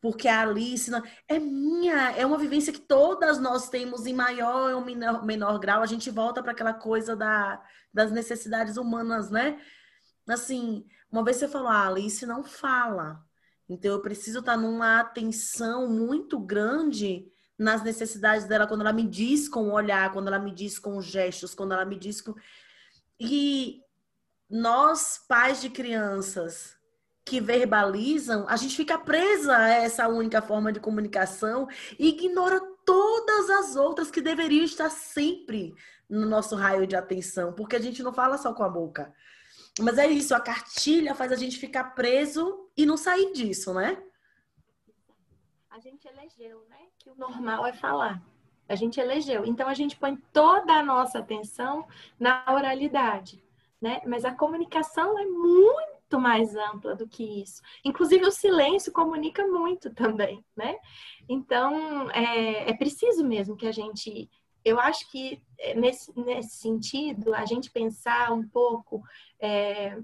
porque 0.00 0.28
a 0.28 0.42
Alice 0.42 0.90
não... 0.90 1.02
é 1.26 1.38
minha, 1.38 2.12
é 2.12 2.24
uma 2.24 2.38
vivência 2.38 2.72
que 2.72 2.80
todas 2.80 3.38
nós 3.38 3.68
temos 3.68 4.06
em 4.06 4.14
maior 4.14 4.74
ou 4.74 4.84
menor, 4.84 5.24
menor 5.24 5.58
grau. 5.58 5.82
A 5.82 5.86
gente 5.86 6.10
volta 6.10 6.42
para 6.42 6.52
aquela 6.52 6.74
coisa 6.74 7.16
da, 7.16 7.62
das 7.92 8.12
necessidades 8.12 8.76
humanas, 8.76 9.30
né? 9.30 9.60
Assim, 10.28 10.86
uma 11.10 11.24
vez 11.24 11.38
você 11.38 11.48
falou, 11.48 11.68
ah, 11.68 11.84
a 11.84 11.88
Alice 11.88 12.24
não 12.26 12.44
fala. 12.44 13.24
Então 13.68 13.90
eu 13.90 14.00
preciso 14.00 14.38
estar 14.38 14.56
numa 14.56 15.00
atenção 15.00 15.88
muito 15.88 16.38
grande 16.38 17.30
nas 17.58 17.82
necessidades 17.82 18.46
dela 18.46 18.66
quando 18.66 18.82
ela 18.82 18.92
me 18.92 19.02
diz 19.02 19.48
com 19.48 19.64
o 19.64 19.72
olhar, 19.72 20.12
quando 20.12 20.28
ela 20.28 20.38
me 20.38 20.52
diz 20.52 20.78
com 20.78 21.00
gestos, 21.02 21.54
quando 21.54 21.72
ela 21.72 21.84
me 21.84 21.98
diz 21.98 22.20
com. 22.20 22.34
E 23.18 23.82
nós, 24.48 25.20
pais 25.28 25.60
de 25.60 25.68
crianças, 25.68 26.77
que 27.28 27.40
verbalizam, 27.40 28.46
a 28.48 28.56
gente 28.56 28.74
fica 28.74 28.98
presa 28.98 29.54
a 29.54 29.68
essa 29.68 30.08
única 30.08 30.40
forma 30.40 30.72
de 30.72 30.80
comunicação 30.80 31.68
e 31.98 32.08
ignora 32.08 32.58
todas 32.86 33.50
as 33.50 33.76
outras 33.76 34.10
que 34.10 34.22
deveriam 34.22 34.64
estar 34.64 34.88
sempre 34.88 35.74
no 36.08 36.24
nosso 36.24 36.56
raio 36.56 36.86
de 36.86 36.96
atenção, 36.96 37.52
porque 37.52 37.76
a 37.76 37.80
gente 37.80 38.02
não 38.02 38.14
fala 38.14 38.38
só 38.38 38.54
com 38.54 38.62
a 38.62 38.68
boca. 38.68 39.12
Mas 39.78 39.98
é 39.98 40.06
isso, 40.06 40.34
a 40.34 40.40
cartilha 40.40 41.14
faz 41.14 41.30
a 41.30 41.36
gente 41.36 41.58
ficar 41.58 41.94
preso 41.94 42.66
e 42.74 42.86
não 42.86 42.96
sair 42.96 43.30
disso, 43.32 43.74
né? 43.74 44.02
A 45.68 45.78
gente 45.78 46.08
elegeu, 46.08 46.64
né? 46.70 46.78
Que 46.98 47.10
o 47.10 47.14
normal 47.14 47.66
é 47.66 47.74
falar. 47.74 48.22
A 48.66 48.74
gente 48.74 48.98
elegeu. 48.98 49.44
Então 49.44 49.68
a 49.68 49.74
gente 49.74 49.96
põe 49.96 50.16
toda 50.32 50.72
a 50.72 50.82
nossa 50.82 51.18
atenção 51.18 51.86
na 52.18 52.42
oralidade, 52.48 53.44
né? 53.80 54.00
Mas 54.06 54.24
a 54.24 54.34
comunicação 54.34 55.18
é 55.18 55.26
muito 55.26 55.97
muito 56.08 56.18
mais 56.18 56.56
ampla 56.56 56.96
do 56.96 57.06
que 57.06 57.42
isso. 57.42 57.60
Inclusive, 57.84 58.24
o 58.24 58.32
silêncio 58.32 58.90
comunica 58.90 59.46
muito 59.46 59.92
também, 59.94 60.42
né? 60.56 60.76
Então, 61.28 62.10
é, 62.10 62.70
é 62.70 62.72
preciso 62.74 63.24
mesmo 63.24 63.56
que 63.56 63.66
a 63.66 63.72
gente. 63.72 64.30
Eu 64.64 64.80
acho 64.80 65.08
que 65.10 65.42
é, 65.58 65.74
nesse, 65.74 66.18
nesse 66.18 66.56
sentido, 66.56 67.34
a 67.34 67.44
gente 67.44 67.70
pensar 67.70 68.32
um 68.32 68.46
pouco 68.48 69.02
é, 69.38 69.98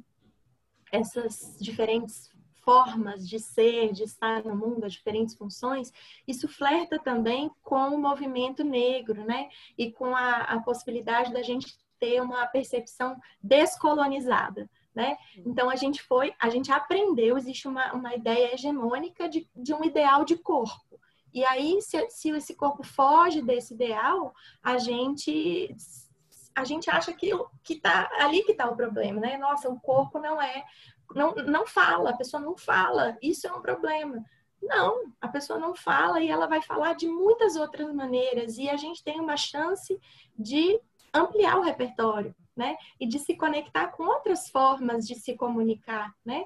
essas 0.93 1.57
diferentes 1.59 2.31
formas 2.63 3.29
de 3.29 3.39
ser, 3.39 3.93
de 3.93 4.05
estar 4.05 4.43
no 4.45 4.57
mundo, 4.57 4.85
as 4.85 4.93
diferentes 4.93 5.35
funções, 5.35 5.93
isso 6.27 6.49
flerta 6.49 6.99
também 6.99 7.51
com 7.63 7.89
o 7.89 8.01
movimento 8.01 8.63
negro, 8.63 9.25
né? 9.25 9.49
E 9.77 9.91
com 9.91 10.15
a, 10.15 10.37
a 10.43 10.61
possibilidade 10.61 11.33
da 11.33 11.43
gente 11.43 11.77
ter 11.99 12.21
uma 12.21 12.47
percepção 12.47 13.19
descolonizada 13.43 14.69
né? 14.95 15.17
Então 15.39 15.69
a 15.69 15.77
gente 15.77 16.03
foi, 16.03 16.33
a 16.39 16.49
gente 16.49 16.71
aprendeu, 16.71 17.37
existe 17.37 17.67
uma, 17.67 17.93
uma 17.93 18.15
ideia 18.15 18.55
hegemônica 18.55 19.29
de, 19.29 19.49
de 19.55 19.75
um 19.75 19.85
ideal 19.85 20.25
de 20.25 20.37
corpo. 20.37 21.01
E 21.33 21.45
aí, 21.45 21.83
se, 21.83 22.09
se 22.11 22.31
esse 22.31 22.55
corpo 22.55 22.85
foge 22.85 23.43
desse 23.43 23.75
ideal, 23.75 24.33
a 24.63 24.79
gente 24.79 25.75
a 26.57 26.63
gente 26.63 26.89
acha 26.89 27.13
que, 27.13 27.31
que 27.65 27.75
tá 27.81 28.09
ali 28.21 28.45
que 28.45 28.53
está 28.53 28.71
o 28.71 28.77
problema, 28.77 29.21
né? 29.21 29.37
Nossa, 29.37 29.69
o 29.69 29.81
corpo 29.81 30.21
não 30.21 30.41
é, 30.41 30.65
não, 31.13 31.35
não 31.35 31.67
fala, 31.67 32.11
a 32.11 32.17
pessoa 32.17 32.41
não 32.41 32.57
fala, 32.57 33.19
isso 33.21 33.49
é 33.49 33.53
um 33.53 33.61
problema. 33.61 34.25
Não, 34.63 35.13
a 35.21 35.27
pessoa 35.27 35.59
não 35.59 35.75
fala 35.75 36.21
e 36.21 36.29
ela 36.29 36.47
vai 36.47 36.63
falar 36.63 36.95
de 36.95 37.09
muitas 37.09 37.57
outras 37.57 37.93
maneiras 37.93 38.57
e 38.57 38.71
a 38.71 38.77
gente 38.77 39.03
tem 39.03 39.21
uma 39.21 39.37
chance 39.37 40.01
de 40.39 40.81
ampliar 41.13 41.59
o 41.59 41.63
repertório 41.63 42.35
né? 42.57 42.77
E 43.01 43.07
de 43.07 43.19
se 43.19 43.37
conectar 43.37 43.89
com 43.89 44.05
outras 44.05 44.49
formas 44.49 45.07
de 45.07 45.15
se 45.15 45.37
comunicar, 45.37 46.15
né? 46.25 46.45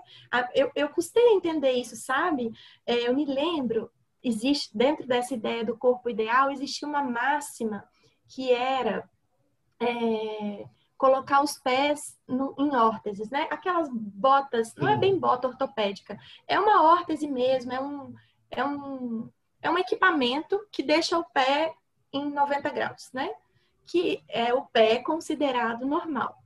Eu, 0.54 0.70
eu 0.74 0.88
custei 0.88 1.22
entender 1.34 1.72
isso, 1.72 1.96
sabe? 1.96 2.52
É, 2.86 3.08
eu 3.08 3.14
me 3.14 3.24
lembro, 3.24 3.90
existe 4.22 4.76
dentro 4.76 5.06
dessa 5.06 5.34
ideia 5.34 5.64
do 5.64 5.76
corpo 5.76 6.08
ideal, 6.08 6.50
existia 6.50 6.88
uma 6.88 7.02
máxima 7.02 7.84
que 8.26 8.52
era 8.52 9.08
é, 9.80 10.66
colocar 10.96 11.42
os 11.42 11.58
pés 11.58 12.18
no, 12.26 12.54
em 12.58 12.74
órteses, 12.74 13.30
né? 13.30 13.46
Aquelas 13.50 13.88
botas, 13.92 14.74
não 14.74 14.88
é 14.88 14.96
bem 14.96 15.18
bota 15.18 15.48
ortopédica, 15.48 16.18
é 16.46 16.58
uma 16.58 16.82
órtese 16.82 17.28
mesmo, 17.28 17.72
é 17.72 17.80
um, 17.80 18.14
é 18.50 18.64
um, 18.64 19.30
é 19.62 19.70
um 19.70 19.78
equipamento 19.78 20.60
que 20.72 20.82
deixa 20.82 21.18
o 21.18 21.24
pé 21.24 21.74
em 22.12 22.30
90 22.30 22.70
graus, 22.70 23.10
né? 23.12 23.30
Que 23.88 24.22
é 24.28 24.52
o 24.52 24.66
pé 24.66 24.98
considerado 24.98 25.86
normal. 25.86 26.36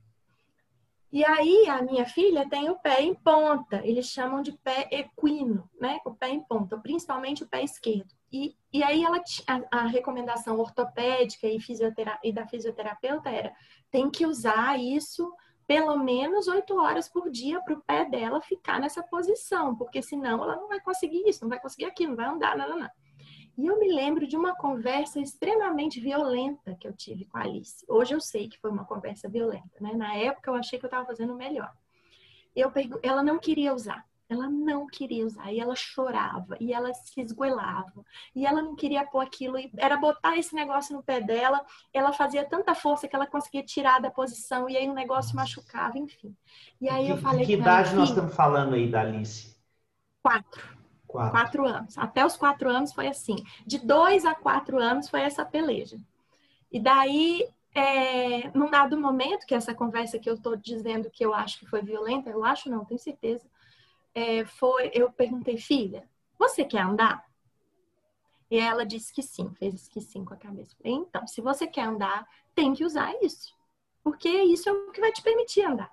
E 1.11 1.23
aí 1.23 1.69
a 1.69 1.79
minha 1.83 2.07
filha 2.07 2.49
tem 2.49 2.71
o 2.71 2.79
pé 2.79 3.03
em 3.03 3.13
ponta, 3.13 3.85
eles 3.85 4.07
chamam 4.07 4.41
de 4.41 4.51
pé 4.51 4.87
equino, 4.89 5.69
né? 5.79 5.99
O 6.05 6.11
pé 6.11 6.29
em 6.29 6.41
ponta, 6.41 6.75
principalmente 6.79 7.43
o 7.43 7.47
pé 7.47 7.63
esquerdo. 7.63 8.11
E, 8.31 8.55
e 8.71 8.81
aí 8.81 9.03
ela 9.03 9.21
a, 9.45 9.79
a 9.79 9.85
recomendação 9.85 10.57
ortopédica 10.59 11.45
e, 11.47 11.59
e 12.23 12.33
da 12.33 12.47
fisioterapeuta 12.47 13.29
era 13.29 13.53
tem 13.91 14.09
que 14.09 14.25
usar 14.25 14.79
isso 14.79 15.31
pelo 15.67 15.97
menos 15.97 16.47
oito 16.47 16.75
horas 16.79 17.07
por 17.07 17.29
dia 17.29 17.61
para 17.61 17.75
o 17.75 17.81
pé 17.81 18.05
dela 18.05 18.41
ficar 18.41 18.79
nessa 18.79 19.03
posição, 19.03 19.75
porque 19.75 20.01
senão 20.01 20.43
ela 20.43 20.55
não 20.55 20.67
vai 20.67 20.79
conseguir 20.79 21.29
isso, 21.29 21.43
não 21.43 21.49
vai 21.49 21.59
conseguir 21.59 21.85
aquilo, 21.85 22.15
não 22.15 22.17
vai 22.17 22.25
andar, 22.25 22.57
não, 22.57 22.69
não, 22.69 22.79
não. 22.79 22.89
E 23.57 23.67
eu 23.67 23.79
me 23.79 23.91
lembro 23.93 24.25
de 24.25 24.35
uma 24.35 24.55
conversa 24.55 25.19
extremamente 25.19 25.99
violenta 25.99 26.75
que 26.79 26.87
eu 26.87 26.93
tive 26.93 27.25
com 27.25 27.37
a 27.37 27.41
Alice. 27.41 27.85
Hoje 27.87 28.13
eu 28.13 28.19
sei 28.19 28.47
que 28.47 28.59
foi 28.59 28.71
uma 28.71 28.85
conversa 28.85 29.29
violenta, 29.29 29.79
né? 29.79 29.93
Na 29.93 30.15
época 30.15 30.49
eu 30.49 30.55
achei 30.55 30.79
que 30.79 30.85
eu 30.85 30.87
estava 30.87 31.05
fazendo 31.05 31.35
melhor. 31.35 31.71
Eu 32.55 32.71
pergu... 32.71 32.99
Ela 33.03 33.21
não 33.21 33.37
queria 33.37 33.73
usar. 33.73 34.05
Ela 34.27 34.49
não 34.49 34.87
queria 34.87 35.25
usar. 35.25 35.51
E 35.51 35.59
ela 35.59 35.75
chorava. 35.75 36.57
E 36.59 36.73
ela 36.73 36.91
se 36.93 37.21
esgoelava. 37.21 38.03
E 38.35 38.45
ela 38.45 38.61
não 38.61 38.75
queria 38.75 39.05
pôr 39.05 39.19
aquilo. 39.19 39.59
E 39.59 39.71
era 39.77 39.97
botar 39.97 40.35
esse 40.37 40.55
negócio 40.55 40.95
no 40.95 41.03
pé 41.03 41.21
dela. 41.21 41.63
Ela 41.93 42.11
fazia 42.11 42.43
tanta 42.43 42.73
força 42.73 43.07
que 43.07 43.15
ela 43.15 43.27
conseguia 43.27 43.63
tirar 43.63 44.01
da 44.01 44.09
posição. 44.09 44.67
E 44.67 44.75
aí 44.75 44.89
o 44.89 44.93
negócio 44.93 45.35
machucava, 45.35 45.99
enfim. 45.99 46.35
E 46.81 46.89
aí 46.89 47.09
eu 47.09 47.17
falei. 47.17 47.45
Que 47.45 47.53
idade 47.53 47.93
nós 47.93 48.09
estamos 48.09 48.35
falando 48.35 48.73
aí 48.73 48.89
da 48.89 49.01
Alice? 49.01 49.55
Quatro. 50.23 50.82
Quatro. 51.13 51.31
quatro. 51.31 51.65
anos. 51.67 51.97
Até 51.97 52.25
os 52.25 52.35
quatro 52.35 52.67
anos 52.67 52.91
foi 52.91 53.07
assim. 53.07 53.35
De 53.67 53.77
dois 53.77 54.25
a 54.25 54.33
quatro 54.33 54.79
anos 54.79 55.07
foi 55.09 55.21
essa 55.21 55.45
peleja. 55.45 55.97
E 56.71 56.79
daí, 56.79 57.47
é, 57.75 58.49
num 58.57 58.69
dado 58.69 58.99
momento, 58.99 59.45
que 59.45 59.53
essa 59.53 59.75
conversa 59.75 60.17
que 60.17 60.27
eu 60.27 60.33
estou 60.33 60.55
dizendo 60.55 61.11
que 61.11 61.23
eu 61.23 61.31
acho 61.31 61.59
que 61.59 61.67
foi 61.67 61.83
violenta, 61.83 62.31
eu 62.31 62.43
acho 62.43 62.67
não, 62.67 62.83
tenho 62.83 62.99
certeza, 62.99 63.45
é, 64.15 64.43
foi, 64.43 64.89
eu 64.91 65.11
perguntei, 65.11 65.55
filha, 65.57 66.09
você 66.37 66.65
quer 66.65 66.81
andar? 66.81 67.23
E 68.49 68.57
ela 68.57 68.83
disse 68.83 69.13
que 69.13 69.21
sim, 69.21 69.51
fez 69.53 69.87
que 69.87 70.01
sim 70.01 70.25
com 70.25 70.33
a 70.33 70.37
cabeça. 70.37 70.75
Falei, 70.75 70.93
então, 70.93 71.27
se 71.27 71.41
você 71.41 71.67
quer 71.67 71.85
andar, 71.85 72.27
tem 72.55 72.73
que 72.73 72.83
usar 72.83 73.13
isso. 73.21 73.55
Porque 74.03 74.29
isso 74.29 74.67
é 74.67 74.71
o 74.71 74.91
que 74.91 74.99
vai 74.99 75.11
te 75.11 75.21
permitir 75.21 75.63
andar. 75.63 75.91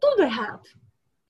Tudo 0.00 0.22
errado. 0.22 0.66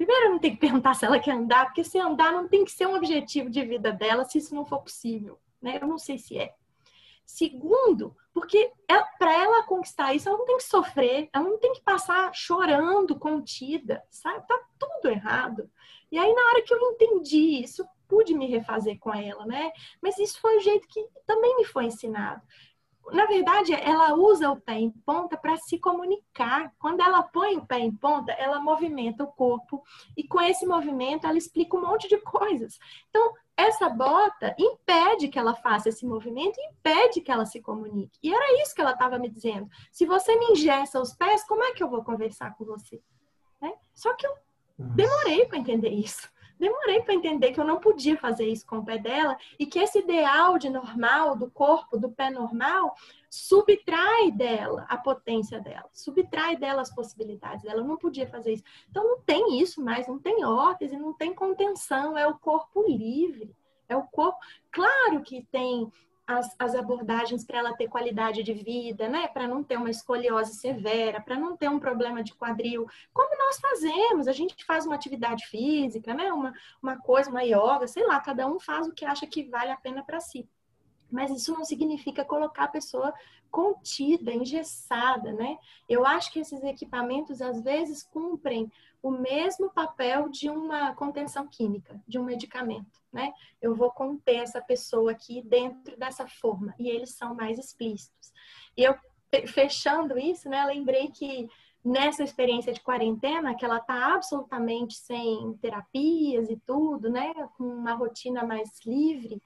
Primeiro, 0.01 0.31
não 0.31 0.39
tenho 0.39 0.55
que 0.55 0.61
perguntar 0.61 0.95
se 0.95 1.05
ela 1.05 1.21
quer 1.21 1.33
andar, 1.33 1.67
porque 1.67 1.85
se 1.85 1.99
andar 1.99 2.33
não 2.33 2.49
tem 2.49 2.65
que 2.65 2.73
ser 2.73 2.87
um 2.87 2.95
objetivo 2.95 3.51
de 3.51 3.63
vida 3.63 3.93
dela, 3.93 4.25
se 4.25 4.39
isso 4.39 4.55
não 4.55 4.65
for 4.65 4.81
possível. 4.81 5.39
Né? 5.61 5.79
Eu 5.79 5.87
não 5.87 5.99
sei 5.99 6.17
se 6.17 6.39
é. 6.39 6.55
Segundo, 7.27 8.17
porque 8.33 8.73
para 9.19 9.31
ela 9.31 9.63
conquistar 9.65 10.15
isso, 10.15 10.27
ela 10.27 10.39
não 10.39 10.47
tem 10.47 10.57
que 10.57 10.63
sofrer, 10.63 11.29
ela 11.35 11.45
não 11.45 11.59
tem 11.59 11.75
que 11.75 11.83
passar 11.83 12.35
chorando, 12.35 13.19
contida, 13.19 14.03
sabe? 14.11 14.49
Tá 14.49 14.59
tudo 14.79 15.13
errado. 15.13 15.71
E 16.11 16.19
aí, 16.19 16.33
na 16.33 16.43
hora 16.47 16.63
que 16.63 16.73
eu 16.73 16.81
entendi 16.93 17.61
isso, 17.63 17.87
pude 18.09 18.33
me 18.33 18.47
refazer 18.47 18.99
com 18.99 19.13
ela, 19.13 19.45
né? 19.45 19.71
Mas 20.01 20.17
isso 20.17 20.41
foi 20.41 20.57
o 20.57 20.61
jeito 20.61 20.89
que 20.89 21.07
também 21.27 21.59
me 21.59 21.67
foi 21.67 21.85
ensinado 21.85 22.41
na 23.13 23.27
verdade, 23.27 23.73
ela 23.75 24.15
usa 24.15 24.51
o 24.51 24.61
pé 24.61 24.75
em 24.75 24.91
ponta 24.91 25.37
para 25.37 25.57
se 25.57 25.79
comunicar. 25.79 26.73
Quando 26.79 27.01
ela 27.01 27.23
põe 27.23 27.57
o 27.57 27.67
pé 27.67 27.79
em 27.79 27.95
ponta, 27.95 28.33
ela 28.33 28.61
movimenta 28.61 29.25
o 29.25 29.33
corpo 29.33 29.83
e 30.17 30.27
com 30.27 30.41
esse 30.41 30.67
movimento 30.67 31.27
ela 31.27 31.39
explica 31.39 31.77
um 31.77 31.83
monte 31.83 32.09
de 32.09 32.19
coisas. 32.19 32.79
Então, 33.09 33.33
essa 33.57 33.89
bota 33.89 34.55
impede 34.59 35.29
que 35.29 35.39
ela 35.39 35.55
faça 35.55 35.89
esse 35.89 36.07
movimento, 36.07 36.59
impede 36.61 37.21
que 37.21 37.31
ela 37.31 37.45
se 37.45 37.61
comunique. 37.61 38.19
E 38.23 38.33
era 38.33 38.63
isso 38.63 38.75
que 38.75 38.81
ela 38.81 38.93
estava 38.93 39.19
me 39.19 39.29
dizendo. 39.29 39.69
Se 39.93 40.07
você 40.07 40.37
me 40.39 40.53
ingessa 40.53 41.01
os 41.01 41.13
pés, 41.13 41.45
como 41.47 41.63
é 41.63 41.73
que 41.73 41.83
eu 41.83 41.91
vou 41.91 42.03
conversar 42.03 42.57
com 42.57 42.65
você? 42.65 43.01
Né? 43.61 43.73
Só 43.95 44.15
que 44.15 44.27
eu 44.27 44.33
demorei 44.79 45.47
para 45.47 45.59
entender 45.59 45.91
isso 45.91 46.29
demorei 46.61 47.01
para 47.01 47.15
entender 47.15 47.53
que 47.53 47.59
eu 47.59 47.65
não 47.65 47.81
podia 47.81 48.17
fazer 48.19 48.47
isso 48.47 48.67
com 48.67 48.79
o 48.79 48.85
pé 48.85 48.99
dela 48.99 49.37
e 49.59 49.65
que 49.65 49.79
esse 49.79 49.99
ideal 50.01 50.59
de 50.59 50.69
normal, 50.69 51.35
do 51.35 51.51
corpo, 51.51 51.99
do 51.99 52.11
pé 52.11 52.31
normal, 52.31 52.95
subtrai 53.31 54.31
dela 54.31 54.85
a 54.89 54.99
potência 54.99 55.59
dela, 55.59 55.89
subtrai 55.93 56.57
dela 56.57 56.83
as 56.83 56.95
possibilidades 56.95 57.63
dela. 57.63 57.81
Eu 57.81 57.87
não 57.87 57.97
podia 57.97 58.29
fazer 58.29 58.53
isso. 58.53 58.65
Então 58.91 59.03
não 59.03 59.21
tem 59.23 59.59
isso 59.61 59.83
mais, 59.83 60.07
não 60.07 60.19
tem 60.19 60.45
órtese, 60.45 60.97
não 60.97 61.15
tem 61.15 61.35
contenção, 61.35 62.17
é 62.17 62.27
o 62.27 62.39
corpo 62.39 62.85
livre. 62.87 63.57
É 63.89 63.97
o 63.97 64.05
corpo. 64.05 64.39
Claro 64.71 65.21
que 65.23 65.43
tem 65.51 65.91
as, 66.31 66.55
as 66.59 66.75
abordagens 66.77 67.45
para 67.45 67.59
ela 67.59 67.75
ter 67.75 67.89
qualidade 67.89 68.45
de 68.45 68.53
vida, 68.53 69.09
né? 69.09 69.27
Para 69.27 69.49
não 69.49 69.65
ter 69.65 69.77
uma 69.77 69.91
escoliose 69.91 70.55
severa, 70.55 71.21
para 71.21 71.37
não 71.37 71.57
ter 71.57 71.69
um 71.69 71.81
problema 71.81 72.23
de 72.23 72.35
quadril, 72.35 72.87
como 73.13 73.37
nós 73.37 73.59
fazemos. 73.59 74.29
A 74.29 74.33
gente 74.33 74.65
faz 74.65 74.87
uma 74.87 74.95
atividade 74.95 75.47
física, 75.47 76.15
né? 76.15 76.33
Uma, 76.33 76.53
uma 76.81 76.97
coisa, 76.97 77.31
uma 77.31 77.43
yoga, 77.43 77.89
sei 77.89 78.07
lá, 78.07 78.21
cada 78.21 78.47
um 78.47 78.61
faz 78.61 78.87
o 78.87 78.93
que 78.93 79.05
acha 79.05 79.27
que 79.27 79.49
vale 79.49 79.73
a 79.73 79.77
pena 79.77 80.05
para 80.05 80.21
si. 80.21 80.49
Mas 81.11 81.33
isso 81.33 81.53
não 81.53 81.65
significa 81.65 82.25
colocar 82.25 82.65
a 82.65 82.69
pessoa 82.69 83.13
contida, 83.51 84.33
engessada, 84.33 85.33
né? 85.33 85.59
Eu 85.89 86.07
acho 86.07 86.33
que 86.33 86.39
esses 86.39 86.63
equipamentos 86.63 87.43
às 87.43 87.61
vezes 87.61 88.05
cumprem 88.05 88.71
o 89.03 89.11
mesmo 89.11 89.71
papel 89.71 90.29
de 90.29 90.51
uma 90.51 90.95
contenção 90.95 91.47
química, 91.47 92.03
de 92.07 92.19
um 92.19 92.25
medicamento, 92.25 93.01
né? 93.13 93.33
Eu 93.61 93.75
vou 93.75 93.91
conter 93.91 94.37
essa 94.37 94.61
pessoa 94.61 95.13
aqui 95.13 95.43
dentro 95.43 95.97
dessa 95.99 96.27
forma 96.27 96.75
e 96.79 96.89
eles 96.89 97.17
são 97.17 97.35
mais 97.35 97.59
explícitos. 97.59 98.33
E 98.77 98.83
eu 98.83 98.95
fechando 99.47 100.19
isso, 100.19 100.49
né, 100.49 100.65
lembrei 100.67 101.09
que 101.09 101.49
nessa 101.85 102.23
experiência 102.23 102.73
de 102.73 102.81
quarentena, 102.81 103.55
que 103.55 103.65
ela 103.65 103.81
tá 103.81 104.15
absolutamente 104.15 104.95
sem 104.95 105.57
terapias 105.63 106.51
e 106.51 106.57
tudo, 106.67 107.09
né, 107.09 107.33
com 107.57 107.65
uma 107.65 107.95
rotina 107.95 108.45
mais 108.45 108.85
livre, 108.85 109.41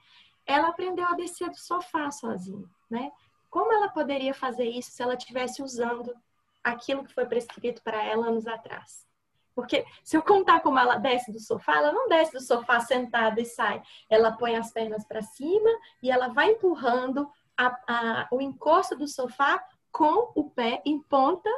ela 0.47 0.69
aprendeu 0.69 1.07
a 1.07 1.15
descer 1.15 1.51
do 1.51 1.59
sofá 1.59 2.11
sozinha, 2.11 2.69
né? 2.91 3.11
Como 3.49 3.73
ela 3.73 3.89
poderia 3.89 4.35
fazer 4.35 4.69
isso 4.69 4.91
se 4.91 5.03
ela 5.03 5.15
estivesse 5.15 5.63
usando 5.63 6.15
aquilo 6.63 7.05
que 7.05 7.15
foi 7.15 7.25
prescrito 7.25 7.83
para 7.83 8.03
ela 8.03 8.27
anos 8.27 8.47
atrás? 8.47 9.07
Porque 9.55 9.85
se 10.03 10.17
eu 10.17 10.23
contar 10.23 10.61
como 10.61 10.79
ela 10.79 10.97
desce 10.97 11.31
do 11.31 11.39
sofá, 11.39 11.77
ela 11.77 11.93
não 11.93 12.09
desce 12.09 12.33
do 12.33 12.41
sofá 12.41 12.81
sentada 12.81 13.41
e 13.41 13.45
sai. 13.45 13.83
Ela 14.11 14.33
põe 14.33 14.57
as 14.57 14.73
pernas 14.73 15.05
para 15.07 15.23
cima 15.23 15.71
e 16.03 16.11
ela 16.11 16.29
vai 16.29 16.51
empurrando 16.51 17.31
a, 17.57 17.67
a, 17.87 18.29
o 18.33 18.41
encosto 18.41 18.97
do 18.97 19.07
sofá 19.07 19.65
com 19.93 20.33
o 20.35 20.51
pé 20.51 20.83
em 20.85 21.01
ponta, 21.01 21.49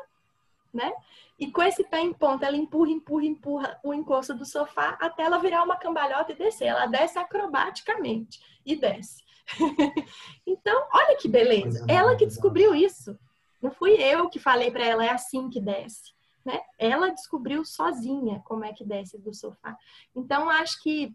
né? 0.72 0.92
E 1.38 1.50
com 1.50 1.62
esse 1.62 1.84
pé 1.84 2.00
em 2.00 2.12
ponta, 2.12 2.46
ela 2.46 2.56
empurra, 2.56 2.90
empurra, 2.90 3.24
empurra 3.24 3.80
o 3.82 3.94
encosto 3.94 4.34
do 4.34 4.44
sofá 4.44 4.96
até 5.00 5.22
ela 5.22 5.38
virar 5.38 5.62
uma 5.62 5.76
cambalhota 5.76 6.32
e 6.32 6.36
descer. 6.36 6.66
Ela 6.66 6.86
desce 6.86 7.18
acrobaticamente 7.18 8.40
e 8.64 8.76
desce. 8.76 9.24
então, 10.46 10.88
olha 10.92 11.16
que 11.16 11.28
beleza. 11.28 11.84
Ela 11.88 12.16
que 12.16 12.26
descobriu 12.26 12.74
isso. 12.74 13.18
Não 13.60 13.70
fui 13.70 13.92
eu 13.92 14.28
que 14.28 14.38
falei 14.38 14.70
para 14.70 14.84
ela, 14.84 15.04
é 15.04 15.10
assim 15.10 15.48
que 15.48 15.60
desce. 15.60 16.15
Né? 16.46 16.60
Ela 16.78 17.10
descobriu 17.10 17.64
sozinha 17.64 18.40
como 18.44 18.64
é 18.64 18.72
que 18.72 18.84
desce 18.84 19.18
do 19.18 19.34
sofá. 19.34 19.76
Então, 20.14 20.48
acho 20.48 20.80
que 20.80 21.12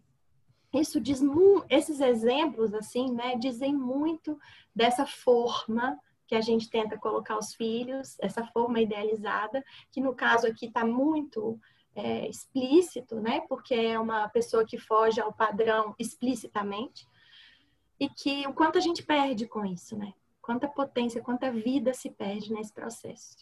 isso 0.74 1.00
diz 1.00 1.22
esses 1.70 2.00
exemplos 2.00 2.74
assim, 2.74 3.10
né, 3.10 3.36
dizem 3.36 3.74
muito 3.74 4.38
dessa 4.74 5.06
forma 5.06 5.98
que 6.26 6.34
a 6.34 6.40
gente 6.42 6.68
tenta 6.68 6.98
colocar 6.98 7.38
os 7.38 7.54
filhos, 7.54 8.16
essa 8.20 8.44
forma 8.48 8.80
idealizada, 8.80 9.64
que 9.90 10.02
no 10.02 10.14
caso 10.14 10.46
aqui 10.46 10.66
está 10.66 10.84
muito 10.84 11.58
é, 11.94 12.28
explícito, 12.28 13.20
né? 13.20 13.40
Porque 13.48 13.74
é 13.74 13.98
uma 13.98 14.28
pessoa 14.28 14.64
que 14.64 14.78
foge 14.78 15.20
ao 15.20 15.32
padrão 15.32 15.94
explicitamente 15.98 17.06
e 18.00 18.08
que 18.08 18.46
o 18.46 18.54
quanto 18.54 18.78
a 18.78 18.80
gente 18.80 19.02
perde 19.02 19.46
com 19.46 19.64
isso, 19.64 19.96
né? 19.96 20.14
Quanta 20.40 20.66
potência, 20.68 21.22
quanta 21.22 21.50
vida 21.50 21.92
se 21.92 22.10
perde 22.10 22.50
nesse 22.52 22.72
processo. 22.72 23.36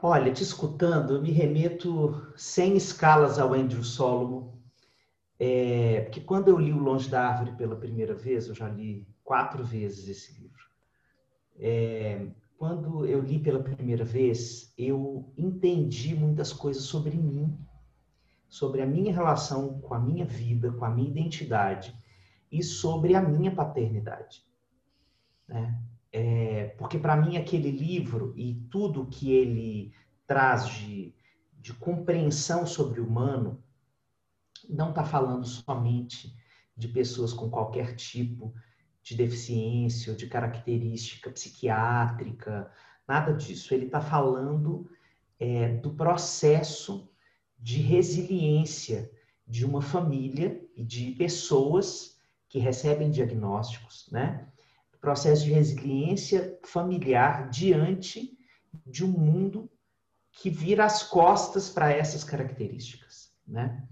Olha, 0.00 0.32
te 0.32 0.44
escutando, 0.44 1.14
eu 1.14 1.22
me 1.22 1.32
remeto 1.32 2.32
sem 2.36 2.76
escalas 2.76 3.36
ao 3.36 3.52
Andrew 3.52 3.82
Solomon, 3.82 4.52
é, 5.40 6.02
porque 6.02 6.20
quando 6.20 6.48
eu 6.48 6.56
li 6.56 6.72
O 6.72 6.78
Longe 6.78 7.08
da 7.08 7.26
Árvore 7.26 7.56
pela 7.56 7.74
primeira 7.74 8.14
vez, 8.14 8.46
eu 8.46 8.54
já 8.54 8.68
li 8.68 9.08
quatro 9.24 9.64
vezes 9.64 10.08
esse 10.08 10.40
livro. 10.40 10.62
É, 11.58 12.28
quando 12.56 13.04
eu 13.06 13.20
li 13.20 13.40
pela 13.40 13.60
primeira 13.60 14.04
vez, 14.04 14.72
eu 14.78 15.32
entendi 15.36 16.14
muitas 16.14 16.52
coisas 16.52 16.84
sobre 16.84 17.16
mim, 17.16 17.58
sobre 18.48 18.80
a 18.82 18.86
minha 18.86 19.12
relação 19.12 19.80
com 19.80 19.94
a 19.94 19.98
minha 19.98 20.24
vida, 20.24 20.70
com 20.70 20.84
a 20.84 20.90
minha 20.90 21.10
identidade 21.10 21.92
e 22.52 22.62
sobre 22.62 23.16
a 23.16 23.20
minha 23.20 23.52
paternidade. 23.52 24.44
Né? 25.48 25.76
É, 26.10 26.74
porque 26.78 26.98
para 26.98 27.16
mim 27.16 27.36
aquele 27.36 27.70
livro 27.70 28.32
e 28.36 28.54
tudo 28.70 29.06
que 29.06 29.30
ele 29.30 29.92
traz 30.26 30.66
de, 30.68 31.14
de 31.52 31.74
compreensão 31.74 32.66
sobre 32.66 33.00
o 33.00 33.06
humano 33.06 33.62
não 34.68 34.90
está 34.90 35.04
falando 35.04 35.46
somente 35.46 36.34
de 36.76 36.88
pessoas 36.88 37.32
com 37.32 37.50
qualquer 37.50 37.94
tipo 37.94 38.54
de 39.02 39.16
deficiência 39.16 40.12
ou 40.12 40.16
de 40.16 40.26
característica 40.26 41.30
psiquiátrica, 41.30 42.70
nada 43.06 43.32
disso. 43.32 43.72
Ele 43.72 43.86
está 43.86 44.00
falando 44.00 44.88
é, 45.38 45.76
do 45.76 45.94
processo 45.94 47.10
de 47.58 47.80
resiliência 47.80 49.10
de 49.46 49.64
uma 49.64 49.80
família 49.80 50.62
e 50.76 50.84
de 50.84 51.12
pessoas 51.12 52.18
que 52.48 52.58
recebem 52.58 53.10
diagnósticos, 53.10 54.08
né? 54.10 54.47
Processo 55.00 55.44
de 55.44 55.52
resiliência 55.52 56.58
familiar 56.64 57.48
diante 57.50 58.36
de 58.86 59.04
um 59.04 59.08
mundo 59.08 59.70
que 60.32 60.50
vira 60.50 60.84
as 60.84 61.02
costas 61.02 61.68
para 61.68 61.92
essas 61.92 62.24
características, 62.24 63.32
né? 63.46 63.84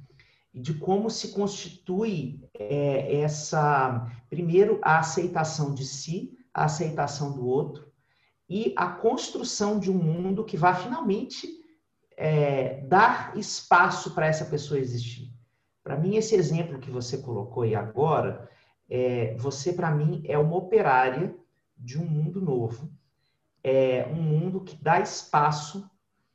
E 0.53 0.61
de 0.61 0.75
como 0.75 1.11
se 1.11 1.33
constitui 1.33 2.41
é, 2.55 3.21
essa, 3.21 4.11
primeiro, 4.31 4.81
a 4.83 4.99
aceitação 4.99 5.75
de 5.75 5.85
si, 5.85 6.37
a 6.53 6.65
aceitação 6.65 7.33
do 7.33 7.47
outro 7.47 7.93
e 8.49 8.73
a 8.77 8.89
construção 8.89 9.79
de 9.79 9.91
um 9.91 9.99
mundo 9.99 10.45
que 10.45 10.57
vai 10.57 10.75
finalmente 10.75 11.49
é, 12.17 12.81
dar 12.83 13.37
espaço 13.37 14.15
para 14.15 14.27
essa 14.27 14.47
pessoa 14.47 14.81
existir. 14.81 15.31
Para 15.85 15.97
mim, 15.97 16.17
esse 16.17 16.35
exemplo 16.35 16.79
que 16.79 16.91
você 16.91 17.19
colocou 17.19 17.63
aí 17.63 17.75
agora, 17.75 18.49
é, 18.89 19.35
você, 19.37 19.73
para 19.73 19.91
mim, 19.91 20.23
é 20.27 20.39
uma 20.39 20.57
operária 20.57 21.35
de 21.77 21.99
um 21.99 22.05
mundo 22.05 22.41
novo, 22.41 22.91
é 23.63 24.07
um 24.11 24.23
mundo 24.23 24.61
que 24.61 24.77
dá 24.77 25.01
espaço, 25.01 25.91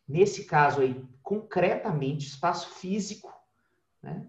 nesse 0.08 0.44
caso 0.44 0.82
aí, 0.82 1.04
concretamente, 1.24 2.28
espaço 2.28 2.70
físico, 2.76 3.34
né, 4.02 4.28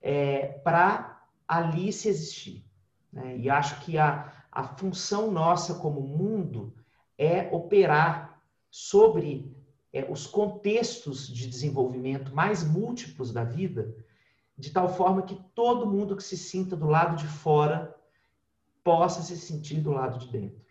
é, 0.00 0.46
para 0.64 1.26
ali 1.48 1.92
se 1.92 2.08
existir. 2.08 2.64
Né? 3.12 3.38
E 3.38 3.50
acho 3.50 3.80
que 3.80 3.98
a, 3.98 4.32
a 4.50 4.62
função 4.62 5.30
nossa 5.30 5.74
como 5.74 6.00
mundo 6.00 6.74
é 7.18 7.48
operar 7.52 8.40
sobre 8.70 9.54
é, 9.92 10.04
os 10.10 10.26
contextos 10.26 11.28
de 11.28 11.46
desenvolvimento 11.46 12.34
mais 12.34 12.64
múltiplos 12.64 13.32
da 13.32 13.44
vida 13.44 13.94
de 14.56 14.70
tal 14.70 14.88
forma 14.88 15.22
que 15.22 15.34
todo 15.54 15.90
mundo 15.90 16.16
que 16.16 16.22
se 16.22 16.36
sinta 16.36 16.76
do 16.76 16.86
lado 16.86 17.16
de 17.16 17.26
fora 17.26 17.94
possa 18.82 19.22
se 19.22 19.36
sentir 19.36 19.80
do 19.80 19.90
lado 19.90 20.18
de 20.18 20.28
dentro. 20.30 20.64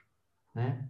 Né? 0.54 0.90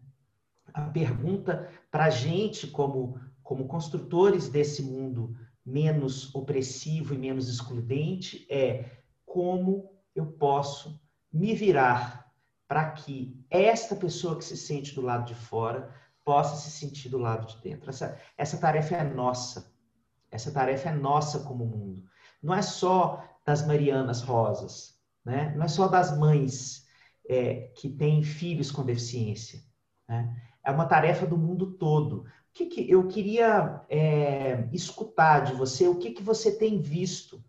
A 0.73 0.81
pergunta 0.81 1.69
para 1.89 2.05
a 2.05 2.09
gente, 2.09 2.67
como, 2.67 3.19
como 3.41 3.67
construtores 3.67 4.49
desse 4.49 4.83
mundo 4.83 5.35
menos 5.65 6.33
opressivo 6.35 7.13
e 7.13 7.17
menos 7.17 7.49
excludente, 7.49 8.45
é 8.49 9.03
como 9.25 9.89
eu 10.13 10.27
posso 10.27 11.01
me 11.31 11.55
virar 11.55 12.31
para 12.67 12.91
que 12.91 13.43
esta 13.49 13.95
pessoa 13.95 14.37
que 14.37 14.43
se 14.43 14.57
sente 14.57 14.93
do 14.93 15.01
lado 15.01 15.25
de 15.25 15.35
fora 15.35 15.93
possa 16.23 16.55
se 16.55 16.69
sentir 16.69 17.09
do 17.09 17.17
lado 17.17 17.47
de 17.47 17.61
dentro. 17.61 17.89
Essa, 17.89 18.19
essa 18.37 18.57
tarefa 18.57 18.95
é 18.95 19.03
nossa. 19.03 19.73
Essa 20.29 20.51
tarefa 20.51 20.89
é 20.89 20.93
nossa 20.93 21.39
como 21.39 21.65
mundo 21.65 22.03
não 22.43 22.53
é 22.53 22.61
só 22.61 23.23
das 23.45 23.65
Marianas 23.65 24.21
Rosas, 24.21 24.99
né? 25.23 25.53
não 25.55 25.65
é 25.65 25.67
só 25.67 25.87
das 25.87 26.17
mães 26.17 26.85
é, 27.27 27.71
que 27.75 27.89
têm 27.89 28.21
filhos 28.23 28.69
com 28.69 28.83
deficiência. 28.83 29.61
Né? 30.07 30.35
É 30.63 30.71
uma 30.71 30.85
tarefa 30.85 31.25
do 31.25 31.37
mundo 31.37 31.71
todo. 31.71 32.17
O 32.17 32.25
que, 32.53 32.65
que 32.65 32.91
eu 32.91 33.07
queria 33.07 33.81
é, 33.89 34.67
escutar 34.71 35.39
de 35.39 35.53
você? 35.53 35.87
O 35.87 35.97
que, 35.97 36.11
que 36.11 36.21
você 36.21 36.55
tem 36.57 36.79
visto 36.79 37.43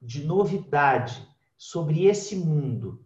de 0.00 0.24
novidade 0.24 1.28
sobre 1.60 2.06
esse 2.06 2.36
mundo. 2.36 3.04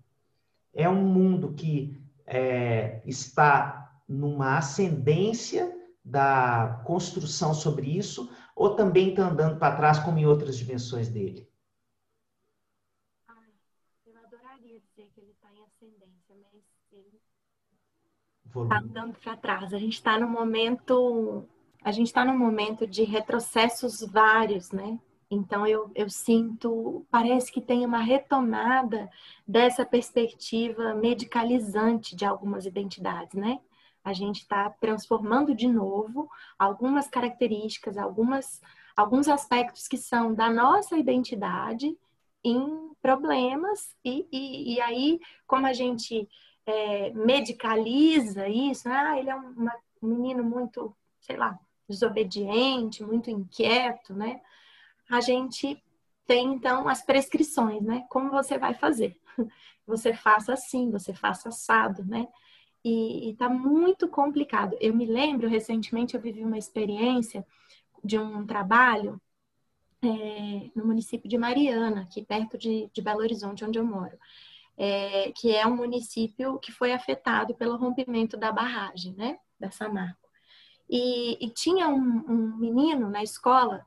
É 0.73 0.89
um 0.89 1.05
mundo 1.05 1.55
que 1.55 2.01
é, 2.25 3.03
está 3.05 4.01
numa 4.09 4.59
ascendência 4.59 5.75
da 6.05 6.83
construção 6.85 7.53
sobre 7.53 7.97
isso, 7.97 8.31
ou 8.55 8.77
também 8.77 9.11
está 9.11 9.29
andando 9.29 9.59
para 9.59 9.77
trás, 9.77 9.99
como 9.99 10.19
em 10.19 10.27
outras 10.27 10.57
dimensões 10.57 11.09
dele? 11.09 11.49
eu 14.07 14.17
adoraria 14.17 14.81
dizer 14.81 15.11
que 15.14 15.21
ele 15.21 15.33
está 15.33 15.49
em 15.53 15.62
ascendência, 15.62 16.35
mas 16.40 16.62
ele 16.93 17.21
está 18.47 18.79
andando 18.79 19.19
para 19.19 19.37
trás. 19.37 19.75
A 19.75 19.79
gente 19.79 19.95
está 19.95 20.19
no 20.19 20.29
momento, 20.29 21.49
a 21.83 21.90
gente 21.90 22.07
está 22.07 22.25
num 22.25 22.38
momento 22.38 22.87
de 22.87 23.03
retrocessos 23.03 24.01
vários, 24.01 24.71
né? 24.71 24.99
Então 25.31 25.67
eu, 25.67 25.90
eu 25.95 26.09
sinto, 26.09 27.05
parece 27.11 27.51
que 27.51 27.61
tem 27.61 27.85
uma 27.85 27.99
retomada 27.99 29.11
dessa 29.47 29.85
perspectiva 29.85 30.95
medicalizante 30.95 32.14
de 32.14 32.25
algumas 32.25 32.67
identidades, 32.67 33.35
né? 33.35 33.59
A 34.05 34.12
gente 34.12 34.40
está 34.40 34.71
transformando 34.71 35.55
de 35.55 35.67
novo 35.67 36.29
algumas 36.59 37.09
características, 37.09 37.97
algumas, 37.97 38.61
alguns 38.97 39.29
aspectos 39.29 39.88
que 39.88 39.97
são 39.97 40.35
da 40.35 40.51
nossa 40.51 40.97
identidade 40.97 41.97
em 42.45 42.93
problemas, 43.01 43.95
e, 44.05 44.27
e, 44.31 44.75
e 44.75 44.81
aí, 44.81 45.21
como 45.47 45.67
a 45.67 45.73
gente 45.73 46.29
é, 46.67 47.11
medicaliza 47.11 48.47
isso, 48.49 48.88
né? 48.88 48.97
ah, 48.97 49.19
ele 49.19 49.31
é 49.31 49.35
uma, 49.35 49.75
um 50.03 50.09
menino 50.09 50.45
muito, 50.45 50.95
sei 51.21 51.37
lá, 51.37 51.59
desobediente, 51.88 53.03
muito 53.03 53.31
inquieto, 53.31 54.12
né? 54.12 54.40
a 55.09 55.21
gente 55.21 55.83
tem 56.27 56.55
então 56.55 56.88
as 56.88 57.03
prescrições, 57.03 57.83
né? 57.83 58.05
Como 58.09 58.31
você 58.31 58.59
vai 58.59 58.75
fazer? 58.75 59.19
Você 59.87 60.14
faça 60.14 60.55
assim, 60.55 60.90
você 60.90 61.12
faça 61.12 61.51
assado, 61.51 62.03
né? 62.07 62.27
E, 62.85 63.31
está 63.31 63.49
muito 63.49 64.09
complicado. 64.09 64.77
Eu 64.81 64.94
me 64.94 65.07
lembro, 65.07 65.49
recentemente, 65.49 66.14
eu 66.14 66.20
vivi 66.20 66.44
uma 66.44 66.59
experiência 66.59 67.47
de 68.03 68.18
um 68.18 68.47
trabalho 68.47 69.20
é, 70.03 70.70
no 70.77 70.85
município 70.87 71.29
de 71.29 71.38
Mariana, 71.38 72.03
aqui 72.03 72.23
perto 72.23 72.59
de, 72.59 72.90
de 72.92 73.03
Belo 73.03 73.20
Horizonte, 73.20 73.64
onde 73.64 73.79
eu 73.79 73.85
moro, 73.85 74.18
é, 74.77 75.33
que 75.33 75.55
é 75.55 75.66
um 75.66 75.77
município 75.77 76.59
que 76.59 76.70
foi 76.70 76.92
afetado 76.92 77.55
pelo 77.55 77.77
rompimento 77.77 78.37
da 78.37 78.53
barragem, 78.53 79.14
né? 79.14 79.38
Da 79.59 79.70
Samarco. 79.70 80.29
E, 80.90 81.42
e 81.44 81.49
tinha 81.51 81.88
um, 81.88 82.25
um 82.29 82.57
menino 82.57 83.09
na 83.09 83.23
escola 83.23 83.87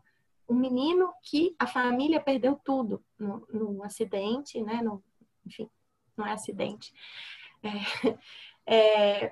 um 0.49 0.55
menino 0.55 1.13
que 1.21 1.55
a 1.59 1.67
família 1.67 2.21
perdeu 2.21 2.55
tudo 2.55 3.03
no, 3.19 3.45
no 3.51 3.83
acidente, 3.83 4.61
né? 4.61 4.81
No, 4.81 5.03
enfim, 5.45 5.69
não 6.15 6.25
é 6.25 6.31
acidente. 6.31 6.93
É, 7.61 7.69
é, 8.67 9.31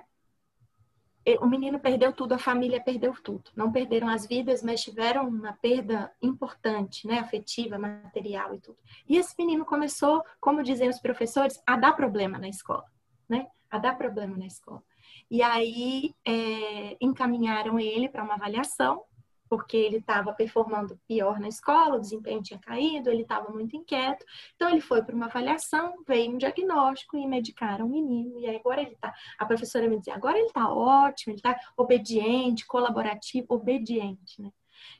o 1.40 1.46
menino 1.46 1.80
perdeu 1.80 2.12
tudo, 2.12 2.34
a 2.34 2.38
família 2.38 2.80
perdeu 2.80 3.12
tudo. 3.20 3.50
Não 3.56 3.72
perderam 3.72 4.08
as 4.08 4.26
vidas, 4.26 4.62
mas 4.62 4.82
tiveram 4.82 5.26
uma 5.26 5.52
perda 5.54 6.12
importante, 6.22 7.06
né? 7.06 7.18
Afetiva, 7.18 7.76
material 7.78 8.54
e 8.54 8.60
tudo. 8.60 8.78
E 9.08 9.16
esse 9.16 9.34
menino 9.36 9.64
começou, 9.64 10.22
como 10.40 10.62
dizem 10.62 10.88
os 10.88 11.00
professores, 11.00 11.60
a 11.66 11.76
dar 11.76 11.94
problema 11.94 12.38
na 12.38 12.48
escola, 12.48 12.84
né? 13.28 13.48
A 13.68 13.78
dar 13.78 13.98
problema 13.98 14.36
na 14.36 14.46
escola. 14.46 14.82
E 15.28 15.42
aí 15.42 16.14
é, 16.24 16.96
encaminharam 17.00 17.80
ele 17.80 18.08
para 18.08 18.22
uma 18.22 18.34
avaliação 18.34 19.02
porque 19.48 19.76
ele 19.76 19.98
estava 19.98 20.32
performando 20.32 20.98
pior 21.06 21.38
na 21.38 21.48
escola, 21.48 21.96
o 21.96 22.00
desempenho 22.00 22.42
tinha 22.42 22.58
caído, 22.58 23.10
ele 23.10 23.22
estava 23.22 23.50
muito 23.50 23.76
inquieto. 23.76 24.24
Então 24.54 24.68
ele 24.68 24.80
foi 24.80 25.02
para 25.02 25.14
uma 25.14 25.26
avaliação, 25.26 26.02
veio 26.06 26.32
um 26.32 26.38
diagnóstico 26.38 27.16
e 27.16 27.26
medicaram 27.26 27.86
o 27.86 27.90
menino. 27.90 28.38
E 28.40 28.48
agora 28.48 28.80
ele 28.80 28.92
está, 28.92 29.14
a 29.38 29.46
professora 29.46 29.88
me 29.88 29.98
dizia, 29.98 30.14
agora 30.14 30.38
ele 30.38 30.48
está 30.48 30.70
ótimo, 30.70 31.32
ele 31.32 31.38
está 31.38 31.58
obediente, 31.76 32.66
colaborativo, 32.66 33.46
obediente, 33.50 34.42
né? 34.42 34.50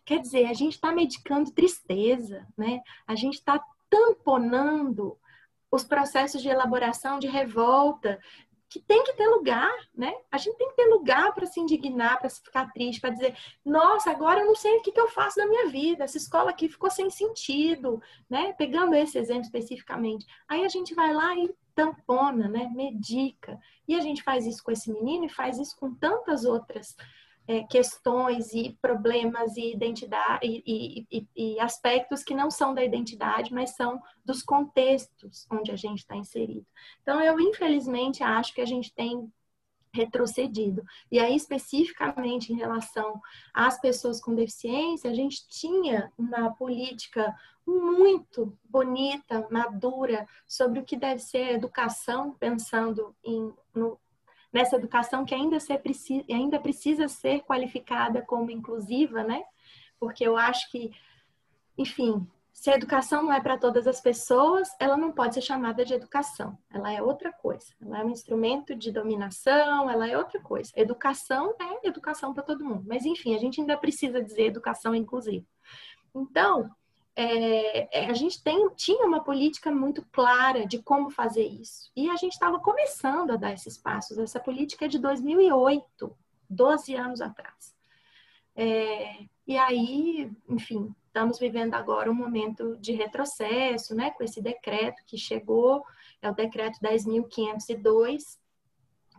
Quer 0.05 0.21
dizer, 0.21 0.47
a 0.47 0.55
gente 0.55 0.75
está 0.75 0.93
medicando 0.93 1.51
tristeza, 1.51 2.47
né? 2.57 2.81
A 3.07 3.15
gente 3.15 3.35
está 3.35 3.63
tamponando 3.91 5.19
os 5.71 5.85
processos 5.85 6.41
de 6.41 6.49
elaboração 6.49 7.19
de 7.19 7.27
revolta, 7.27 8.19
que 8.69 8.81
tem 8.81 9.05
que 9.05 9.13
ter 9.13 9.27
lugar, 9.29 9.73
né? 9.95 10.13
A 10.31 10.39
gente 10.39 10.57
tem 10.57 10.69
que 10.69 10.77
ter 10.77 10.87
lugar 10.87 11.33
para 11.35 11.47
se 11.47 11.61
indignar, 11.61 12.19
para 12.19 12.29
se 12.29 12.43
ficar 12.43 12.73
triste, 12.73 13.01
para 13.01 13.11
dizer, 13.11 13.37
nossa, 13.65 14.11
agora 14.11 14.41
eu 14.41 14.47
não 14.47 14.55
sei 14.55 14.77
o 14.77 14.83
que, 14.83 14.93
que 14.93 15.01
eu 15.01 15.09
faço 15.09 15.39
na 15.39 15.47
minha 15.47 15.69
vida, 15.69 16.05
essa 16.05 16.17
escola 16.17 16.51
aqui 16.51 16.69
ficou 16.69 16.91
sem 16.91 17.09
sentido, 17.09 18.03
né? 18.29 18.53
Pegando 18.55 18.95
esse 18.95 19.19
exemplo 19.19 19.43
especificamente. 19.43 20.27
Aí 20.49 20.65
a 20.65 20.69
gente 20.69 20.95
vai 20.95 21.13
lá 21.13 21.35
e 21.37 21.55
tampona, 21.75 22.49
né? 22.49 22.71
Medica. 22.75 23.59
E 23.87 23.95
a 23.95 24.01
gente 24.01 24.23
faz 24.23 24.47
isso 24.47 24.63
com 24.65 24.73
esse 24.73 24.93
menino 24.93 25.27
e 25.27 25.29
faz 25.29 25.59
isso 25.59 25.77
com 25.77 25.95
tantas 25.95 26.45
outras 26.45 26.97
é, 27.49 27.63
questões 27.65 28.53
e 28.53 28.77
problemas 28.81 29.57
e 29.57 29.73
identidade 29.73 30.41
e, 30.45 31.07
e, 31.11 31.27
e, 31.37 31.61
aspectos 31.61 32.23
que 32.23 32.35
não 32.35 32.51
são 32.51 32.75
da 32.75 32.85
identidade, 32.85 33.53
mas 33.53 33.77
são 33.77 34.01
dos 34.25 34.43
contextos 34.43 35.47
onde 35.51 35.71
a 35.71 35.77
gente 35.77 35.99
está 35.99 36.17
inserido. 36.17 36.67
Então, 37.03 37.21
eu 37.21 37.39
infelizmente 37.41 38.23
acho 38.23 38.55
que 38.55 38.61
a 38.61 38.67
gente 38.67 38.93
tem 38.93 39.31
retrocedido. 39.93 40.85
E 41.11 41.19
aí, 41.19 41.35
especificamente 41.35 42.53
em 42.53 42.57
relação 42.57 43.21
às 43.55 43.81
pessoas 43.81 44.21
com 44.21 44.35
deficiência, 44.35 45.11
a 45.11 45.15
gente 45.15 45.49
tinha 45.49 46.13
uma 46.19 46.51
política 46.51 47.35
muito 47.67 48.57
bonita, 48.69 49.49
madura, 49.51 50.27
sobre 50.47 50.81
o 50.81 50.85
que 50.85 50.97
deve 50.97 51.21
ser 51.21 51.55
educação, 51.55 52.33
pensando 52.35 53.17
em, 53.25 53.53
no, 53.75 53.99
nessa 54.57 54.77
educação 54.77 55.27
que 55.27 55.35
ainda, 55.35 55.61
ser, 55.61 55.83
ainda 56.31 56.59
precisa 56.59 57.09
ser 57.09 57.43
qualificada 57.43 58.23
como 58.23 58.51
inclusiva, 58.51 59.23
né? 59.23 59.45
Porque 60.01 60.27
eu 60.27 60.35
acho 60.35 60.71
que, 60.71 60.93
enfim, 61.77 62.27
se 62.55 62.71
a 62.71 62.75
educação 62.75 63.23
não 63.23 63.33
é 63.35 63.39
para 63.39 63.59
todas 63.59 63.87
as 63.87 64.01
pessoas, 64.01 64.75
ela 64.81 64.97
não 64.97 65.13
pode 65.13 65.35
ser 65.35 65.43
chamada 65.43 65.85
de 65.85 65.93
educação. 65.93 66.57
Ela 66.73 66.91
é 66.91 67.03
outra 67.03 67.31
coisa. 67.31 67.67
Ela 67.83 68.01
é 68.01 68.05
um 68.05 68.09
instrumento 68.09 68.75
de 68.75 68.91
dominação, 68.91 69.91
ela 69.91 70.09
é 70.09 70.17
outra 70.17 70.41
coisa. 70.41 70.73
Educação 70.75 71.55
é 71.61 71.87
educação 71.87 72.33
para 72.33 72.43
todo 72.43 72.65
mundo. 72.65 72.85
Mas, 72.87 73.05
enfim, 73.05 73.35
a 73.35 73.39
gente 73.39 73.61
ainda 73.61 73.77
precisa 73.77 74.23
dizer 74.23 74.47
educação 74.47 74.95
inclusiva. 74.95 75.45
Então, 76.15 76.71
é, 77.19 78.05
é, 78.05 78.11
a 78.11 78.13
gente 78.13 78.43
tem, 78.43 78.69
tinha 78.77 79.07
uma 79.07 79.25
política 79.25 79.71
muito 79.73 80.05
clara 80.13 80.67
de 80.67 80.83
como 80.83 81.09
fazer 81.09 81.47
isso. 81.47 81.91
E 81.97 82.11
a 82.11 82.17
gente 82.17 82.33
estava 82.33 82.61
começando 82.61 83.31
a 83.31 83.37
dar 83.37 83.55
esses 83.55 83.79
passos. 83.79 84.19
Essa 84.19 84.39
política 84.39 84.85
é 84.85 84.89
de 84.89 84.99
2008, 84.99 86.15
12 86.51 86.95
anos 86.95 87.23
atrás. 87.23 87.75
É, 88.55 89.25
e 89.47 89.57
aí, 89.57 90.31
enfim, 90.47 90.95
estamos 91.07 91.39
vivendo 91.39 91.73
agora 91.73 92.11
um 92.11 92.15
momento 92.15 92.77
de 92.77 92.93
retrocesso, 92.93 93.95
né, 93.95 94.11
com 94.11 94.23
esse 94.23 94.43
decreto 94.43 95.03
que 95.07 95.17
chegou, 95.17 95.83
é 96.21 96.31
o 96.31 96.35
decreto 96.35 96.79
10.502, 96.81 98.39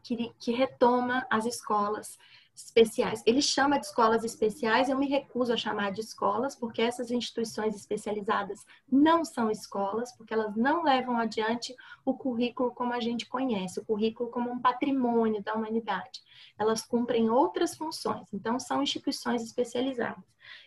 que, 0.04 0.32
que 0.40 0.52
retoma 0.52 1.26
as 1.32 1.46
escolas 1.46 2.18
especiais. 2.64 3.22
Ele 3.26 3.42
chama 3.42 3.80
de 3.80 3.86
escolas 3.86 4.24
especiais, 4.24 4.90
eu 4.90 4.98
me 4.98 5.08
recuso 5.08 5.54
a 5.54 5.58
chamar 5.58 5.92
de 5.92 6.02
escolas, 6.02 6.56
porque 6.56 6.82
essas 6.82 7.12
instituições 7.12 7.76
especializadas 7.76 8.66
não 8.92 9.24
são 9.24 9.52
escolas, 9.52 10.12
porque 10.14 10.34
elas 10.34 10.56
não 10.56 10.84
levam 10.84 11.18
adiante 11.18 11.76
o 12.04 12.16
currículo 12.16 12.72
como 12.72 12.94
a 12.94 13.00
gente 13.00 13.28
conhece, 13.28 13.80
o 13.80 13.86
currículo 13.86 14.30
como 14.30 14.52
um 14.52 14.60
patrimônio 14.60 15.44
da 15.44 15.54
humanidade. 15.54 16.22
Elas 16.58 16.82
cumprem 16.82 17.30
outras 17.30 17.76
funções, 17.76 18.28
então 18.34 18.60
são 18.60 18.82
instituições 18.82 19.44
especializadas. 19.44 20.24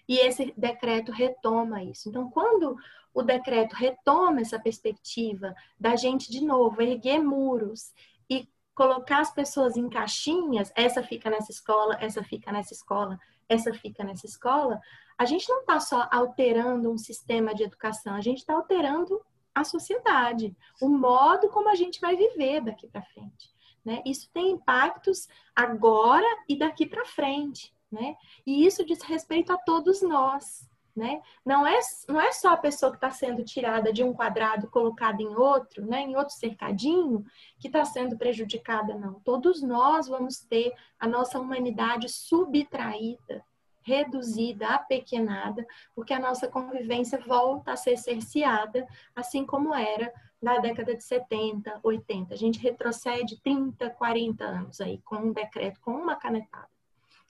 E 0.09 0.19
esse 0.19 0.55
decreto 0.57 1.11
retoma 1.11 1.83
isso. 1.83 2.09
Então, 2.09 2.31
quando 2.31 2.77
o 3.13 3.23
decreto 3.23 3.75
retoma 3.75 4.41
essa 4.41 4.59
perspectiva 4.59 5.55
da 5.79 5.97
gente, 5.97 6.31
de 6.31 6.45
novo, 6.45 6.81
erguer 6.81 7.19
muros 7.19 7.93
e 8.29 8.49
colocar 8.75 9.21
as 9.21 9.33
pessoas 9.33 9.77
em 9.77 9.89
caixinhas, 9.89 10.73
essa 10.75 11.03
fica 11.03 11.29
nessa 11.29 11.51
escola, 11.51 11.97
essa 12.01 12.23
fica 12.23 12.53
nessa 12.53 12.73
escola, 12.73 13.19
essa 13.49 13.73
fica 13.75 14.05
nessa 14.05 14.27
escola, 14.27 14.81
a 15.19 15.25
gente 15.25 15.49
não 15.49 15.61
está 15.61 15.79
só 15.81 16.09
alterando 16.11 16.91
um 16.91 16.97
sistema 16.97 17.55
de 17.55 17.65
educação, 17.65 18.15
a 18.15 18.21
gente 18.21 18.39
está 18.39 18.55
alterando 18.55 19.21
a 19.55 19.65
sociedade, 19.65 20.57
o 20.81 20.89
modo 20.89 21.49
como 21.49 21.69
a 21.69 21.75
gente 21.75 22.01
vai 22.01 22.17
viver 22.17 22.63
daqui 22.63 22.89
para 22.89 23.03
frente. 23.03 23.51
Né? 23.85 24.03
Isso 24.07 24.31
tem 24.33 24.53
impactos 24.53 25.29
agora 25.55 26.27
e 26.49 26.57
daqui 26.57 26.87
para 26.87 27.05
frente. 27.05 27.75
Né? 27.91 28.15
E 28.47 28.65
isso 28.65 28.85
diz 28.85 29.03
respeito 29.03 29.53
a 29.53 29.59
todos 29.59 30.01
nós. 30.01 30.70
Né? 31.01 31.23
Não, 31.43 31.67
é, 31.67 31.81
não 32.07 32.21
é 32.21 32.31
só 32.31 32.51
a 32.51 32.59
pessoa 32.59 32.93
que 32.93 32.99
está 32.99 33.11
sendo 33.11 33.43
tirada 33.43 33.91
de 33.91 34.05
um 34.05 34.13
quadrado 34.13 34.69
colocada 34.69 35.23
em 35.23 35.35
outro, 35.35 35.87
né? 35.87 36.03
em 36.03 36.15
outro 36.15 36.35
cercadinho, 36.35 37.25
que 37.59 37.69
está 37.69 37.87
sendo 37.87 38.19
prejudicada, 38.19 38.95
não. 38.95 39.15
Todos 39.21 39.63
nós 39.63 40.09
vamos 40.09 40.41
ter 40.41 40.75
a 40.99 41.09
nossa 41.09 41.41
humanidade 41.41 42.07
subtraída, 42.11 43.43
reduzida, 43.81 44.69
apequenada, 44.75 45.67
porque 45.95 46.13
a 46.13 46.19
nossa 46.19 46.47
convivência 46.47 47.19
volta 47.19 47.73
a 47.73 47.77
ser 47.77 47.97
cerceada, 47.97 48.87
assim 49.17 49.47
como 49.47 49.75
era 49.75 50.13
da 50.43 50.59
década 50.59 50.95
de 50.95 51.03
70, 51.03 51.81
80. 51.83 52.35
A 52.35 52.37
gente 52.37 52.59
retrocede 52.59 53.41
30, 53.41 53.89
40 53.89 54.45
anos 54.45 54.83
aí 54.83 55.01
com 55.03 55.17
um 55.17 55.33
decreto, 55.33 55.81
com 55.81 55.93
uma 55.93 56.17
canetada. 56.17 56.69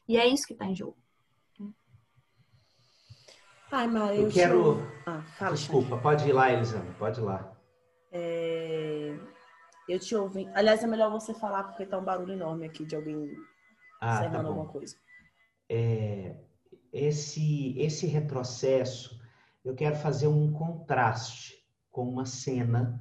E 0.09 0.17
é 0.17 0.27
isso 0.27 0.45
que 0.45 0.55
está 0.55 0.67
em 0.67 0.75
jogo. 0.75 0.97
Ai, 3.73 3.87
Maria, 3.87 4.17
eu, 4.17 4.25
Eu 4.25 4.31
quero. 4.31 4.83
Ah, 5.07 5.23
fala, 5.39 5.55
Desculpa, 5.55 5.97
pode 5.99 6.29
ir 6.29 6.33
lá, 6.33 6.53
Elisama, 6.53 6.93
pode 6.99 7.21
ir 7.21 7.25
lá. 7.25 7.53
É, 8.13 9.17
Eu 9.89 9.99
te 9.99 10.15
ouvi. 10.17 10.49
Aliás, 10.55 10.83
é 10.83 10.87
melhor 10.87 11.11
você 11.11 11.33
falar 11.33 11.65
porque 11.65 11.87
tá 11.87 11.99
um 11.99 12.05
barulho 12.05 12.33
enorme 12.33 12.67
aqui 12.67 12.85
de 12.85 12.97
alguém 12.97 13.31
Ah, 14.01 14.29
tá 14.29 14.39
alguma 14.39 14.67
coisa. 14.67 14.97
É, 15.69 16.35
esse, 16.93 17.79
esse 17.79 18.07
retrocesso, 18.07 19.21
eu 19.65 19.75
quero 19.75 19.95
fazer 19.97 20.27
um 20.27 20.53
contraste 20.53 21.65
com 21.91 22.09
uma 22.09 22.25
cena 22.25 23.01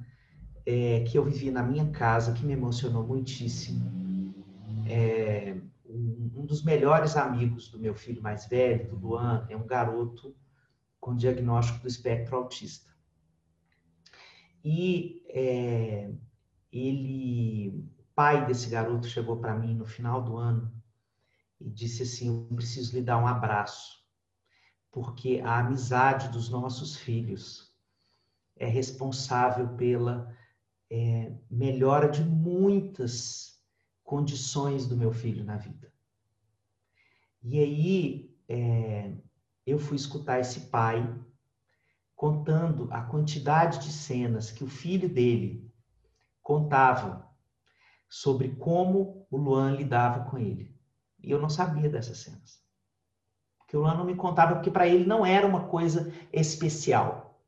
é, 0.64 1.00
que 1.00 1.18
eu 1.18 1.24
vivi 1.24 1.50
na 1.50 1.62
minha 1.62 1.90
casa, 1.90 2.32
que 2.32 2.44
me 2.44 2.52
emocionou 2.52 3.04
muitíssimo. 3.04 3.90
É, 4.88 5.56
um, 5.84 6.30
um 6.36 6.46
dos 6.46 6.62
melhores 6.62 7.16
amigos 7.16 7.68
do 7.70 7.78
meu 7.78 7.94
filho 7.94 8.22
mais 8.22 8.46
velho, 8.46 8.88
do 8.88 8.96
Luan, 8.96 9.46
é 9.48 9.56
um 9.56 9.66
garoto 9.66 10.34
com 11.00 11.16
diagnóstico 11.16 11.80
do 11.80 11.88
espectro 11.88 12.36
autista. 12.36 12.90
E 14.62 15.24
é, 15.28 16.12
ele, 16.70 17.88
pai 18.14 18.46
desse 18.46 18.68
garoto 18.68 19.08
chegou 19.08 19.38
para 19.38 19.56
mim 19.56 19.74
no 19.74 19.86
final 19.86 20.22
do 20.22 20.36
ano 20.36 20.70
e 21.58 21.70
disse 21.70 22.02
assim: 22.02 22.28
Eu 22.28 22.56
preciso 22.56 22.94
lhe 22.94 23.02
dar 23.02 23.18
um 23.18 23.26
abraço, 23.26 24.04
porque 24.90 25.40
a 25.42 25.58
amizade 25.58 26.28
dos 26.28 26.50
nossos 26.50 26.96
filhos 26.96 27.74
é 28.56 28.66
responsável 28.66 29.68
pela 29.76 30.36
é, 30.90 31.32
melhora 31.50 32.10
de 32.10 32.22
muitas 32.22 33.58
condições 34.04 34.86
do 34.86 34.96
meu 34.96 35.12
filho 35.12 35.44
na 35.44 35.56
vida. 35.56 35.90
E 37.42 37.58
aí 37.58 38.36
é, 38.46 39.14
eu 39.66 39.78
fui 39.78 39.96
escutar 39.96 40.40
esse 40.40 40.68
pai 40.68 41.02
contando 42.14 42.88
a 42.92 43.00
quantidade 43.00 43.78
de 43.78 43.92
cenas 43.92 44.50
que 44.50 44.62
o 44.62 44.68
filho 44.68 45.08
dele 45.08 45.72
contava 46.42 47.28
sobre 48.08 48.50
como 48.56 49.26
o 49.30 49.36
Luan 49.36 49.72
lidava 49.72 50.28
com 50.28 50.36
ele. 50.36 50.76
E 51.22 51.30
eu 51.30 51.40
não 51.40 51.48
sabia 51.48 51.88
dessas 51.88 52.18
cenas. 52.18 52.60
Porque 53.58 53.76
o 53.76 53.80
Luan 53.80 53.94
não 53.94 54.04
me 54.04 54.16
contava, 54.16 54.54
porque 54.54 54.70
para 54.70 54.88
ele 54.88 55.04
não 55.04 55.24
era 55.24 55.46
uma 55.46 55.68
coisa 55.68 56.12
especial. 56.32 57.40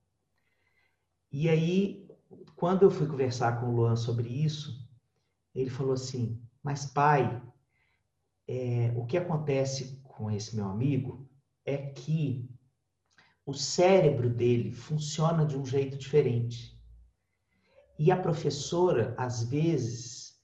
E 1.30 1.48
aí, 1.48 2.08
quando 2.54 2.84
eu 2.84 2.90
fui 2.90 3.06
conversar 3.06 3.60
com 3.60 3.66
o 3.66 3.74
Luan 3.74 3.96
sobre 3.96 4.28
isso, 4.28 4.88
ele 5.54 5.68
falou 5.68 5.94
assim: 5.94 6.40
Mas 6.62 6.86
pai, 6.86 7.42
é, 8.46 8.92
o 8.96 9.04
que 9.04 9.16
acontece 9.16 10.00
com 10.04 10.30
esse 10.30 10.54
meu 10.54 10.66
amigo 10.66 11.28
é 11.64 11.76
que 11.76 12.48
o 13.44 13.52
cérebro 13.52 14.30
dele 14.30 14.72
funciona 14.72 15.44
de 15.44 15.56
um 15.56 15.64
jeito 15.64 15.96
diferente. 15.96 16.78
E 17.98 18.10
a 18.10 18.16
professora, 18.16 19.14
às 19.18 19.42
vezes, 19.42 20.40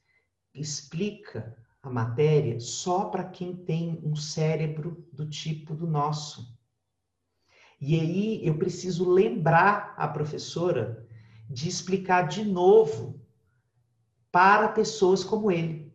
explica 0.54 1.56
a 1.82 1.88
matéria 1.88 2.58
só 2.60 3.06
para 3.06 3.24
quem 3.24 3.54
tem 3.54 4.00
um 4.02 4.16
cérebro 4.16 5.08
do 5.12 5.28
tipo 5.28 5.74
do 5.74 5.86
nosso. 5.86 6.56
E 7.80 7.98
aí 7.98 8.46
eu 8.46 8.58
preciso 8.58 9.08
lembrar 9.08 9.94
a 9.96 10.08
professora 10.08 11.06
de 11.48 11.68
explicar 11.68 12.28
de 12.28 12.44
novo 12.44 13.24
para 14.30 14.68
pessoas 14.68 15.22
como 15.22 15.50
ele. 15.50 15.92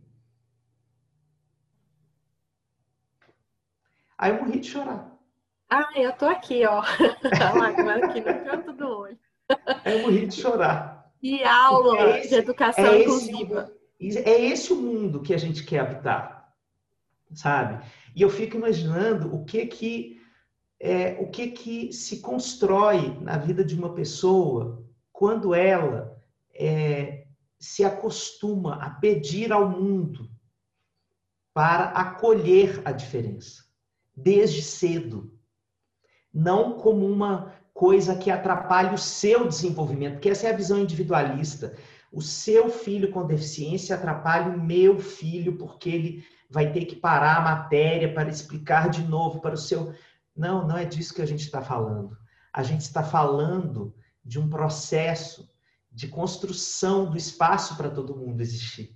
Aí 4.18 4.32
eu 4.32 4.44
morri 4.44 4.60
de 4.60 4.70
chorar. 4.70 5.13
Ah, 5.70 5.90
eu 5.96 6.14
tô 6.14 6.26
aqui, 6.26 6.66
ó. 6.66 6.82
A 7.42 7.54
lágrima 7.58 7.94
aqui 7.96 8.20
no 8.22 8.44
canto 8.46 8.74
do 8.74 8.88
olho. 8.88 9.20
Eu 9.86 10.02
morri 10.02 10.28
de 10.28 10.36
chorar. 10.36 11.12
E 11.22 11.44
aula 11.44 11.98
É 12.00 12.20
esse- 12.20 12.30
de 12.30 12.36
educação 12.36 12.86
é 12.86 12.98
esse 13.00 13.04
inclusiva. 13.04 13.74
É 14.26 14.42
esse 14.46 14.74
o 14.74 14.76
mundo 14.76 15.22
que 15.22 15.34
a 15.34 15.38
gente 15.38 15.64
quer 15.64 15.80
habitar, 15.80 16.54
sabe? 17.34 17.84
E 18.16 18.22
eu 18.22 18.30
fico 18.30 18.58
imaginando 18.58 19.34
o 19.34 19.46
que 19.46 19.66
que 19.66 20.22
é, 20.80 21.18
o 21.22 21.30
que 21.32 21.48
que 21.48 21.94
se 21.94 22.20
constrói 22.20 23.18
na 23.22 23.38
vida 23.38 23.64
de 23.64 23.74
uma 23.74 23.94
pessoa 23.94 24.86
quando 25.14 25.56
ela 25.56 26.22
é, 26.54 27.26
se 27.58 27.86
acostuma 27.86 28.76
a 28.84 28.90
pedir 28.90 29.54
ao 29.54 29.70
mundo 29.70 30.30
para 31.54 31.86
acolher 31.92 32.82
a 32.84 32.92
diferença 32.92 33.64
desde 34.14 34.62
cedo, 34.62 35.33
não 36.34 36.74
como 36.80 37.06
uma 37.06 37.54
coisa 37.74 38.16
que 38.16 38.32
atrapalhe 38.32 38.94
o 38.94 38.98
seu 38.98 39.48
desenvolvimento, 39.48 40.14
porque 40.14 40.30
essa 40.30 40.48
é 40.48 40.52
a 40.52 40.56
visão 40.56 40.80
individualista 40.80 41.76
o 42.14 42.22
seu 42.22 42.70
filho 42.70 43.12
com 43.12 43.26
deficiência 43.26 43.96
atrapalha 43.96 44.56
o 44.56 44.62
meu 44.62 45.00
filho 45.00 45.58
porque 45.58 45.90
ele 45.90 46.26
vai 46.48 46.72
ter 46.72 46.86
que 46.86 46.96
parar 46.96 47.38
a 47.38 47.42
matéria 47.42 48.14
para 48.14 48.30
explicar 48.30 48.88
de 48.88 49.02
novo 49.02 49.42
para 49.42 49.56
o 49.56 49.58
seu. 49.58 49.96
Não, 50.36 50.68
não 50.68 50.78
é 50.78 50.86
disso 50.86 51.14
que 51.16 51.24
a 51.24 51.26
gente 51.26 51.42
está 51.42 51.60
falando. 51.60 52.16
A 52.54 52.62
gente 52.62 52.82
está 52.82 53.02
falando 53.02 53.96
de 54.24 54.40
um 54.40 54.48
processo 54.48 55.50
de 55.92 56.08
construção 56.08 57.10
do 57.10 57.18
espaço 57.18 57.76
para 57.76 57.90
todo 57.90 58.16
mundo 58.16 58.42
existir. 58.42 58.96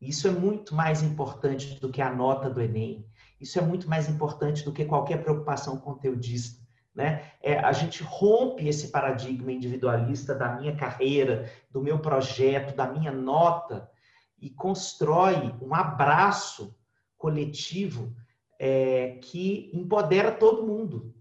Isso 0.00 0.26
é 0.26 0.32
muito 0.32 0.74
mais 0.74 1.00
importante 1.00 1.78
do 1.78 1.90
que 1.90 2.02
a 2.02 2.12
nota 2.12 2.50
do 2.50 2.60
Enem. 2.60 3.06
Isso 3.40 3.56
é 3.60 3.62
muito 3.62 3.88
mais 3.88 4.08
importante 4.08 4.64
do 4.64 4.72
que 4.72 4.84
qualquer 4.84 5.22
preocupação 5.22 5.76
conteudista. 5.78 6.60
Né? 6.98 7.30
É, 7.40 7.60
a 7.60 7.70
gente 7.70 8.02
rompe 8.02 8.66
esse 8.66 8.88
paradigma 8.88 9.52
individualista 9.52 10.34
da 10.34 10.56
minha 10.56 10.74
carreira, 10.74 11.48
do 11.70 11.80
meu 11.80 12.00
projeto, 12.00 12.74
da 12.74 12.88
minha 12.88 13.12
nota 13.12 13.88
e 14.36 14.50
constrói 14.50 15.54
um 15.62 15.72
abraço 15.72 16.76
coletivo 17.16 18.12
é, 18.58 19.16
que 19.22 19.70
empodera 19.72 20.32
todo 20.32 20.66
mundo 20.66 21.14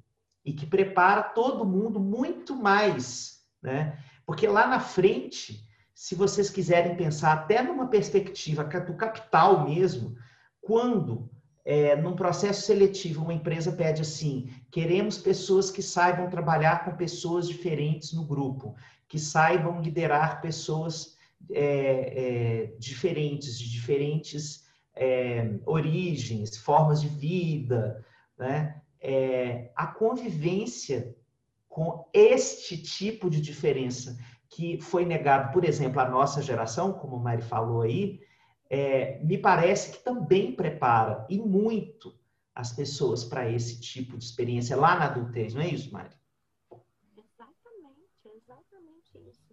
e 0.43 0.51
que 0.51 0.65
prepara 0.65 1.21
todo 1.21 1.63
mundo 1.63 1.99
muito 1.99 2.55
mais, 2.55 3.45
né? 3.61 3.99
Porque 4.25 4.47
lá 4.47 4.65
na 4.65 4.80
frente, 4.80 5.63
se 5.93 6.15
vocês 6.15 6.49
quiserem 6.49 6.95
pensar 6.95 7.34
até 7.34 7.61
numa 7.61 7.86
perspectiva 7.88 8.63
do 8.63 8.95
capital 8.95 9.63
mesmo, 9.63 10.17
quando 10.59 11.30
é, 11.70 11.97
num 11.97 12.15
processo 12.15 12.65
seletivo, 12.65 13.22
uma 13.22 13.34
empresa 13.34 13.74
pede 13.74 14.01
assim: 14.01 14.49
queremos 14.72 15.18
pessoas 15.18 15.70
que 15.70 15.84
saibam 15.84 16.30
trabalhar 16.30 16.86
com 16.86 16.95
pessoas 16.95 17.45
diferentes 17.45 18.13
no 18.13 18.24
grupo, 18.24 18.74
que 19.05 19.20
saibam 19.20 19.82
liderar 19.82 20.39
pessoas 20.39 21.18
é, 21.51 21.63
é, 21.63 22.65
diferentes, 22.80 23.59
de 23.59 23.70
diferentes 23.70 24.65
é, 24.95 25.59
origens, 25.65 26.55
formas 26.55 27.01
de 27.01 27.09
vida, 27.09 28.01
né? 28.39 28.82
É, 29.01 29.70
a 29.76 29.88
convivência 29.88 31.13
com 31.68 32.09
este 32.13 32.78
tipo 32.78 33.30
de 33.30 33.41
diferença 33.41 34.18
que 34.49 34.80
foi 34.80 35.05
negado, 35.05 35.51
por 35.51 35.65
exemplo, 35.65 35.99
à 35.99 36.09
nossa 36.09 36.41
geração, 36.41 36.93
como 36.93 37.18
a 37.18 37.20
Mari 37.20 37.41
falou 37.41 37.82
aí, 37.82 38.22
é, 38.70 39.20
me 39.24 39.38
parece 39.38 39.93
que 39.93 40.03
também 40.03 40.51
prepara 40.51 41.26
e 41.30 41.38
muito 41.38 42.13
as 42.53 42.74
pessoas 42.74 43.24
para 43.24 43.49
esse 43.49 43.80
tipo 43.80 44.18
de 44.18 44.24
experiência 44.24 44.76
lá 44.76 44.97
na 44.97 45.05
adultez, 45.05 45.53
não 45.53 45.61
é 45.61 45.68
isso, 45.68 45.93
Mari? 45.93 46.09
Exatamente, 47.15 48.28
exatamente 48.36 49.30
isso. 49.30 49.47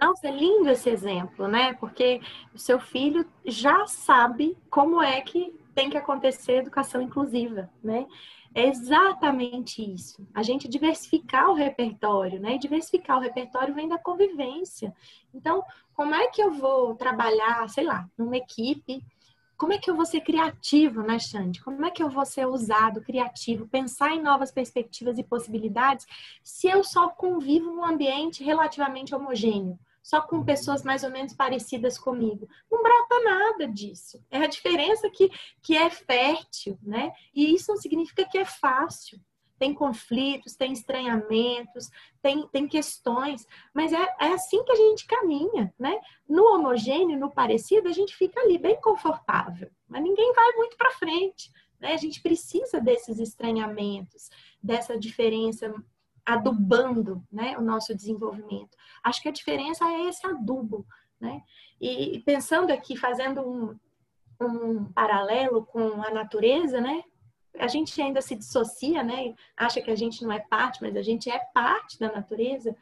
Nossa, 0.00 0.28
é 0.28 0.30
lindo 0.30 0.68
esse 0.68 0.90
exemplo, 0.90 1.48
né? 1.48 1.72
Porque 1.74 2.20
o 2.52 2.58
seu 2.58 2.78
filho 2.78 3.26
já 3.46 3.86
sabe 3.86 4.58
como 4.68 5.02
é 5.02 5.20
que 5.20 5.58
tem 5.74 5.90
que 5.90 5.96
acontecer 5.96 6.58
educação 6.58 7.00
inclusiva, 7.00 7.70
né? 7.82 8.06
É 8.54 8.68
exatamente 8.68 9.82
isso. 9.82 10.26
A 10.32 10.42
gente 10.42 10.68
diversificar 10.68 11.50
o 11.50 11.54
repertório, 11.54 12.38
né? 12.38 12.54
E 12.54 12.58
diversificar 12.58 13.18
o 13.18 13.20
repertório 13.20 13.74
vem 13.74 13.88
da 13.88 13.98
convivência. 13.98 14.94
Então, 15.32 15.64
como 15.94 16.14
é 16.14 16.26
que 16.28 16.42
eu 16.42 16.52
vou 16.52 16.94
trabalhar, 16.94 17.68
sei 17.68 17.84
lá, 17.84 18.08
numa 18.18 18.36
equipe? 18.36 19.02
Como 19.56 19.72
é 19.72 19.78
que 19.78 19.88
eu 19.88 19.94
vou 19.94 20.04
ser 20.04 20.20
criativo, 20.20 21.02
né, 21.02 21.18
Xande? 21.18 21.62
Como 21.62 21.84
é 21.84 21.90
que 21.90 22.02
eu 22.02 22.10
vou 22.10 22.26
ser 22.26 22.46
usado, 22.46 23.00
criativo, 23.00 23.68
pensar 23.68 24.12
em 24.12 24.22
novas 24.22 24.50
perspectivas 24.50 25.16
e 25.16 25.22
possibilidades 25.22 26.06
se 26.42 26.66
eu 26.66 26.82
só 26.82 27.08
convivo 27.08 27.70
num 27.70 27.84
ambiente 27.84 28.42
relativamente 28.42 29.14
homogêneo? 29.14 29.78
Só 30.02 30.20
com 30.20 30.44
pessoas 30.44 30.82
mais 30.82 31.02
ou 31.02 31.10
menos 31.10 31.32
parecidas 31.32 31.96
comigo. 31.96 32.46
Não 32.70 32.82
brota 32.82 33.20
nada 33.24 33.66
disso. 33.68 34.22
É 34.30 34.38
a 34.38 34.46
diferença 34.46 35.08
que, 35.08 35.30
que 35.62 35.76
é 35.76 35.88
fértil, 35.88 36.78
né? 36.82 37.12
E 37.34 37.54
isso 37.54 37.72
não 37.72 37.80
significa 37.80 38.28
que 38.28 38.36
é 38.36 38.44
fácil. 38.44 39.18
Tem 39.64 39.72
conflitos, 39.72 40.54
tem 40.54 40.74
estranhamentos, 40.74 41.90
tem, 42.20 42.46
tem 42.48 42.68
questões, 42.68 43.48
mas 43.72 43.94
é, 43.94 44.02
é 44.20 44.26
assim 44.34 44.62
que 44.62 44.72
a 44.72 44.76
gente 44.76 45.06
caminha, 45.06 45.72
né? 45.78 45.98
No 46.28 46.44
homogêneo, 46.54 47.18
no 47.18 47.30
parecido, 47.30 47.88
a 47.88 47.92
gente 47.92 48.14
fica 48.14 48.38
ali 48.42 48.58
bem 48.58 48.78
confortável, 48.78 49.70
mas 49.88 50.02
ninguém 50.02 50.34
vai 50.34 50.52
muito 50.52 50.76
para 50.76 50.90
frente. 50.90 51.50
Né? 51.80 51.94
A 51.94 51.96
gente 51.96 52.20
precisa 52.20 52.78
desses 52.78 53.18
estranhamentos, 53.18 54.28
dessa 54.62 54.98
diferença 54.98 55.74
adubando 56.26 57.24
né, 57.32 57.56
o 57.56 57.62
nosso 57.62 57.94
desenvolvimento. 57.94 58.76
Acho 59.02 59.22
que 59.22 59.28
a 59.30 59.32
diferença 59.32 59.86
é 59.86 60.08
esse 60.08 60.26
adubo. 60.26 60.86
Né? 61.18 61.42
E 61.80 62.22
pensando 62.26 62.70
aqui, 62.70 62.98
fazendo 62.98 63.40
um, 63.40 63.78
um 64.44 64.84
paralelo 64.92 65.64
com 65.64 66.02
a 66.02 66.10
natureza, 66.10 66.82
né? 66.82 67.02
A 67.58 67.68
gente 67.68 68.00
ainda 68.02 68.20
se 68.20 68.34
dissocia, 68.34 69.02
né? 69.02 69.34
Acha 69.56 69.80
que 69.80 69.90
a 69.90 69.94
gente 69.96 70.24
não 70.24 70.32
é 70.32 70.40
parte, 70.40 70.82
mas 70.82 70.96
a 70.96 71.02
gente 71.02 71.30
é 71.30 71.38
parte 71.38 71.98
da 71.98 72.10
natureza. 72.10 72.76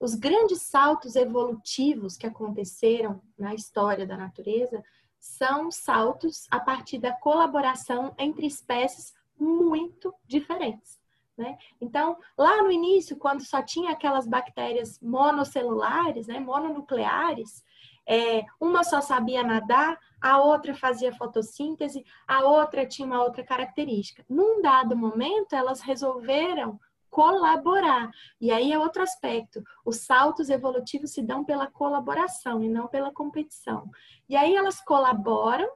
Os 0.00 0.14
grandes 0.14 0.62
saltos 0.62 1.14
evolutivos 1.14 2.16
que 2.16 2.26
aconteceram 2.26 3.22
na 3.38 3.54
história 3.54 4.06
da 4.06 4.16
natureza 4.16 4.82
são 5.18 5.70
saltos 5.70 6.46
a 6.50 6.60
partir 6.60 6.98
da 6.98 7.12
colaboração 7.12 8.14
entre 8.18 8.46
espécies 8.46 9.14
muito 9.38 10.14
diferentes. 10.26 11.00
Né? 11.36 11.58
Então, 11.80 12.16
lá 12.36 12.62
no 12.62 12.70
início, 12.70 13.16
quando 13.16 13.44
só 13.44 13.62
tinha 13.62 13.92
aquelas 13.92 14.26
bactérias 14.26 14.98
monocelulares, 15.00 16.26
né, 16.26 16.40
mononucleares, 16.40 17.62
é, 18.08 18.44
uma 18.60 18.84
só 18.84 19.00
sabia 19.00 19.42
nadar, 19.42 19.98
a 20.20 20.38
outra 20.40 20.74
fazia 20.74 21.12
fotossíntese, 21.12 22.04
a 22.26 22.40
outra 22.46 22.86
tinha 22.86 23.06
uma 23.06 23.22
outra 23.22 23.42
característica. 23.42 24.24
Num 24.28 24.62
dado 24.62 24.96
momento, 24.96 25.54
elas 25.54 25.80
resolveram 25.80 26.78
colaborar. 27.10 28.10
E 28.40 28.50
aí 28.50 28.72
é 28.72 28.78
outro 28.78 29.02
aspecto. 29.02 29.62
Os 29.84 30.00
saltos 30.00 30.50
evolutivos 30.50 31.12
se 31.12 31.22
dão 31.22 31.44
pela 31.44 31.66
colaboração 31.66 32.62
e 32.62 32.68
não 32.68 32.86
pela 32.88 33.12
competição. 33.12 33.90
E 34.28 34.36
aí 34.36 34.54
elas 34.54 34.80
colaboram 34.80 35.68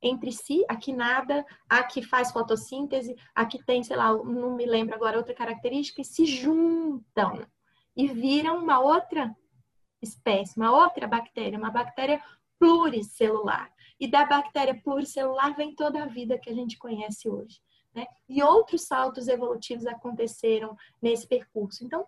entre 0.00 0.32
si, 0.32 0.64
aqui 0.68 0.92
nada, 0.92 1.44
aqui 1.68 2.02
faz 2.02 2.30
fotossíntese, 2.30 3.16
aqui 3.34 3.62
tem, 3.64 3.82
sei 3.82 3.96
lá, 3.96 4.12
não 4.12 4.54
me 4.54 4.64
lembro 4.64 4.94
agora 4.94 5.18
outra 5.18 5.34
característica, 5.34 6.00
e 6.00 6.04
se 6.04 6.24
juntam 6.24 7.44
e 7.96 8.06
viram 8.06 8.58
uma 8.58 8.78
outra 8.78 9.34
espécie, 10.02 10.56
uma 10.56 10.70
outra 10.70 11.06
bactéria, 11.06 11.58
uma 11.58 11.70
bactéria 11.70 12.22
pluricelular. 12.58 13.72
E 14.00 14.08
da 14.08 14.24
bactéria 14.24 14.80
pluricelular 14.82 15.56
vem 15.56 15.74
toda 15.74 16.02
a 16.02 16.06
vida 16.06 16.38
que 16.38 16.50
a 16.50 16.54
gente 16.54 16.78
conhece 16.78 17.28
hoje. 17.28 17.60
Né? 17.94 18.06
E 18.28 18.42
outros 18.42 18.82
saltos 18.82 19.28
evolutivos 19.28 19.86
aconteceram 19.86 20.76
nesse 21.02 21.26
percurso. 21.26 21.84
Então, 21.84 22.04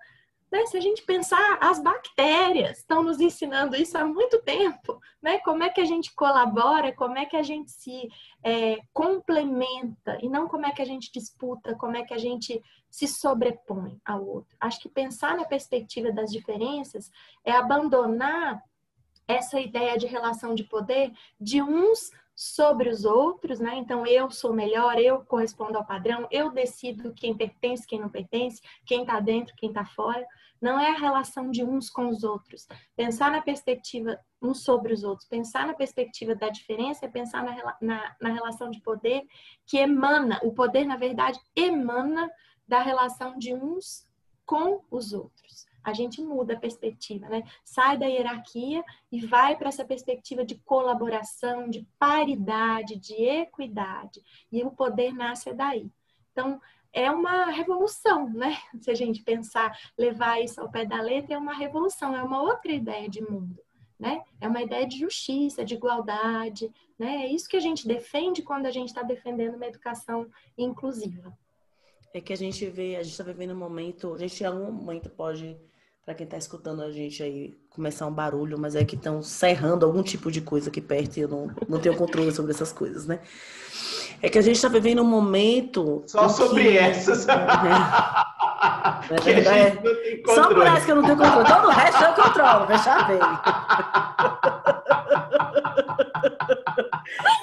né, 0.50 0.66
se 0.66 0.76
a 0.76 0.80
gente 0.80 1.02
pensar, 1.02 1.58
as 1.60 1.80
bactérias 1.80 2.78
estão 2.78 3.02
nos 3.02 3.20
ensinando 3.20 3.76
isso 3.76 3.96
há 3.96 4.04
muito 4.04 4.42
tempo, 4.42 5.00
né? 5.22 5.38
Como 5.40 5.62
é 5.62 5.70
que 5.70 5.80
a 5.80 5.84
gente 5.84 6.12
colabora, 6.14 6.92
como 6.92 7.16
é 7.16 7.24
que 7.24 7.36
a 7.36 7.42
gente 7.42 7.70
se 7.70 8.08
é, 8.44 8.78
complementa 8.92 10.18
e 10.20 10.28
não 10.28 10.48
como 10.48 10.66
é 10.66 10.72
que 10.72 10.82
a 10.82 10.84
gente 10.84 11.12
disputa, 11.12 11.76
como 11.76 11.96
é 11.96 12.04
que 12.04 12.14
a 12.14 12.18
gente 12.18 12.60
se 12.90 13.06
sobrepõe 13.06 14.00
ao 14.04 14.26
outro. 14.26 14.56
Acho 14.58 14.80
que 14.80 14.88
pensar 14.88 15.36
na 15.36 15.44
perspectiva 15.44 16.10
das 16.10 16.32
diferenças 16.32 17.10
é 17.44 17.52
abandonar 17.52 18.60
essa 19.28 19.60
ideia 19.60 19.96
de 19.96 20.06
relação 20.06 20.54
de 20.54 20.64
poder 20.64 21.12
de 21.40 21.62
uns 21.62 22.10
sobre 22.40 22.88
os 22.88 23.04
outros, 23.04 23.60
né? 23.60 23.76
Então 23.76 24.06
eu 24.06 24.30
sou 24.30 24.50
melhor, 24.54 24.98
eu 24.98 25.22
correspondo 25.26 25.76
ao 25.76 25.84
padrão, 25.84 26.26
eu 26.30 26.50
decido 26.50 27.12
quem 27.12 27.36
pertence, 27.36 27.86
quem 27.86 28.00
não 28.00 28.08
pertence, 28.08 28.62
quem 28.86 29.02
está 29.02 29.20
dentro, 29.20 29.54
quem 29.56 29.68
está 29.68 29.84
fora. 29.84 30.26
Não 30.58 30.80
é 30.80 30.88
a 30.88 30.98
relação 30.98 31.50
de 31.50 31.62
uns 31.62 31.90
com 31.90 32.08
os 32.08 32.24
outros. 32.24 32.66
Pensar 32.96 33.30
na 33.30 33.42
perspectiva 33.42 34.18
uns 34.40 34.64
sobre 34.64 34.94
os 34.94 35.04
outros, 35.04 35.28
pensar 35.28 35.66
na 35.66 35.74
perspectiva 35.74 36.34
da 36.34 36.48
diferença 36.48 37.04
é 37.04 37.08
pensar 37.10 37.44
na, 37.44 37.76
na, 37.78 38.16
na 38.18 38.30
relação 38.30 38.70
de 38.70 38.80
poder 38.80 39.22
que 39.66 39.76
emana, 39.76 40.40
o 40.42 40.50
poder, 40.50 40.86
na 40.86 40.96
verdade, 40.96 41.38
emana 41.54 42.30
da 42.66 42.80
relação 42.80 43.36
de 43.36 43.52
uns 43.52 44.08
com 44.46 44.82
os 44.90 45.12
outros 45.12 45.69
a 45.82 45.92
gente 45.92 46.20
muda 46.20 46.54
a 46.54 46.60
perspectiva, 46.60 47.28
né? 47.28 47.42
Sai 47.64 47.96
da 47.96 48.06
hierarquia 48.06 48.84
e 49.10 49.24
vai 49.24 49.56
para 49.56 49.68
essa 49.68 49.84
perspectiva 49.84 50.44
de 50.44 50.56
colaboração, 50.56 51.68
de 51.68 51.86
paridade, 51.98 52.96
de 52.96 53.14
equidade. 53.14 54.22
E 54.52 54.62
o 54.62 54.70
poder 54.70 55.12
nasce 55.12 55.52
daí. 55.52 55.90
Então, 56.32 56.60
é 56.92 57.10
uma 57.10 57.46
revolução, 57.46 58.28
né? 58.30 58.56
Se 58.80 58.90
a 58.90 58.94
gente 58.94 59.22
pensar, 59.22 59.76
levar 59.96 60.40
isso 60.40 60.60
ao 60.60 60.70
pé 60.70 60.84
da 60.84 61.00
letra, 61.00 61.34
é 61.34 61.38
uma 61.38 61.54
revolução, 61.54 62.14
é 62.14 62.22
uma 62.22 62.42
outra 62.42 62.72
ideia 62.72 63.08
de 63.08 63.22
mundo. 63.22 63.60
Né? 63.98 64.22
É 64.40 64.48
uma 64.48 64.62
ideia 64.62 64.86
de 64.86 64.98
justiça, 64.98 65.62
de 65.62 65.74
igualdade, 65.74 66.72
né? 66.98 67.24
É 67.24 67.26
isso 67.26 67.46
que 67.46 67.56
a 67.56 67.60
gente 67.60 67.86
defende 67.86 68.40
quando 68.40 68.64
a 68.64 68.70
gente 68.70 68.88
está 68.88 69.02
defendendo 69.02 69.56
uma 69.56 69.66
educação 69.66 70.26
inclusiva. 70.56 71.36
É 72.14 72.20
que 72.20 72.32
a 72.32 72.36
gente 72.36 72.66
vê, 72.66 72.96
a 72.96 73.02
gente 73.02 73.12
está 73.12 73.22
vivendo 73.22 73.52
um 73.52 73.58
momento, 73.58 74.14
a 74.14 74.18
gente 74.18 74.42
em 74.42 74.46
algum 74.46 74.72
momento 74.72 75.10
pode 75.10 75.54
para 76.10 76.16
quem 76.16 76.24
está 76.24 76.36
escutando 76.36 76.82
a 76.82 76.90
gente 76.90 77.22
aí 77.22 77.56
começar 77.68 78.04
um 78.04 78.12
barulho, 78.12 78.58
mas 78.58 78.74
é 78.74 78.84
que 78.84 78.96
estão 78.96 79.22
serrando 79.22 79.86
algum 79.86 80.02
tipo 80.02 80.28
de 80.28 80.40
coisa 80.40 80.68
aqui 80.68 80.80
perto 80.80 81.18
e 81.18 81.20
eu 81.20 81.28
não, 81.28 81.48
não 81.68 81.78
tenho 81.78 81.96
controle 81.96 82.32
sobre 82.32 82.50
essas 82.50 82.72
coisas, 82.72 83.06
né? 83.06 83.20
É 84.20 84.28
que 84.28 84.36
a 84.36 84.42
gente 84.42 84.56
está 84.56 84.66
vivendo 84.66 85.02
um 85.02 85.06
momento. 85.06 86.02
Só 86.08 86.28
sobre 86.28 86.64
que... 86.66 86.78
essas. 86.78 87.28
É, 87.28 87.34
é. 89.30 89.80
Só 90.34 90.52
por 90.52 90.66
essa 90.66 90.84
que 90.84 90.90
eu 90.90 90.96
não 90.96 91.04
tenho 91.04 91.16
controle. 91.16 91.46
Todo 91.46 91.68
o 91.68 91.70
resto 91.70 92.02
eu 92.02 92.12
controlo, 92.12 92.66
veja 92.66 93.02
bem. 93.06 93.20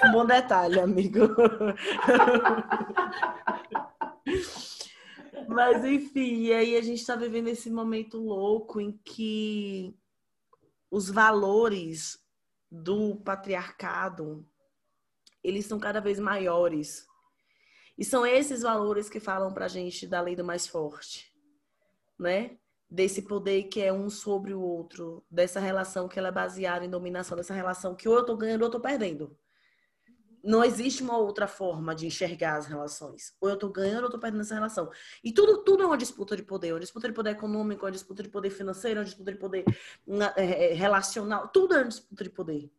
Um 0.10 0.12
bom 0.12 0.26
detalhe, 0.26 0.82
amigo. 0.82 1.26
Mas 5.48 5.84
enfim, 5.86 6.44
e 6.44 6.54
aí 6.54 6.76
a 6.76 6.82
gente 6.82 7.00
está 7.00 7.16
vivendo 7.16 7.48
esse 7.48 7.70
momento 7.70 8.18
louco 8.18 8.82
em 8.82 8.92
que 8.92 9.96
os 10.92 11.10
valores 11.10 12.22
do 12.70 13.16
patriarcado 13.16 14.46
eles 15.44 15.66
são 15.66 15.80
cada 15.80 16.02
vez 16.02 16.20
maiores. 16.20 17.08
E 17.98 18.04
são 18.04 18.26
esses 18.26 18.62
valores 18.62 19.10
que 19.10 19.20
falam 19.20 19.54
para 19.54 19.66
a 19.66 19.70
gente 19.70 20.06
da 20.06 20.20
lei 20.20 20.36
do 20.36 20.44
mais 20.44 20.68
forte, 20.68 21.34
né? 22.20 22.58
Desse 22.90 23.22
poder 23.22 23.64
que 23.64 23.82
é 23.82 23.92
um 23.92 24.10
sobre 24.10 24.54
o 24.54 24.62
outro, 24.62 25.26
dessa 25.32 25.60
relação 25.60 26.08
que 26.08 26.20
ela 26.20 26.28
é 26.28 26.32
baseada 26.32 26.86
em 26.86 26.90
dominação, 26.90 27.38
dessa 27.38 27.54
relação 27.54 27.96
que 27.96 28.08
ou 28.08 28.16
eu 28.16 28.22
estou 28.22 28.38
ganhando 28.38 28.62
ou 28.62 28.66
eu 28.66 28.70
estou 28.70 28.82
perdendo 28.82 29.38
não 30.48 30.64
existe 30.64 31.04
uma 31.04 31.18
outra 31.18 31.46
forma 31.46 31.94
de 31.94 32.08
enxergar 32.08 32.56
as 32.56 32.68
relações. 32.68 33.36
Ou 33.42 33.50
eu 33.50 33.56
estou 33.56 33.70
ganhando 33.70 34.00
ou 34.00 34.06
eu 34.06 34.12
tô 34.12 34.18
perdendo 34.18 34.40
essa 34.40 34.54
relação. 34.54 34.90
E 35.22 35.34
tudo, 35.34 35.62
tudo 35.62 35.84
é 35.84 35.86
uma 35.86 35.98
disputa 35.98 36.38
de 36.38 36.44
poder. 36.44 36.72
Uma 36.72 36.80
disputa 36.80 37.10
de 37.10 37.14
poder 37.14 37.32
econômico, 37.32 37.86
uma 37.86 37.92
disputa 37.92 38.24
de 38.24 38.30
poder 38.30 38.50
financeiro, 38.50 39.02
uma 39.02 39.06
disputa 39.06 39.34
de 39.34 39.38
poder 39.38 39.66
é, 40.38 40.72
é, 40.72 40.74
relacional. 40.74 41.50
Tudo 41.50 41.76
é 41.76 41.80
uma 41.80 41.90
disputa 41.90 42.24
de 42.24 42.30
poder. 42.30 42.72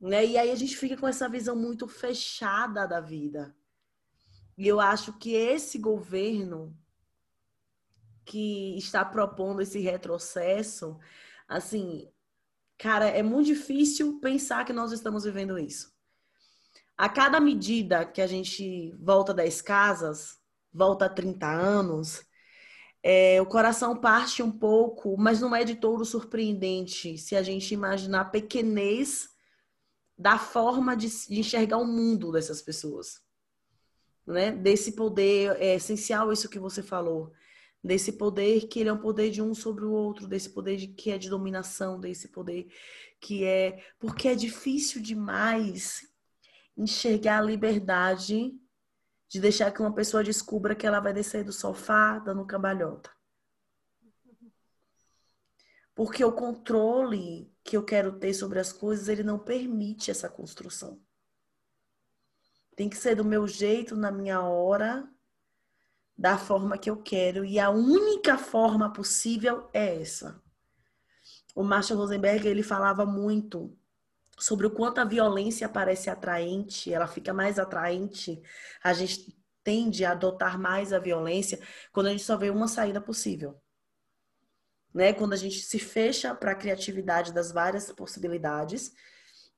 Né? 0.00 0.24
E 0.24 0.38
aí 0.38 0.50
a 0.50 0.54
gente 0.54 0.74
fica 0.74 0.96
com 0.96 1.06
essa 1.06 1.28
visão 1.28 1.54
muito 1.54 1.86
fechada 1.86 2.86
da 2.86 2.98
vida. 2.98 3.54
E 4.56 4.66
eu 4.66 4.80
acho 4.80 5.12
que 5.18 5.34
esse 5.34 5.78
governo 5.78 6.74
que 8.24 8.74
está 8.78 9.04
propondo 9.04 9.60
esse 9.60 9.80
retrocesso, 9.80 10.98
assim, 11.46 12.10
cara, 12.78 13.06
é 13.06 13.22
muito 13.22 13.48
difícil 13.48 14.18
pensar 14.18 14.64
que 14.64 14.72
nós 14.72 14.92
estamos 14.92 15.24
vivendo 15.24 15.58
isso 15.58 15.94
a 16.96 17.08
cada 17.08 17.38
medida 17.40 18.04
que 18.04 18.22
a 18.22 18.26
gente 18.26 18.94
volta 18.98 19.34
10 19.34 19.60
casas, 19.62 20.38
volta 20.72 21.08
30 21.08 21.46
anos, 21.46 22.24
é, 23.02 23.40
o 23.40 23.46
coração 23.46 23.96
parte 23.96 24.42
um 24.42 24.50
pouco, 24.50 25.16
mas 25.16 25.40
não 25.40 25.54
é 25.54 25.62
de 25.62 25.76
todo 25.76 26.04
surpreendente 26.04 27.18
se 27.18 27.36
a 27.36 27.42
gente 27.42 27.72
imaginar 27.72 28.22
a 28.22 28.24
pequenez 28.24 29.28
da 30.18 30.38
forma 30.38 30.96
de, 30.96 31.08
de 31.28 31.38
enxergar 31.38 31.76
o 31.76 31.86
mundo 31.86 32.32
dessas 32.32 32.62
pessoas. 32.62 33.20
Né? 34.26 34.50
Desse 34.50 34.92
poder, 34.92 35.56
é 35.60 35.74
essencial 35.76 36.32
isso 36.32 36.48
que 36.48 36.58
você 36.58 36.82
falou, 36.82 37.32
desse 37.84 38.12
poder 38.12 38.66
que 38.66 38.80
ele 38.80 38.88
é 38.88 38.92
um 38.92 38.98
poder 38.98 39.30
de 39.30 39.40
um 39.40 39.54
sobre 39.54 39.84
o 39.84 39.92
outro, 39.92 40.26
desse 40.26 40.50
poder 40.50 40.76
de, 40.76 40.88
que 40.88 41.10
é 41.10 41.18
de 41.18 41.28
dominação, 41.28 42.00
desse 42.00 42.28
poder 42.28 42.66
que 43.20 43.44
é. 43.44 43.84
Porque 44.00 44.28
é 44.28 44.34
difícil 44.34 45.00
demais 45.00 46.15
enxergar 46.76 47.38
a 47.38 47.42
liberdade 47.42 48.52
de 49.28 49.40
deixar 49.40 49.72
que 49.72 49.80
uma 49.80 49.94
pessoa 49.94 50.22
descubra 50.22 50.74
que 50.74 50.86
ela 50.86 51.00
vai 51.00 51.12
descer 51.12 51.44
do 51.44 51.52
sofá 51.52 52.18
dando 52.18 52.46
cambalhota. 52.46 53.10
Porque 55.94 56.24
o 56.24 56.32
controle 56.32 57.50
que 57.64 57.76
eu 57.76 57.82
quero 57.82 58.18
ter 58.18 58.34
sobre 58.34 58.60
as 58.60 58.72
coisas, 58.72 59.08
ele 59.08 59.22
não 59.22 59.38
permite 59.38 60.10
essa 60.10 60.28
construção. 60.28 61.00
Tem 62.76 62.88
que 62.90 62.96
ser 62.96 63.14
do 63.14 63.24
meu 63.24 63.48
jeito, 63.48 63.96
na 63.96 64.12
minha 64.12 64.42
hora, 64.42 65.10
da 66.16 66.38
forma 66.38 66.78
que 66.78 66.88
eu 66.88 67.02
quero 67.02 67.44
e 67.44 67.58
a 67.58 67.70
única 67.70 68.38
forma 68.38 68.92
possível 68.92 69.68
é 69.72 70.00
essa. 70.00 70.40
O 71.54 71.62
Marshall 71.62 71.98
Rosenberg 71.98 72.46
ele 72.46 72.62
falava 72.62 73.04
muito 73.04 73.76
sobre 74.38 74.66
o 74.66 74.70
quanto 74.70 74.98
a 75.00 75.04
violência 75.04 75.68
parece 75.68 76.10
atraente, 76.10 76.92
ela 76.92 77.06
fica 77.06 77.32
mais 77.32 77.58
atraente, 77.58 78.40
a 78.82 78.92
gente 78.92 79.36
tende 79.64 80.04
a 80.04 80.12
adotar 80.12 80.58
mais 80.58 80.92
a 80.92 80.98
violência 80.98 81.58
quando 81.92 82.06
a 82.06 82.10
gente 82.10 82.22
só 82.22 82.36
vê 82.36 82.50
uma 82.50 82.68
saída 82.68 83.00
possível. 83.00 83.60
Né? 84.94 85.12
Quando 85.12 85.32
a 85.32 85.36
gente 85.36 85.60
se 85.60 85.78
fecha 85.78 86.34
para 86.34 86.52
a 86.52 86.54
criatividade 86.54 87.32
das 87.32 87.50
várias 87.50 87.90
possibilidades 87.92 88.92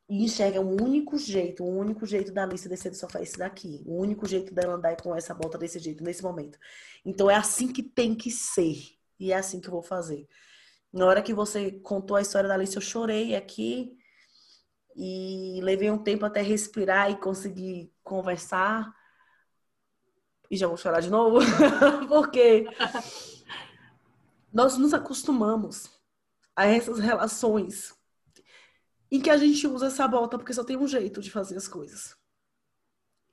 e 0.09 0.25
enxerga 0.25 0.61
um 0.61 0.83
único 0.83 1.19
jeito, 1.19 1.63
um 1.63 1.77
único 1.77 2.07
jeito 2.07 2.33
da 2.33 2.45
Alice 2.45 2.69
descer 2.69 2.91
do 2.91 2.97
sofá 2.97 3.21
esse 3.21 3.37
daqui, 3.37 3.83
o 3.85 3.97
um 3.97 3.99
único 3.99 4.27
jeito 4.27 4.55
dela 4.55 4.75
andar 4.75 4.97
com 4.97 5.15
essa 5.15 5.35
volta 5.35 5.59
desse 5.59 5.79
jeito, 5.79 6.03
nesse 6.03 6.23
momento. 6.23 6.59
Então 7.05 7.31
é 7.31 7.35
assim 7.35 7.71
que 7.71 7.83
tem 7.83 8.15
que 8.15 8.31
ser 8.31 8.79
e 9.21 9.33
é 9.33 9.37
assim 9.37 9.61
que 9.61 9.69
eu 9.69 9.73
vou 9.73 9.83
fazer. 9.83 10.27
Na 10.91 11.05
hora 11.05 11.21
que 11.21 11.35
você 11.35 11.73
contou 11.73 12.17
a 12.17 12.23
história 12.23 12.49
da 12.49 12.55
Alice, 12.55 12.75
eu 12.75 12.81
chorei 12.81 13.37
aqui 13.37 13.98
e 15.01 15.61
levei 15.63 15.89
um 15.93 16.03
tempo 16.03 16.27
até 16.27 16.43
respirar 16.43 17.09
e 17.09 17.17
conseguir 17.17 17.95
conversar. 18.03 18.93
E 20.51 20.57
já 20.57 20.67
vou 20.67 20.77
chorar 20.77 20.99
de 20.99 21.09
novo, 21.09 21.39
porque 22.09 22.67
nós 24.53 24.77
nos 24.77 24.93
acostumamos 24.93 25.89
a 26.57 26.67
essas 26.67 26.99
relações 26.99 27.97
em 29.09 29.21
que 29.21 29.31
a 29.31 29.37
gente 29.37 29.69
usa 29.69 29.87
essa 29.87 30.09
bota 30.09 30.37
porque 30.37 30.53
só 30.53 30.65
tem 30.65 30.77
um 30.77 30.89
jeito 30.89 31.21
de 31.21 31.31
fazer 31.31 31.57
as 31.57 31.69
coisas. 31.69 32.17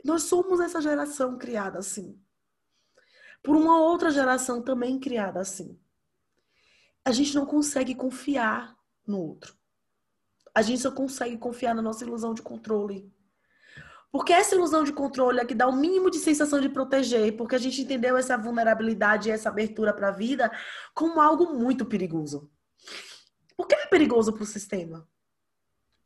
Nós 0.03 0.21
somos 0.21 0.59
essa 0.59 0.79
geração 0.79 1.35
criada 1.35 1.79
assim. 1.79 2.21
Por 3.41 3.55
uma 3.55 3.79
outra 3.79 4.11
geração 4.11 4.61
também 4.61 4.99
criada 4.99 5.39
assim. 5.39 5.79
A 7.03 7.11
gente 7.11 7.33
não 7.33 7.45
consegue 7.45 7.95
confiar 7.95 8.77
no 9.07 9.19
outro 9.19 9.57
a 10.55 10.61
gente 10.61 10.81
só 10.81 10.89
consegue 10.89 11.37
confiar 11.37 11.75
na 11.75 11.81
nossa 11.81 12.05
ilusão 12.05 12.33
de 12.33 12.41
controle. 12.41 13.13
Porque 14.09 14.31
essa 14.31 14.55
ilusão 14.55 14.85
de 14.85 14.93
controle 14.93 15.41
é 15.41 15.45
que 15.45 15.53
dá 15.53 15.67
o 15.67 15.75
mínimo 15.75 16.09
de 16.09 16.17
sensação 16.19 16.61
de 16.61 16.69
proteger, 16.69 17.35
porque 17.35 17.55
a 17.55 17.57
gente 17.57 17.81
entendeu 17.81 18.15
essa 18.15 18.37
vulnerabilidade 18.37 19.27
e 19.27 19.31
essa 19.33 19.49
abertura 19.49 19.93
para 19.93 20.07
a 20.07 20.11
vida 20.11 20.49
como 20.93 21.19
algo 21.19 21.53
muito 21.53 21.85
perigoso. 21.85 22.49
Por 23.57 23.67
que 23.67 23.75
é 23.75 23.85
perigoso 23.87 24.31
para 24.31 24.43
o 24.43 24.45
sistema? 24.45 25.05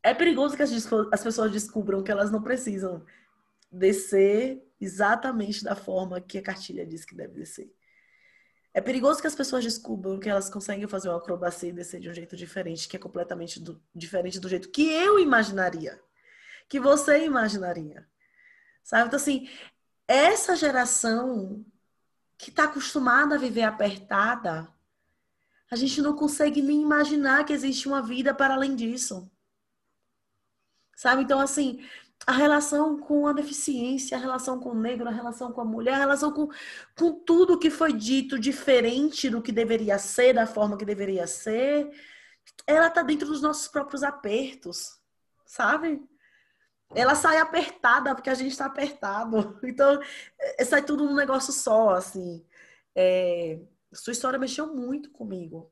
É 0.02 0.14
perigoso 0.16 0.58
que 0.58 0.64
as 0.64 1.24
pessoas 1.24 1.52
descubram 1.52 2.02
que 2.02 2.12
elas 2.12 2.32
não 2.32 2.41
precisam 2.41 3.06
descer 3.72 4.68
exatamente 4.82 5.64
da 5.64 5.76
forma 5.76 6.20
que 6.20 6.39
a 6.39 6.41
cartilha 6.41 6.88
diz 6.88 7.06
que 7.06 7.14
deve 7.14 7.36
descer. 7.36 7.72
É 8.74 8.80
perigoso 8.80 9.20
que 9.20 9.28
as 9.28 9.36
pessoas 9.36 9.63
descubram 9.63 10.20
que 10.20 10.30
elas 10.30 10.49
conseguem 10.49 10.88
fazer 10.88 11.09
uma 11.09 11.17
acrobacia 11.17 11.70
e 11.70 11.74
descer 11.74 11.99
de 11.99 12.09
um 12.09 12.13
jeito 12.13 12.36
diferente, 12.36 12.88
que 12.88 12.95
é 12.95 12.99
completamente 12.99 13.59
do, 13.59 13.82
diferente 13.93 14.39
do 14.39 14.47
jeito 14.47 14.70
que 14.70 14.88
eu 14.91 15.20
imaginaria, 15.20 15.99
que 16.67 16.80
você 16.80 17.26
imaginaria. 17.26 18.07
Sabe? 18.84 19.07
Então, 19.07 19.17
assim, 19.17 19.49
essa 20.07 20.55
geração 20.55 21.65
que 22.38 22.49
está 22.49 22.65
acostumada 22.65 23.36
a 23.36 23.39
viver 23.39 23.63
apertada, 23.63 24.67
a 25.70 25.76
gente 25.76 26.01
não 26.01 26.15
consegue 26.15 26.61
nem 26.61 26.82
imaginar 26.82 27.45
que 27.45 27.53
existe 27.53 27.88
uma 27.88 28.01
vida 28.01 28.34
para 28.34 28.53
além 28.53 28.76
disso. 28.76 29.30
Sabe? 30.95 31.24
Então, 31.24 31.39
assim, 31.39 31.86
a 32.28 32.32
relação 32.32 32.99
com 32.99 33.28
a 33.28 33.34
deficiência, 33.34 34.17
a 34.17 34.20
relação 34.20 34.59
com 34.59 34.70
o 34.70 34.80
negro, 34.80 35.07
a 35.07 35.11
relação 35.11 35.51
com 35.51 35.61
a 35.61 35.65
mulher, 35.65 35.95
a 35.95 35.99
relação 35.99 36.32
com, 36.32 36.49
com 36.97 37.13
tudo 37.13 37.57
que 37.57 37.70
foi 37.70 37.93
dito 37.93 38.38
diferente 38.38 39.30
do 39.30 39.41
que 39.41 39.51
deveria 39.51 39.97
ser, 39.97 40.34
da 40.34 40.45
forma 40.45 40.78
que 40.78 40.86
deveria 40.86 41.26
ser, 41.26 41.89
ela 42.67 42.88
está 42.88 43.01
dentro 43.01 43.28
dos 43.28 43.41
nossos 43.41 43.67
próprios 43.67 44.03
apertos, 44.03 44.99
sabe? 45.45 46.01
Ela 46.93 47.15
sai 47.15 47.38
apertada 47.38 48.13
porque 48.15 48.30
a 48.30 48.36
gente 48.36 48.51
está 48.51 48.65
apertado. 48.65 49.59
Então, 49.63 49.99
é, 50.39 50.65
sai 50.65 50.84
tudo 50.84 51.05
num 51.05 51.15
negócio 51.15 51.53
só, 51.53 51.91
assim. 51.91 52.45
É, 52.95 53.59
sua 53.93 54.13
história 54.13 54.39
mexeu 54.39 54.74
muito 54.76 55.09
comigo. 55.11 55.72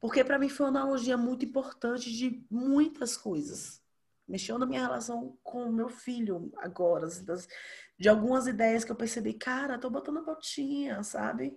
Porque 0.00 0.22
para 0.24 0.38
mim 0.38 0.48
foi 0.48 0.66
uma 0.66 0.80
analogia 0.80 1.16
muito 1.16 1.44
importante 1.44 2.12
de 2.12 2.44
muitas 2.50 3.16
coisas 3.16 3.83
mexeu 4.26 4.58
na 4.58 4.66
minha 4.66 4.82
relação 4.82 5.38
com 5.42 5.64
o 5.64 5.72
meu 5.72 5.88
filho 5.88 6.52
agora, 6.58 7.06
assim, 7.06 7.24
das, 7.24 7.46
de 7.98 8.08
algumas 8.08 8.46
ideias 8.46 8.84
que 8.84 8.92
eu 8.92 8.96
percebi, 8.96 9.34
cara, 9.34 9.78
tô 9.78 9.90
botando 9.90 10.18
a 10.18 10.22
botinha, 10.22 11.02
sabe? 11.02 11.56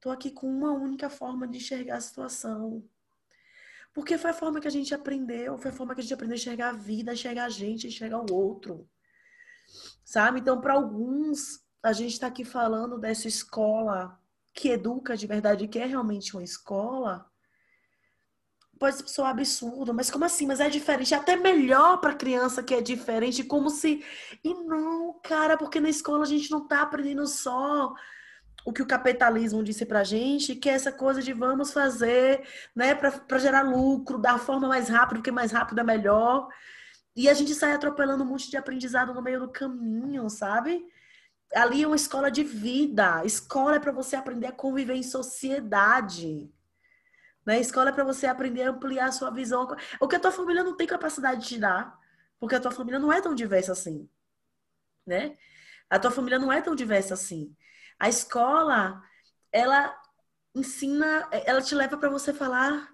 Tô 0.00 0.10
aqui 0.10 0.30
com 0.30 0.46
uma 0.46 0.72
única 0.72 1.08
forma 1.08 1.46
de 1.46 1.58
enxergar 1.58 1.96
a 1.96 2.00
situação. 2.00 2.84
Porque 3.92 4.18
foi 4.18 4.30
a 4.30 4.34
forma 4.34 4.60
que 4.60 4.68
a 4.68 4.70
gente 4.70 4.94
aprendeu, 4.94 5.56
foi 5.56 5.70
a 5.70 5.74
forma 5.74 5.94
que 5.94 6.00
a 6.00 6.02
gente 6.02 6.14
aprendeu 6.14 6.34
a 6.34 6.38
enxergar 6.38 6.68
a 6.68 6.72
vida, 6.72 7.12
enxergar 7.12 7.44
a 7.44 7.48
gente, 7.48 7.86
enxergar 7.86 8.20
o 8.20 8.34
outro. 8.34 8.88
Sabe? 10.04 10.40
Então, 10.40 10.60
para 10.60 10.74
alguns, 10.74 11.64
a 11.82 11.92
gente 11.92 12.12
está 12.12 12.26
aqui 12.26 12.44
falando 12.44 12.98
dessa 12.98 13.26
escola 13.26 14.20
que 14.52 14.70
educa 14.70 15.16
de 15.16 15.26
verdade, 15.26 15.68
que 15.68 15.78
é 15.78 15.86
realmente 15.86 16.34
uma 16.34 16.42
escola, 16.42 17.30
pode 18.78 19.10
soar 19.10 19.30
absurdo, 19.30 19.92
mas 19.94 20.10
como 20.10 20.24
assim? 20.24 20.46
Mas 20.46 20.60
é 20.60 20.68
diferente, 20.68 21.14
é 21.14 21.16
até 21.16 21.36
melhor 21.36 21.98
para 21.98 22.14
criança 22.14 22.62
que 22.62 22.74
é 22.74 22.80
diferente, 22.80 23.44
como 23.44 23.70
se 23.70 24.04
e 24.44 24.54
não, 24.54 25.18
cara, 25.22 25.56
porque 25.56 25.80
na 25.80 25.88
escola 25.88 26.22
a 26.22 26.26
gente 26.26 26.50
não 26.50 26.66
tá 26.66 26.82
aprendendo 26.82 27.26
só 27.26 27.94
o 28.64 28.72
que 28.72 28.82
o 28.82 28.86
capitalismo 28.86 29.62
disse 29.62 29.86
pra 29.86 30.02
gente, 30.02 30.56
que 30.56 30.68
é 30.68 30.72
essa 30.72 30.90
coisa 30.90 31.22
de 31.22 31.32
vamos 31.32 31.72
fazer, 31.72 32.44
né, 32.74 32.94
para 32.94 33.38
gerar 33.38 33.62
lucro, 33.62 34.18
da 34.18 34.38
forma 34.38 34.66
mais 34.66 34.88
rápida, 34.88 35.16
porque 35.16 35.30
mais 35.30 35.52
rápido 35.52 35.80
é 35.80 35.84
melhor. 35.84 36.48
E 37.14 37.28
a 37.28 37.34
gente 37.34 37.54
sai 37.54 37.72
atropelando 37.72 38.24
um 38.24 38.26
monte 38.26 38.50
de 38.50 38.56
aprendizado 38.56 39.14
no 39.14 39.22
meio 39.22 39.40
do 39.40 39.48
caminho, 39.48 40.28
sabe? 40.28 40.84
Ali 41.54 41.84
é 41.84 41.86
uma 41.86 41.96
escola 41.96 42.30
de 42.30 42.42
vida. 42.42 43.24
Escola 43.24 43.76
é 43.76 43.78
para 43.78 43.92
você 43.92 44.16
aprender 44.16 44.48
a 44.48 44.52
conviver 44.52 44.96
em 44.96 45.02
sociedade. 45.02 46.50
Né? 47.46 47.54
A 47.54 47.60
escola 47.60 47.90
é 47.90 47.92
para 47.92 48.02
você 48.02 48.26
aprender 48.26 48.64
a 48.64 48.70
ampliar 48.70 49.06
a 49.06 49.12
sua 49.12 49.30
visão. 49.30 49.68
O 50.00 50.08
que 50.08 50.16
a 50.16 50.20
tua 50.20 50.32
família 50.32 50.64
não 50.64 50.76
tem 50.76 50.86
capacidade 50.86 51.42
de 51.42 51.48
te 51.48 51.58
dar, 51.58 51.96
porque 52.40 52.56
a 52.56 52.60
tua 52.60 52.72
família 52.72 52.98
não 52.98 53.12
é 53.12 53.20
tão 53.20 53.34
diversa 53.34 53.72
assim, 53.72 54.10
né? 55.06 55.38
A 55.88 55.98
tua 55.98 56.10
família 56.10 56.38
não 56.38 56.52
é 56.52 56.60
tão 56.60 56.74
diversa 56.74 57.14
assim. 57.14 57.54
A 57.98 58.08
escola, 58.08 59.00
ela 59.52 59.96
ensina, 60.52 61.28
ela 61.30 61.62
te 61.62 61.74
leva 61.74 61.96
para 61.96 62.10
você 62.10 62.32
falar, 62.32 62.92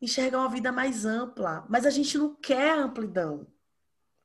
enxergar 0.00 0.38
uma 0.38 0.48
vida 0.48 0.72
mais 0.72 1.04
ampla, 1.04 1.66
mas 1.68 1.84
a 1.84 1.90
gente 1.90 2.16
não 2.16 2.34
quer 2.34 2.78
amplidão. 2.78 3.46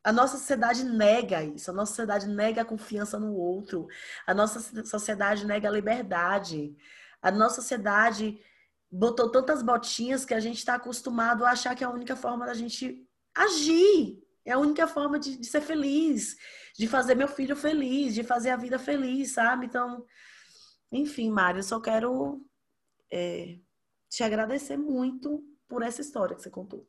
A 0.04 0.12
nossa 0.12 0.38
sociedade 0.38 0.84
nega 0.86 1.44
isso, 1.44 1.70
a 1.70 1.74
nossa 1.74 1.92
sociedade 1.92 2.28
nega 2.28 2.62
a 2.62 2.66
confiança 2.66 3.20
no 3.20 3.34
outro, 3.34 3.88
a 4.26 4.34
nossa 4.34 4.60
sociedade 4.86 5.46
nega 5.46 5.68
a 5.68 5.72
liberdade, 5.72 6.76
a 7.22 7.32
nossa 7.32 7.62
sociedade 7.62 8.40
botou 8.96 9.28
tantas 9.28 9.64
botinhas 9.64 10.24
que 10.24 10.36
a 10.36 10.40
gente 10.40 10.58
está 10.58 10.76
acostumado 10.76 11.44
a 11.44 11.50
achar 11.50 11.76
que 11.76 11.84
é 11.84 11.88
a 11.88 11.90
única 11.90 12.16
forma 12.16 12.46
da 12.46 12.54
gente 12.54 13.04
agir. 13.34 14.22
É 14.46 14.52
a 14.52 14.60
única 14.60 14.88
forma 14.88 15.18
de, 15.18 15.38
de, 15.38 15.48
ser 15.48 15.62
feliz, 15.62 16.38
de 16.78 16.88
fazer 16.88 17.16
meu 17.16 17.28
filho 17.28 17.56
feliz, 17.56 18.14
de 18.14 18.24
fazer 18.24 18.52
a 18.52 18.58
vida 18.58 18.78
feliz, 18.78 19.32
sabe? 19.32 19.66
Então, 19.66 20.06
enfim, 20.92 21.32
Mário, 21.32 21.60
eu 21.60 21.64
só 21.64 21.80
quero 21.80 22.46
é, 23.10 23.58
te 24.10 24.22
agradecer 24.22 24.78
muito 24.78 25.44
por 25.68 25.82
essa 25.82 26.02
história 26.02 26.36
que 26.36 26.42
você 26.42 26.50
contou. 26.50 26.86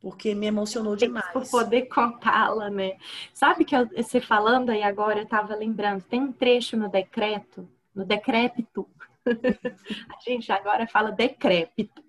Porque 0.00 0.34
me 0.34 0.46
emocionou 0.46 0.94
demais. 0.94 1.32
Por 1.32 1.48
poder 1.48 1.86
contá-la, 1.86 2.68
né? 2.68 2.98
Sabe 3.32 3.64
que 3.64 3.74
eu, 3.74 3.86
você 3.86 4.20
falando 4.20 4.70
aí 4.70 4.82
agora, 4.82 5.20
eu 5.20 5.24
estava 5.24 5.54
lembrando, 5.54 6.02
tem 6.02 6.20
um 6.20 6.32
trecho 6.32 6.76
no 6.76 6.88
decreto, 6.90 7.68
no 7.94 8.04
decrépito, 8.04 8.88
a 10.08 10.20
gente 10.30 10.50
agora 10.50 10.86
fala 10.86 11.10
decrépito. 11.10 12.02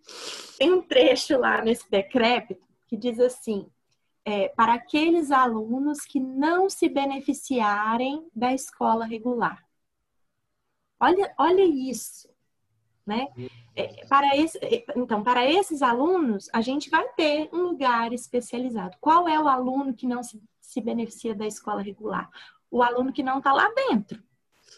Tem 0.58 0.74
um 0.74 0.82
trecho 0.82 1.38
lá 1.38 1.62
nesse 1.62 1.90
decrépito 1.90 2.66
que 2.88 2.98
diz 2.98 3.20
assim: 3.20 3.70
é, 4.26 4.50
para 4.50 4.74
aqueles 4.74 5.32
alunos 5.32 6.02
que 6.02 6.20
não 6.20 6.70
se 6.70 6.90
beneficiarem 6.90 8.28
da 8.36 8.54
escola 8.54 9.06
regular. 9.06 9.64
Olha, 11.00 11.34
olha 11.38 11.64
isso, 11.64 12.30
né? 13.06 13.28
É, 13.76 14.06
para 14.08 14.36
esse, 14.36 14.58
é, 14.58 14.86
então, 14.96 15.24
para 15.24 15.50
esses 15.50 15.82
alunos, 15.82 16.50
a 16.54 16.62
gente 16.62 16.90
vai 16.90 17.08
ter 17.14 17.50
um 17.54 17.62
lugar 17.62 18.12
especializado. 18.12 18.98
Qual 19.00 19.28
é 19.28 19.40
o 19.40 19.48
aluno 19.48 19.94
que 19.94 20.06
não 20.06 20.22
se, 20.22 20.42
se 20.60 20.82
beneficia 20.82 21.34
da 21.34 21.48
escola 21.48 21.82
regular? 21.82 22.30
O 22.70 22.84
aluno 22.84 23.14
que 23.14 23.24
não 23.24 23.38
está 23.38 23.54
lá 23.54 23.68
dentro. 23.74 24.22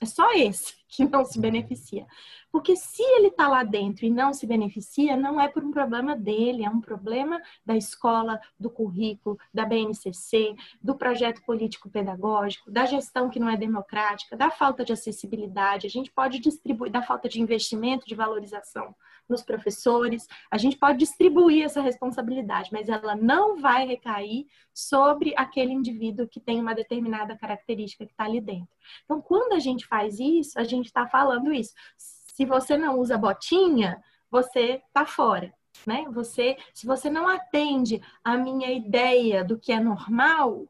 É 0.02 0.06
só 0.06 0.34
esse 0.34 0.74
que 0.90 1.06
não 1.06 1.24
se 1.24 1.40
beneficia. 1.40 2.08
Porque 2.52 2.76
se 2.76 3.02
ele 3.02 3.28
está 3.28 3.48
lá 3.48 3.64
dentro 3.64 4.06
e 4.06 4.10
não 4.10 4.34
se 4.34 4.46
beneficia, 4.46 5.16
não 5.16 5.40
é 5.40 5.48
por 5.48 5.64
um 5.64 5.72
problema 5.72 6.18
dele, 6.18 6.66
é 6.66 6.70
um 6.70 6.82
problema 6.82 7.42
da 7.66 7.78
escola, 7.78 8.42
do 8.60 8.70
currículo, 8.70 9.38
da 9.54 9.64
BNCC, 9.64 10.54
do 10.82 10.96
projeto 10.96 11.42
político-pedagógico, 11.44 12.70
da 12.70 12.86
gestão 12.86 13.30
que 13.30 13.40
não 13.40 13.48
é 13.48 13.56
democrática, 13.56 14.36
da 14.36 14.52
falta 14.52 14.84
de 14.84 14.92
acessibilidade. 14.92 15.88
A 15.88 15.90
gente 15.90 16.12
pode 16.12 16.40
distribuir, 16.40 16.92
da 16.92 17.02
falta 17.02 17.30
de 17.30 17.40
investimento, 17.40 18.06
de 18.06 18.16
valorização 18.16 18.94
nos 19.32 19.42
professores. 19.42 20.28
A 20.52 20.58
gente 20.58 20.78
pode 20.78 21.00
distribuir 21.00 21.66
essa 21.66 21.82
responsabilidade, 21.82 22.70
mas 22.72 22.90
ela 22.90 23.16
não 23.16 23.60
vai 23.60 23.88
recair 23.88 24.46
sobre 24.74 25.34
aquele 25.36 25.72
indivíduo 25.72 26.28
que 26.28 26.40
tem 26.40 26.60
uma 26.60 26.76
determinada 26.76 27.36
característica 27.38 28.06
que 28.06 28.12
está 28.12 28.26
ali 28.26 28.42
dentro. 28.42 28.70
Então, 29.06 29.22
quando 29.22 29.54
a 29.54 29.60
gente 29.60 29.88
faz 29.88 30.20
isso, 30.20 30.60
a 30.60 30.64
gente 30.64 30.86
está 30.86 31.08
falando 31.08 31.52
isso. 31.52 31.74
Se 31.98 32.46
você 32.46 32.78
não 32.78 33.00
usa 33.00 33.18
botinha, 33.18 34.02
você 34.30 34.82
está 34.88 35.06
fora. 35.06 35.54
Né? 35.86 36.06
Você, 36.12 36.58
se 36.74 36.86
você 36.86 37.10
não 37.10 37.28
atende 37.28 38.02
a 38.24 38.38
minha 38.38 38.72
ideia 38.72 39.44
do 39.44 39.58
que 39.58 39.72
é 39.72 39.80
normal, 39.80 40.68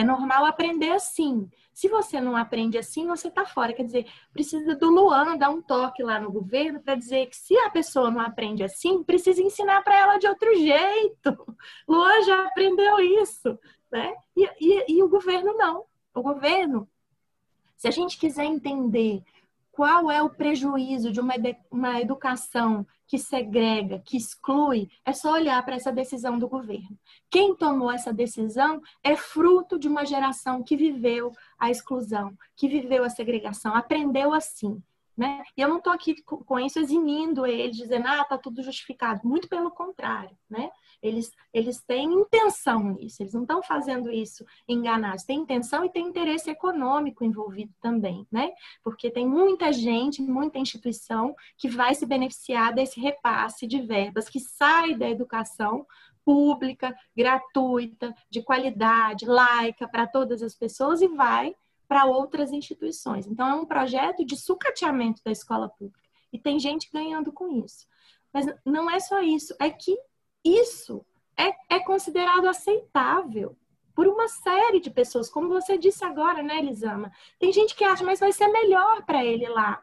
é 0.00 0.04
normal 0.04 0.44
aprender 0.44 0.92
assim. 0.92 1.48
Se 1.72 1.88
você 1.88 2.20
não 2.20 2.36
aprende 2.36 2.76
assim, 2.78 3.06
você 3.06 3.28
está 3.28 3.44
fora. 3.44 3.72
Quer 3.72 3.84
dizer, 3.84 4.06
precisa 4.32 4.74
do 4.74 4.90
Luan 4.90 5.36
dar 5.36 5.50
um 5.50 5.62
toque 5.62 6.02
lá 6.02 6.20
no 6.20 6.32
governo 6.32 6.80
para 6.80 6.94
dizer 6.94 7.26
que 7.26 7.36
se 7.36 7.56
a 7.58 7.70
pessoa 7.70 8.10
não 8.10 8.20
aprende 8.20 8.62
assim, 8.62 9.02
precisa 9.02 9.42
ensinar 9.42 9.82
para 9.82 9.96
ela 9.98 10.18
de 10.18 10.26
outro 10.26 10.54
jeito. 10.54 11.56
Luan 11.88 12.22
já 12.22 12.46
aprendeu 12.46 12.98
isso, 13.00 13.58
né? 13.90 14.14
E, 14.36 14.48
e, 14.60 14.96
e 14.96 15.02
o 15.02 15.08
governo 15.08 15.54
não. 15.54 15.84
O 16.14 16.22
governo, 16.22 16.88
se 17.76 17.86
a 17.86 17.90
gente 17.90 18.18
quiser 18.18 18.44
entender 18.44 19.22
qual 19.70 20.10
é 20.10 20.22
o 20.22 20.30
prejuízo 20.30 21.12
de 21.12 21.20
uma, 21.20 21.34
uma 21.70 22.00
educação 22.00 22.86
que 23.10 23.18
segrega, 23.18 23.98
que 23.98 24.16
exclui, 24.16 24.88
é 25.04 25.12
só 25.12 25.32
olhar 25.32 25.60
para 25.64 25.74
essa 25.74 25.90
decisão 25.90 26.38
do 26.38 26.48
governo. 26.48 26.96
Quem 27.28 27.56
tomou 27.56 27.90
essa 27.90 28.12
decisão 28.12 28.80
é 29.02 29.16
fruto 29.16 29.80
de 29.80 29.88
uma 29.88 30.06
geração 30.06 30.62
que 30.62 30.76
viveu 30.76 31.32
a 31.58 31.68
exclusão, 31.68 32.32
que 32.54 32.68
viveu 32.68 33.02
a 33.02 33.10
segregação, 33.10 33.74
aprendeu 33.74 34.32
assim. 34.32 34.80
Né? 35.16 35.42
E 35.56 35.60
eu 35.60 35.68
não 35.68 35.78
estou 35.78 35.92
aqui 35.92 36.22
com 36.22 36.58
isso 36.58 36.78
eximindo 36.78 37.46
eles, 37.46 37.76
dizendo, 37.76 38.06
ah, 38.06 38.22
está 38.22 38.38
tudo 38.38 38.62
justificado. 38.62 39.20
Muito 39.22 39.48
pelo 39.48 39.70
contrário, 39.70 40.36
né? 40.48 40.70
Eles, 41.02 41.30
eles 41.52 41.82
têm 41.82 42.12
intenção 42.12 42.94
nisso, 42.94 43.22
eles 43.22 43.32
não 43.32 43.42
estão 43.42 43.62
fazendo 43.62 44.10
isso 44.10 44.44
enganados, 44.68 45.24
tem 45.24 45.40
intenção 45.40 45.84
e 45.84 45.90
tem 45.90 46.06
interesse 46.06 46.50
econômico 46.50 47.24
envolvido 47.24 47.72
também, 47.80 48.26
né? 48.30 48.50
Porque 48.82 49.10
tem 49.10 49.26
muita 49.26 49.72
gente, 49.72 50.22
muita 50.22 50.58
instituição 50.58 51.34
que 51.56 51.68
vai 51.68 51.94
se 51.94 52.06
beneficiar 52.06 52.74
desse 52.74 53.00
repasse 53.00 53.66
de 53.66 53.80
verbas 53.80 54.28
que 54.28 54.40
sai 54.40 54.94
da 54.94 55.08
educação 55.08 55.86
pública, 56.24 56.94
gratuita, 57.16 58.14
de 58.30 58.42
qualidade, 58.42 59.26
laica 59.26 59.88
para 59.88 60.06
todas 60.06 60.42
as 60.42 60.54
pessoas 60.54 61.00
e 61.00 61.08
vai 61.08 61.54
para 61.90 62.04
outras 62.04 62.52
instituições. 62.52 63.26
Então, 63.26 63.48
é 63.48 63.54
um 63.54 63.66
projeto 63.66 64.24
de 64.24 64.36
sucateamento 64.36 65.20
da 65.24 65.32
escola 65.32 65.68
pública. 65.68 66.08
E 66.32 66.38
tem 66.38 66.56
gente 66.56 66.88
ganhando 66.92 67.32
com 67.32 67.50
isso. 67.64 67.84
Mas 68.32 68.46
não 68.64 68.88
é 68.88 69.00
só 69.00 69.20
isso, 69.20 69.52
é 69.58 69.68
que 69.68 69.98
isso 70.44 71.04
é, 71.36 71.52
é 71.68 71.80
considerado 71.80 72.46
aceitável 72.46 73.58
por 73.92 74.06
uma 74.06 74.28
série 74.28 74.78
de 74.78 74.88
pessoas, 74.88 75.28
como 75.28 75.48
você 75.48 75.76
disse 75.76 76.04
agora, 76.04 76.44
né, 76.44 76.58
Elisama? 76.58 77.10
Tem 77.40 77.52
gente 77.52 77.74
que 77.74 77.82
acha, 77.82 78.04
mas 78.04 78.20
vai 78.20 78.30
ser 78.30 78.46
melhor 78.46 79.04
para 79.04 79.24
ele 79.24 79.48
lá. 79.48 79.82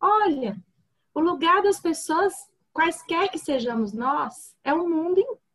Olha, 0.00 0.56
o 1.12 1.18
lugar 1.18 1.60
das 1.60 1.80
pessoas, 1.80 2.32
quaisquer 2.72 3.32
que 3.32 3.38
sejamos 3.38 3.92
nós, 3.92 4.56
é 4.62 4.72
o 4.72 4.88
mundo 4.88 5.18
inteiro 5.18 5.45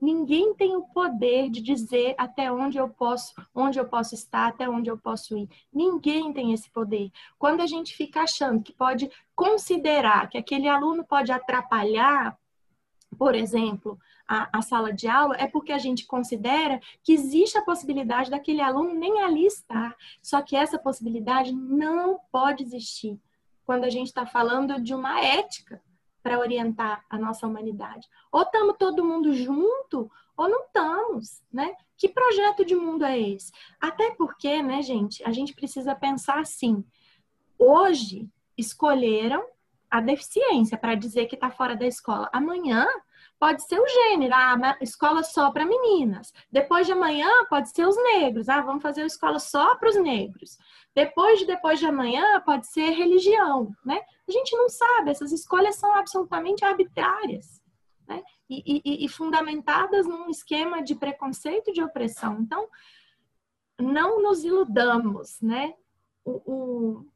ninguém 0.00 0.54
tem 0.54 0.74
o 0.74 0.82
poder 0.82 1.50
de 1.50 1.60
dizer 1.60 2.14
até 2.16 2.50
onde 2.50 2.78
eu 2.78 2.88
posso, 2.88 3.34
onde 3.54 3.78
eu 3.78 3.86
posso 3.86 4.14
estar, 4.14 4.48
até 4.48 4.68
onde 4.68 4.90
eu 4.90 4.96
posso 4.96 5.36
ir. 5.36 5.48
Ninguém 5.72 6.32
tem 6.32 6.52
esse 6.52 6.70
poder. 6.70 7.10
Quando 7.38 7.60
a 7.60 7.66
gente 7.66 7.94
fica 7.94 8.22
achando 8.22 8.62
que 8.62 8.72
pode 8.72 9.10
considerar 9.34 10.28
que 10.28 10.38
aquele 10.38 10.68
aluno 10.68 11.04
pode 11.04 11.30
atrapalhar, 11.30 12.38
por 13.18 13.34
exemplo, 13.34 13.98
a, 14.26 14.58
a, 14.58 14.62
sala 14.62 14.92
de 14.92 15.08
aula, 15.08 15.36
é 15.36 15.46
porque 15.46 15.72
a 15.72 15.78
gente 15.78 16.06
considera 16.06 16.80
que 17.02 17.12
existe 17.12 17.58
a 17.58 17.62
possibilidade 17.62 18.30
daquele 18.30 18.60
aluno 18.60 18.94
nem 18.94 19.20
ali 19.20 19.44
estar. 19.44 19.96
Só 20.22 20.40
que 20.40 20.54
essa 20.56 20.78
possibilidade 20.78 21.52
não 21.52 22.20
pode 22.30 22.62
existir 22.62 23.20
quando 23.64 23.84
a 23.84 23.90
gente 23.90 24.06
está 24.06 24.24
falando 24.24 24.80
de 24.80 24.94
uma 24.94 25.20
ética 25.20 25.82
para 26.22 26.38
orientar 26.38 27.04
a 27.08 27.18
nossa 27.18 27.46
humanidade. 27.46 28.08
Ou 28.30 28.42
estamos 28.42 28.76
todo 28.78 29.04
mundo 29.04 29.32
junto, 29.34 30.10
ou 30.36 30.48
não 30.48 30.64
estamos, 30.64 31.42
né? 31.52 31.74
Que 31.96 32.08
projeto 32.08 32.64
de 32.64 32.74
mundo 32.74 33.04
é 33.04 33.18
esse? 33.18 33.52
Até 33.80 34.10
porque, 34.12 34.62
né, 34.62 34.82
gente, 34.82 35.22
a 35.24 35.32
gente 35.32 35.54
precisa 35.54 35.94
pensar 35.94 36.38
assim. 36.38 36.84
Hoje 37.58 38.28
escolheram 38.56 39.44
a 39.90 40.00
deficiência 40.00 40.78
para 40.78 40.94
dizer 40.94 41.26
que 41.26 41.34
está 41.34 41.50
fora 41.50 41.74
da 41.74 41.86
escola. 41.86 42.30
Amanhã 42.32 42.86
pode 43.38 43.66
ser 43.66 43.80
o 43.80 43.88
gênero, 43.88 44.34
ah, 44.34 44.76
escola 44.80 45.22
só 45.22 45.50
para 45.50 45.64
meninas. 45.64 46.32
Depois 46.52 46.86
de 46.86 46.92
amanhã 46.92 47.28
pode 47.48 47.70
ser 47.70 47.86
os 47.86 47.96
negros, 47.96 48.48
ah, 48.48 48.60
vamos 48.60 48.82
fazer 48.82 49.00
uma 49.00 49.06
escola 49.06 49.38
só 49.38 49.76
para 49.76 49.88
os 49.88 49.96
negros. 49.96 50.58
Depois 50.94 51.38
de 51.38 51.46
depois 51.46 51.78
de 51.78 51.86
amanhã 51.86 52.40
pode 52.40 52.66
ser 52.66 52.90
religião, 52.90 53.74
né? 53.84 54.00
A 54.28 54.32
gente 54.32 54.56
não 54.56 54.68
sabe, 54.68 55.10
essas 55.10 55.32
escolhas 55.32 55.76
são 55.76 55.94
absolutamente 55.94 56.64
arbitrárias, 56.64 57.62
né? 58.08 58.22
E, 58.48 58.82
e, 58.84 59.04
e 59.04 59.08
fundamentadas 59.08 60.06
num 60.06 60.28
esquema 60.28 60.82
de 60.82 60.96
preconceito 60.96 61.70
e 61.70 61.72
de 61.72 61.82
opressão. 61.82 62.40
Então, 62.40 62.68
não 63.80 64.20
nos 64.20 64.44
iludamos, 64.44 65.40
né? 65.40 65.74
O, 66.24 66.52
o, 66.52 67.06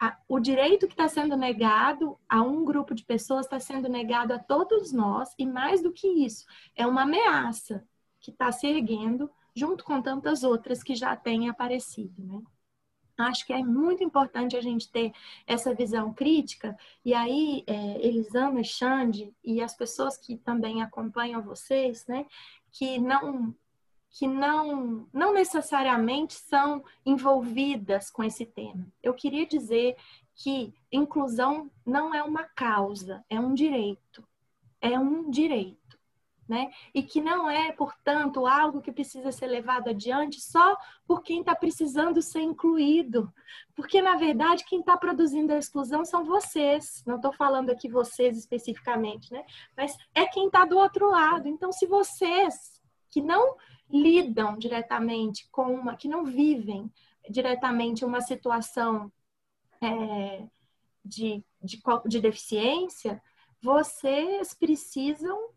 a, 0.00 0.16
o 0.26 0.40
direito 0.40 0.86
que 0.86 0.94
está 0.94 1.06
sendo 1.06 1.36
negado 1.36 2.18
a 2.26 2.40
um 2.40 2.64
grupo 2.64 2.94
de 2.94 3.04
pessoas 3.04 3.44
está 3.44 3.60
sendo 3.60 3.88
negado 3.88 4.32
a 4.32 4.38
todos 4.38 4.92
nós, 4.92 5.34
e 5.38 5.44
mais 5.44 5.82
do 5.82 5.92
que 5.92 6.08
isso, 6.08 6.46
é 6.74 6.86
uma 6.86 7.02
ameaça 7.02 7.86
que 8.18 8.30
está 8.30 8.50
se 8.50 8.66
erguendo 8.66 9.30
junto 9.54 9.84
com 9.84 10.00
tantas 10.00 10.42
outras 10.42 10.82
que 10.82 10.94
já 10.94 11.14
têm 11.14 11.50
aparecido, 11.50 12.24
né? 12.24 12.42
Acho 13.28 13.46
que 13.46 13.52
é 13.52 13.62
muito 13.62 14.02
importante 14.02 14.56
a 14.56 14.60
gente 14.60 14.90
ter 14.90 15.12
essa 15.46 15.74
visão 15.74 16.12
crítica, 16.12 16.76
e 17.04 17.14
aí 17.14 17.64
é, 17.66 18.06
Elisama 18.06 18.60
e 18.60 18.64
Xande 18.64 19.34
e 19.44 19.62
as 19.62 19.74
pessoas 19.74 20.16
que 20.16 20.36
também 20.36 20.82
acompanham 20.82 21.42
vocês, 21.42 22.06
né, 22.06 22.26
que 22.72 22.98
não 22.98 23.54
que 24.12 24.26
não, 24.26 25.06
não 25.12 25.32
necessariamente 25.32 26.34
são 26.34 26.82
envolvidas 27.06 28.10
com 28.10 28.24
esse 28.24 28.44
tema. 28.44 28.84
Eu 29.00 29.14
queria 29.14 29.46
dizer 29.46 29.96
que 30.34 30.74
inclusão 30.90 31.70
não 31.86 32.12
é 32.12 32.20
uma 32.20 32.42
causa, 32.42 33.24
é 33.30 33.38
um 33.38 33.54
direito. 33.54 34.26
É 34.80 34.98
um 34.98 35.30
direito 35.30 35.79
né? 36.50 36.68
E 36.92 37.00
que 37.00 37.20
não 37.20 37.48
é, 37.48 37.70
portanto, 37.70 38.44
algo 38.44 38.82
que 38.82 38.90
precisa 38.90 39.30
ser 39.30 39.46
levado 39.46 39.88
adiante 39.88 40.40
só 40.40 40.76
por 41.06 41.22
quem 41.22 41.38
está 41.40 41.54
precisando 41.54 42.20
ser 42.20 42.40
incluído. 42.40 43.32
Porque, 43.72 44.02
na 44.02 44.16
verdade, 44.16 44.64
quem 44.64 44.80
está 44.80 44.96
produzindo 44.96 45.52
a 45.52 45.58
exclusão 45.58 46.04
são 46.04 46.24
vocês. 46.24 47.04
Não 47.06 47.16
estou 47.16 47.32
falando 47.32 47.70
aqui 47.70 47.88
vocês 47.88 48.36
especificamente, 48.36 49.32
né? 49.32 49.44
Mas 49.76 49.96
é 50.12 50.26
quem 50.26 50.48
está 50.48 50.64
do 50.64 50.76
outro 50.76 51.08
lado. 51.08 51.46
Então, 51.46 51.70
se 51.70 51.86
vocês 51.86 52.82
que 53.08 53.22
não 53.22 53.56
lidam 53.88 54.58
diretamente 54.58 55.48
com 55.52 55.72
uma, 55.72 55.94
que 55.94 56.08
não 56.08 56.24
vivem 56.24 56.92
diretamente 57.28 58.04
uma 58.04 58.20
situação 58.20 59.12
é, 59.80 60.48
de, 61.04 61.44
de, 61.62 61.80
de 62.06 62.20
deficiência, 62.20 63.22
vocês 63.62 64.52
precisam 64.52 65.50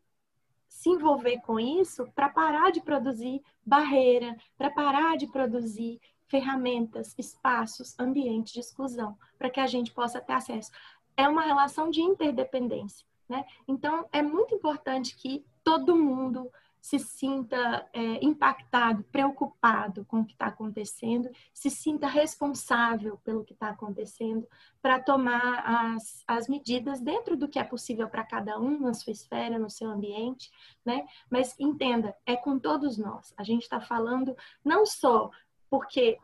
se 0.84 0.89
envolver 0.89 1.39
com 1.39 1.57
isso 1.57 2.11
para 2.13 2.27
parar 2.27 2.69
de 2.69 2.81
produzir 2.81 3.41
barreira, 3.65 4.36
para 4.57 4.69
parar 4.69 5.15
de 5.15 5.27
produzir 5.27 6.01
ferramentas, 6.27 7.15
espaços, 7.17 7.97
ambientes 7.97 8.51
de 8.51 8.59
exclusão, 8.59 9.17
para 9.38 9.49
que 9.49 9.61
a 9.61 9.67
gente 9.67 9.93
possa 9.93 10.19
ter 10.19 10.34
acesso. 10.34 10.71
É 11.15 11.25
uma 11.25 11.43
relação 11.43 11.89
de 11.89 12.01
interdependência. 12.01 13.07
Né? 13.29 13.45
Então, 13.65 14.05
é 14.11 14.21
muito 14.21 14.53
importante 14.53 15.15
que 15.15 15.45
todo 15.63 15.95
mundo 15.95 16.51
se 16.84 16.99
sinta 16.99 17.89
é, 17.93 18.19
impactado, 18.21 19.05
preocupado 19.05 20.03
com 20.03 20.19
o 20.19 20.25
que 20.25 20.34
está 20.34 20.47
acontecendo, 20.47 21.29
se 21.53 21.69
sinta 21.69 22.07
responsável 22.07 23.17
pelo 23.23 23.45
que 23.45 23.53
está 23.53 23.69
acontecendo, 23.69 24.45
para 24.81 24.99
tomar 24.99 25.63
as, 25.65 26.25
as 26.27 26.49
medidas 26.49 26.99
dentro 26.99 27.38
do 27.38 27.47
que 27.47 27.57
é 27.57 27.63
possível 27.63 28.09
para 28.09 28.25
cada 28.25 28.59
um, 28.59 28.81
na 28.81 28.93
sua 28.93 29.13
esfera, 29.13 29.57
no 29.57 29.69
seu 29.69 29.89
ambiente, 29.89 30.51
né? 30.86 31.07
Mas 31.31 31.57
entenda, 31.57 32.13
é 32.25 32.36
com 32.36 32.59
todos 32.59 32.97
nós. 32.97 33.34
A 33.38 33.43
gente 33.45 33.61
está 33.61 33.79
falando 33.79 34.36
não 34.63 34.86
só 34.86 35.31
porque 35.69 36.17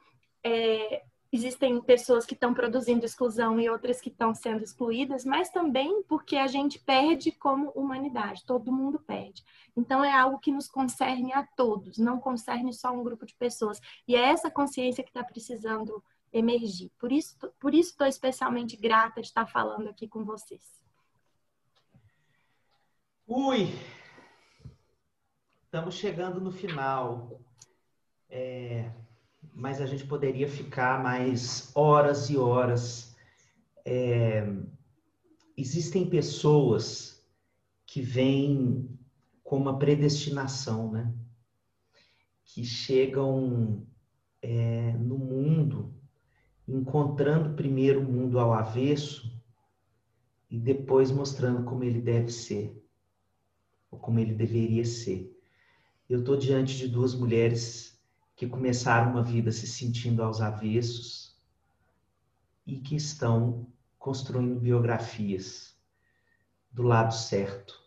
é, 0.44 1.06
existem 1.32 1.80
pessoas 1.82 2.26
que 2.26 2.34
estão 2.34 2.54
produzindo 2.54 3.06
exclusão 3.06 3.60
e 3.60 3.70
outras 3.70 4.02
que 4.02 4.10
estão 4.10 4.34
sendo 4.34 4.64
excluídas, 4.64 5.24
mas 5.24 5.50
também 5.50 6.02
porque 6.04 6.36
a 6.36 6.48
gente 6.48 6.80
perde 6.80 7.32
como 7.32 7.70
humanidade, 7.72 8.46
todo 8.46 8.72
mundo 8.72 9.00
perde. 9.00 9.44
Então 9.78 10.04
é 10.04 10.12
algo 10.12 10.40
que 10.40 10.52
nos 10.52 10.68
concerne 10.68 11.32
a 11.34 11.44
todos, 11.44 11.98
não 11.98 12.20
concerne 12.20 12.74
só 12.74 12.92
um 12.92 13.04
grupo 13.04 13.26
de 13.26 13.36
pessoas. 13.36 13.80
E 14.08 14.16
é 14.16 14.22
essa 14.22 14.50
consciência 14.50 15.04
que 15.04 15.10
está 15.10 15.24
precisando 15.24 16.04
emergir. 16.34 16.92
Por 16.98 17.12
isso, 17.12 17.38
por 17.60 17.74
isso 17.74 17.92
estou 17.92 18.08
especialmente 18.08 18.76
grata 18.76 19.22
de 19.22 19.28
estar 19.28 19.46
falando 19.46 19.90
aqui 19.90 20.08
com 20.08 20.24
vocês. 20.24 20.80
Ui, 23.28 23.68
estamos 25.64 25.94
chegando 25.94 26.42
no 26.42 26.52
final. 26.52 27.40
É 28.32 28.92
mas 29.60 29.82
a 29.82 29.86
gente 29.86 30.06
poderia 30.08 30.48
ficar 30.48 31.04
mais 31.04 31.70
horas 31.76 32.30
e 32.30 32.38
horas. 32.38 33.14
É, 33.84 34.48
existem 35.58 36.10
pessoas 36.10 37.22
que 37.86 38.02
vêm 38.02 38.98
com 39.44 39.58
uma 39.58 39.78
predestinação, 39.78 40.90
né? 40.90 41.14
Que 42.46 42.64
chegam 42.64 43.86
é, 44.42 44.94
no 44.94 45.18
mundo 45.18 45.94
encontrando 46.66 47.56
primeiro 47.56 48.00
o 48.00 48.04
mundo 48.04 48.40
ao 48.40 48.54
avesso 48.54 49.30
e 50.50 50.58
depois 50.58 51.12
mostrando 51.12 51.66
como 51.66 51.84
ele 51.84 52.00
deve 52.00 52.32
ser, 52.32 52.82
ou 53.92 54.00
como 54.00 54.20
ele 54.20 54.34
deveria 54.34 54.86
ser. 54.86 55.36
Eu 56.08 56.20
estou 56.20 56.38
diante 56.38 56.78
de 56.78 56.88
duas 56.88 57.14
mulheres 57.14 57.99
que 58.40 58.48
começaram 58.48 59.12
uma 59.12 59.22
vida 59.22 59.52
se 59.52 59.68
sentindo 59.68 60.24
aos 60.24 60.40
avessos 60.40 61.38
e 62.66 62.80
que 62.80 62.96
estão 62.96 63.68
construindo 63.98 64.58
biografias 64.58 65.78
do 66.72 66.84
lado 66.84 67.14
certo, 67.14 67.84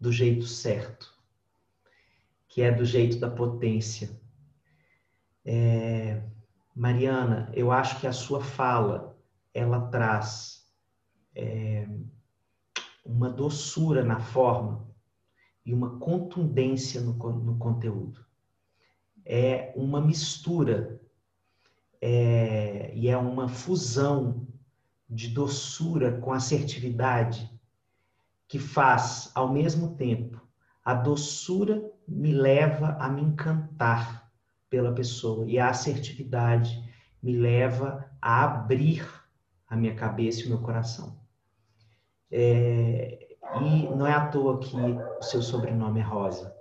do 0.00 0.10
jeito 0.10 0.46
certo, 0.46 1.12
que 2.48 2.62
é 2.62 2.72
do 2.72 2.86
jeito 2.86 3.18
da 3.18 3.30
potência. 3.30 4.18
É, 5.44 6.22
Mariana, 6.74 7.52
eu 7.52 7.70
acho 7.70 8.00
que 8.00 8.06
a 8.06 8.14
sua 8.14 8.40
fala 8.40 9.14
ela 9.52 9.88
traz 9.88 10.66
é, 11.34 11.86
uma 13.04 13.28
doçura 13.28 14.02
na 14.02 14.20
forma 14.20 14.88
e 15.66 15.74
uma 15.74 15.98
contundência 15.98 16.98
no, 17.02 17.12
no 17.12 17.58
conteúdo 17.58 18.31
é 19.24 19.72
uma 19.76 20.00
mistura 20.00 21.00
é, 22.00 22.92
e 22.94 23.08
é 23.08 23.16
uma 23.16 23.48
fusão 23.48 24.46
de 25.08 25.28
doçura 25.28 26.18
com 26.20 26.32
assertividade 26.32 27.50
que 28.48 28.58
faz, 28.58 29.30
ao 29.34 29.52
mesmo 29.52 29.94
tempo, 29.94 30.40
a 30.84 30.94
doçura 30.94 31.90
me 32.06 32.32
leva 32.32 32.96
a 32.98 33.08
me 33.08 33.22
encantar 33.22 34.30
pela 34.68 34.92
pessoa 34.92 35.46
e 35.46 35.58
a 35.58 35.68
assertividade 35.68 36.82
me 37.22 37.36
leva 37.36 38.10
a 38.20 38.44
abrir 38.44 39.06
a 39.68 39.76
minha 39.76 39.94
cabeça 39.94 40.40
e 40.40 40.46
o 40.46 40.48
meu 40.48 40.58
coração. 40.58 41.16
É, 42.30 43.36
e 43.60 43.88
não 43.94 44.06
é 44.06 44.12
à 44.12 44.26
toa 44.28 44.58
que 44.58 44.76
o 44.76 45.22
seu 45.22 45.42
sobrenome 45.42 46.00
é 46.00 46.02
Rosa, 46.02 46.54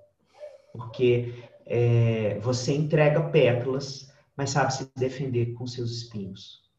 porque 0.73 1.49
é, 1.73 2.37
você 2.39 2.75
entrega 2.75 3.29
pétalas, 3.29 4.11
mas 4.35 4.49
sabe 4.49 4.73
se 4.73 4.91
defender 4.97 5.53
com 5.53 5.65
seus 5.65 5.89
espinhos. 5.89 6.69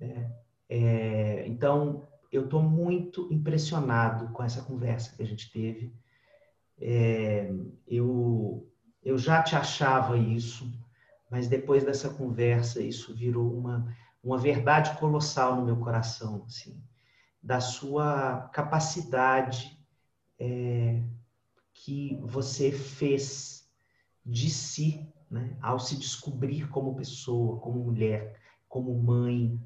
Né? 0.00 0.28
É, 0.68 1.44
então, 1.46 2.08
eu 2.32 2.46
estou 2.46 2.60
muito 2.60 3.32
impressionado 3.32 4.32
com 4.32 4.42
essa 4.42 4.62
conversa 4.62 5.14
que 5.14 5.22
a 5.22 5.26
gente 5.26 5.48
teve. 5.52 5.94
É, 6.80 7.48
eu, 7.86 8.68
eu 9.00 9.16
já 9.16 9.44
te 9.44 9.54
achava 9.54 10.18
isso, 10.18 10.68
mas 11.30 11.46
depois 11.46 11.84
dessa 11.84 12.10
conversa, 12.10 12.82
isso 12.82 13.14
virou 13.14 13.56
uma, 13.56 13.96
uma 14.24 14.36
verdade 14.36 14.98
colossal 14.98 15.54
no 15.54 15.64
meu 15.64 15.76
coração, 15.76 16.42
assim, 16.46 16.82
da 17.40 17.60
sua 17.60 18.50
capacidade 18.52 19.78
é, 20.36 21.00
que 21.72 22.18
você 22.24 22.72
fez 22.72 23.55
de 24.26 24.50
si, 24.50 25.08
né? 25.30 25.56
ao 25.62 25.78
se 25.78 25.96
descobrir 25.96 26.68
como 26.68 26.96
pessoa, 26.96 27.60
como 27.60 27.84
mulher, 27.84 28.36
como 28.68 28.92
mãe, 29.00 29.58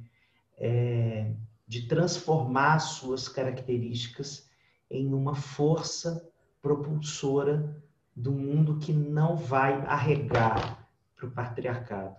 é, 0.58 1.34
de 1.66 1.86
transformar 1.86 2.78
suas 2.78 3.26
características 3.26 4.48
em 4.90 5.14
uma 5.14 5.34
força 5.34 6.30
propulsora 6.60 7.82
do 8.14 8.32
mundo 8.32 8.78
que 8.78 8.92
não 8.92 9.34
vai 9.34 9.80
arregar 9.86 10.86
para 11.16 11.26
o 11.26 11.30
patriarcado, 11.30 12.16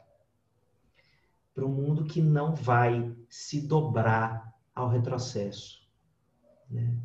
para 1.54 1.66
um 1.66 1.72
mundo 1.72 2.06
que 2.06 2.22
não 2.22 2.56
vai 2.56 3.16
se 3.30 3.68
dobrar 3.68 4.52
ao 4.74 4.90
retrocesso. 4.90 5.88
Né? 6.70 6.98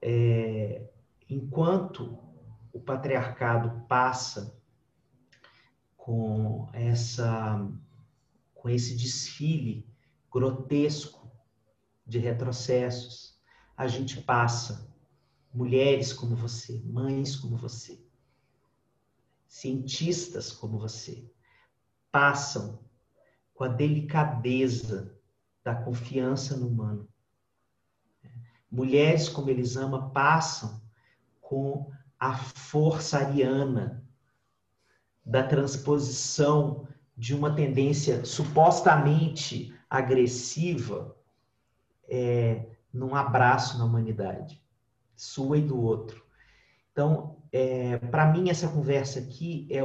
É, 0.00 0.88
enquanto 1.28 2.18
o 2.72 2.78
patriarcado 2.78 3.86
passa 3.88 4.57
com 6.08 6.70
essa 6.72 7.70
com 8.54 8.70
esse 8.70 8.96
desfile 8.96 9.86
grotesco 10.32 11.30
de 12.06 12.18
retrocessos, 12.18 13.38
a 13.76 13.86
gente 13.86 14.22
passa 14.22 14.90
mulheres 15.52 16.10
como 16.14 16.34
você, 16.34 16.80
mães 16.86 17.36
como 17.36 17.58
você, 17.58 18.02
cientistas 19.46 20.50
como 20.50 20.78
você, 20.78 21.30
passam 22.10 22.82
com 23.52 23.64
a 23.64 23.68
delicadeza 23.68 25.14
da 25.62 25.74
confiança 25.74 26.56
no 26.56 26.68
humano. 26.68 27.06
Mulheres 28.70 29.28
como 29.28 29.50
Elisama 29.50 30.08
passam 30.10 30.80
com 31.38 31.92
a 32.18 32.34
força 32.34 33.18
ariana 33.18 34.07
da 35.28 35.42
transposição 35.42 36.88
de 37.14 37.34
uma 37.34 37.54
tendência 37.54 38.24
supostamente 38.24 39.74
agressiva 39.90 41.14
é, 42.08 42.64
num 42.90 43.14
abraço 43.14 43.76
na 43.76 43.84
humanidade, 43.84 44.62
sua 45.14 45.58
e 45.58 45.62
do 45.62 45.78
outro. 45.78 46.24
Então, 46.90 47.36
é, 47.52 47.98
para 47.98 48.32
mim, 48.32 48.48
essa 48.48 48.68
conversa 48.68 49.18
aqui, 49.20 49.68
é 49.70 49.80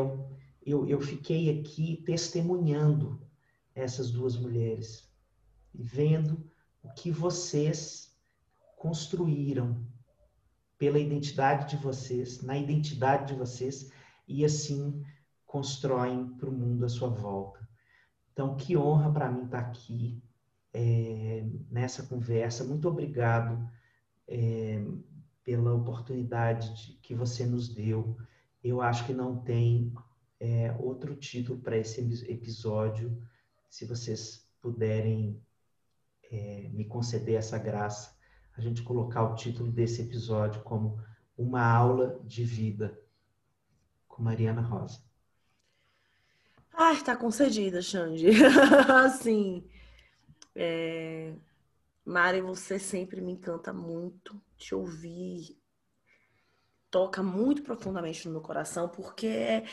eu, 0.65 0.87
eu 0.87 1.01
fiquei 1.01 1.59
aqui 1.59 2.01
testemunhando 2.05 3.21
essas 3.75 4.09
duas 4.11 4.37
mulheres, 4.37 5.11
vendo 5.73 6.49
o 6.81 6.89
que 6.93 7.11
vocês 7.11 8.15
construíram 8.77 9.85
pela 10.77 10.99
identidade 10.99 11.69
de 11.69 11.83
vocês, 11.83 12.41
na 12.41 12.57
identidade 12.57 13.33
de 13.33 13.37
vocês, 13.37 13.91
e 14.25 14.45
assim 14.45 15.03
constroem 15.53 16.29
para 16.29 16.49
o 16.49 16.51
mundo 16.51 16.83
à 16.83 16.89
sua 16.89 17.09
volta. 17.09 17.59
Então, 18.31 18.57
que 18.57 18.75
honra 18.75 19.13
para 19.13 19.31
mim 19.31 19.45
estar 19.45 19.61
tá 19.61 19.67
aqui 19.67 20.19
é, 20.73 21.45
nessa 21.69 22.01
conversa. 22.01 22.63
Muito 22.63 22.89
obrigado 22.89 23.69
é, 24.27 24.83
pela 25.43 25.71
oportunidade 25.75 26.73
de, 26.73 26.93
que 26.93 27.13
você 27.13 27.45
nos 27.45 27.69
deu. 27.69 28.17
Eu 28.63 28.81
acho 28.81 29.05
que 29.05 29.13
não 29.13 29.43
tem 29.43 29.93
é, 30.39 30.75
outro 30.79 31.15
título 31.15 31.59
para 31.59 31.77
esse 31.77 32.01
episódio. 32.27 33.15
Se 33.69 33.85
vocês 33.85 34.49
puderem 34.59 35.39
é, 36.31 36.67
me 36.73 36.85
conceder 36.85 37.35
essa 37.35 37.59
graça, 37.59 38.17
a 38.57 38.61
gente 38.61 38.81
colocar 38.81 39.21
o 39.21 39.35
título 39.35 39.71
desse 39.71 40.01
episódio 40.01 40.63
como 40.63 40.99
Uma 41.37 41.63
Aula 41.63 42.19
de 42.25 42.43
Vida, 42.43 42.99
com 44.07 44.23
Mariana 44.23 44.61
Rosa. 44.61 45.12
Ai, 46.85 47.01
tá 47.01 47.15
concedida, 47.15 47.81
Xande. 47.81 48.27
assim, 49.05 49.65
é... 50.53 51.33
Mari, 52.03 52.41
você 52.41 52.77
sempre 52.77 53.21
me 53.21 53.31
encanta 53.31 53.71
muito. 53.71 54.41
Te 54.57 54.75
ouvir 54.75 55.57
toca 56.91 57.23
muito 57.23 57.63
profundamente 57.63 58.25
no 58.25 58.33
meu 58.33 58.41
coração, 58.41 58.89
porque 58.89 59.63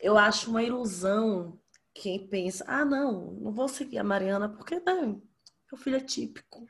eu 0.00 0.18
acho 0.18 0.50
uma 0.50 0.62
ilusão 0.62 1.58
quem 1.94 2.26
pensa, 2.26 2.64
ah, 2.66 2.84
não, 2.84 3.30
não 3.34 3.52
vou 3.52 3.68
seguir 3.68 3.98
a 3.98 4.04
Mariana 4.04 4.48
porque 4.48 4.80
não, 4.80 5.22
meu 5.70 5.80
filho 5.80 5.96
é 5.96 6.00
típico. 6.00 6.66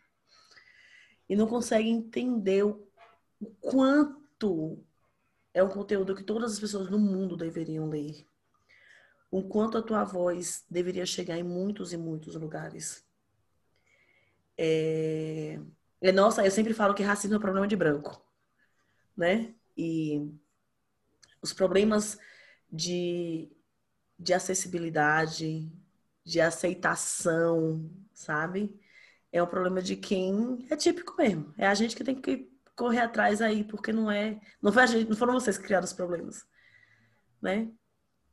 E 1.29 1.35
não 1.35 1.47
consegue 1.47 1.89
entender 1.89 2.65
o 2.65 2.87
quanto 3.61 4.79
é 5.55 5.65
um 5.65 5.71
conteúdo 5.71 6.15
que 6.15 6.23
todas 6.23 6.53
as 6.53 6.61
pessoas 6.61 6.91
no 6.91 6.99
mundo 6.99 7.37
deveriam 7.37 7.89
ler 7.89 8.27
o 9.31 9.43
quanto 9.43 9.79
a 9.79 9.83
tua 9.83 10.05
voz 10.05 10.65
deveria 10.71 11.07
chegar 11.07 11.37
em 11.39 11.43
muitos 11.43 11.93
e 11.93 11.97
muitos 11.97 12.35
lugares. 12.35 13.05
É... 14.57 15.59
é 16.01 16.13
nossa, 16.13 16.45
eu 16.45 16.51
sempre 16.51 16.75
falo 16.75 16.95
que 16.95 17.03
racismo 17.03 17.35
é 17.35 17.39
um 17.39 17.41
problema 17.41 17.67
de 17.67 17.77
branco, 17.77 18.23
né? 19.17 19.55
E 19.77 20.31
os 21.43 21.53
problemas 21.53 22.19
de, 22.71 23.51
de 24.19 24.35
acessibilidade, 24.35 25.71
de 26.25 26.41
aceitação, 26.41 27.91
sabe? 28.13 28.81
É 29.33 29.43
um 29.43 29.47
problema 29.47 29.83
de 29.83 29.97
quem 29.97 30.67
é 30.71 30.77
típico 30.77 31.15
mesmo. 31.17 31.55
É 31.59 31.67
a 31.67 31.75
gente 31.75 31.95
que 31.95 32.05
tem 32.05 32.21
que 32.21 32.51
correr 32.75 33.01
atrás 33.01 33.41
aí, 33.41 33.65
porque 33.65 33.93
não 33.93 34.11
é. 34.11 34.41
Não, 34.61 34.73
foi 34.73 34.83
a 34.83 34.87
gente, 34.87 35.09
não 35.09 35.17
foram 35.17 35.35
vocês 35.35 35.59
que 35.59 35.65
criaram 35.65 35.85
os 35.85 35.93
problemas. 35.93 36.47
Né? 37.41 37.71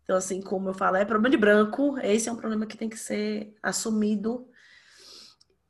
Então, 0.03 0.17
assim, 0.17 0.41
como 0.41 0.69
eu 0.69 0.73
falo, 0.73 0.97
é 0.97 1.05
problema 1.05 1.29
de 1.29 1.37
branco, 1.37 1.97
esse 1.99 2.27
é 2.27 2.31
um 2.31 2.35
problema 2.37 2.65
que 2.65 2.77
tem 2.77 2.89
que 2.89 2.97
ser 2.97 3.55
assumido. 3.63 4.49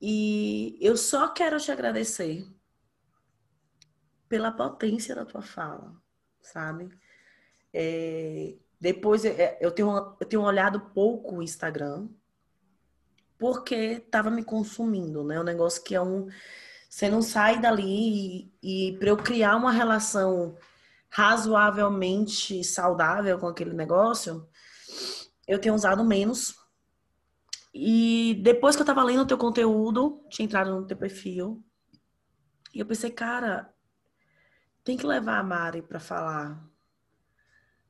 E 0.02 0.78
eu 0.82 0.98
só 0.98 1.30
quero 1.30 1.60
te 1.60 1.72
agradecer 1.72 2.46
pela 4.28 4.52
potência 4.52 5.14
da 5.14 5.26
tua 5.26 5.42
fala, 5.42 5.96
sabe? 6.42 6.90
É, 7.72 8.56
depois 8.80 9.24
é, 9.24 9.58
eu 9.62 9.72
tenho, 9.72 9.96
eu 10.20 10.28
tenho 10.28 10.42
olhado 10.42 10.80
pouco 10.94 11.38
o 11.38 11.44
Instagram, 11.44 12.10
porque 13.38 13.76
estava 13.76 14.32
me 14.32 14.44
consumindo, 14.44 15.24
né? 15.24 15.40
Um 15.40 15.44
negócio 15.44 15.84
que 15.84 15.94
é 15.94 16.02
um. 16.02 16.28
Você 16.90 17.10
não 17.10 17.22
sai 17.22 17.62
dali 17.62 18.52
e, 18.62 18.90
e 18.90 18.98
para 18.98 19.10
eu 19.10 19.18
criar 19.18 19.56
uma 19.56 19.72
relação 19.72 20.58
razoavelmente 21.14 22.64
saudável 22.64 23.38
com 23.38 23.48
aquele 23.48 23.74
negócio, 23.74 24.50
eu 25.48 25.60
tenho 25.60 25.76
usado 25.76 26.04
menos. 26.04 26.56
E 27.72 28.42
depois 28.44 28.76
que 28.76 28.82
eu 28.82 28.86
tava 28.86 29.04
lendo 29.04 29.22
o 29.22 29.28
teu 29.28 29.38
conteúdo, 29.38 30.26
tinha 30.30 30.46
entrado 30.46 30.72
no 30.72 30.88
teu 30.88 30.98
perfil, 30.98 31.64
e 32.74 32.80
eu 32.80 32.86
pensei, 32.86 33.12
cara, 33.12 33.72
tem 34.84 34.98
que 34.98 35.06
levar 35.06 35.38
a 35.38 35.44
Mari 35.44 35.84
para 35.84 36.00
falar 36.00 36.68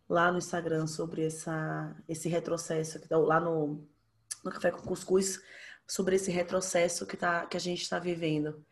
lá 0.09 0.29
no 0.29 0.37
Instagram 0.37 0.85
sobre 0.85 1.25
essa, 1.25 1.95
esse 2.09 2.27
retrocesso, 2.27 2.99
tá 3.07 3.17
lá 3.17 3.39
no, 3.39 3.87
no 4.43 4.51
Café 4.51 4.69
com 4.69 4.81
Cuscuz, 4.81 5.41
sobre 5.87 6.17
esse 6.17 6.29
retrocesso 6.29 7.07
que, 7.07 7.15
tá, 7.15 7.45
que 7.45 7.55
a 7.55 7.59
gente 7.59 7.83
está 7.83 7.99
vivendo. 7.99 8.65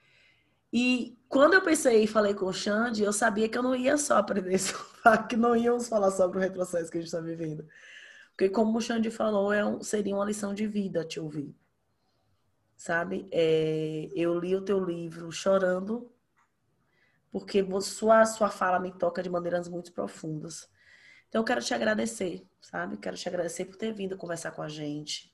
E 0.71 1.17
quando 1.27 1.53
eu 1.53 1.61
pensei 1.61 2.03
e 2.03 2.07
falei 2.07 2.33
com 2.33 2.45
o 2.45 2.53
Xande, 2.53 3.03
eu 3.03 3.11
sabia 3.11 3.49
que 3.49 3.57
eu 3.57 3.63
não 3.63 3.75
ia 3.75 3.97
só 3.97 4.17
aprender 4.17 4.57
sobre, 4.59 5.27
que 5.27 5.35
não 5.35 5.55
íamos 5.55 5.87
falar 5.87 6.11
sobre 6.11 6.37
o 6.37 6.41
retrocesso 6.41 6.89
que 6.89 6.97
a 6.97 7.01
gente 7.01 7.07
está 7.07 7.19
vivendo. 7.19 7.67
Porque 8.29 8.49
como 8.49 8.77
o 8.77 8.81
Xande 8.81 9.11
falou, 9.11 9.51
é 9.51 9.65
um, 9.65 9.81
seria 9.81 10.15
uma 10.15 10.25
lição 10.25 10.53
de 10.53 10.65
vida 10.67 11.05
te 11.05 11.19
ouvir. 11.19 11.55
Sabe? 12.77 13.27
É, 13.31 14.09
eu 14.15 14.39
li 14.39 14.55
o 14.55 14.63
teu 14.63 14.83
livro 14.83 15.31
chorando, 15.31 16.11
porque 17.31 17.63
sua, 17.81 18.25
sua 18.25 18.49
fala 18.49 18.79
me 18.79 18.91
toca 18.91 19.21
de 19.21 19.29
maneiras 19.29 19.67
muito 19.67 19.91
profundas. 19.91 20.69
Então 21.27 21.41
eu 21.41 21.45
quero 21.45 21.61
te 21.61 21.73
agradecer, 21.73 22.45
sabe? 22.59 22.97
Quero 22.97 23.15
te 23.15 23.27
agradecer 23.27 23.65
por 23.65 23.75
ter 23.75 23.93
vindo 23.93 24.17
conversar 24.17 24.51
com 24.51 24.61
a 24.61 24.67
gente. 24.67 25.33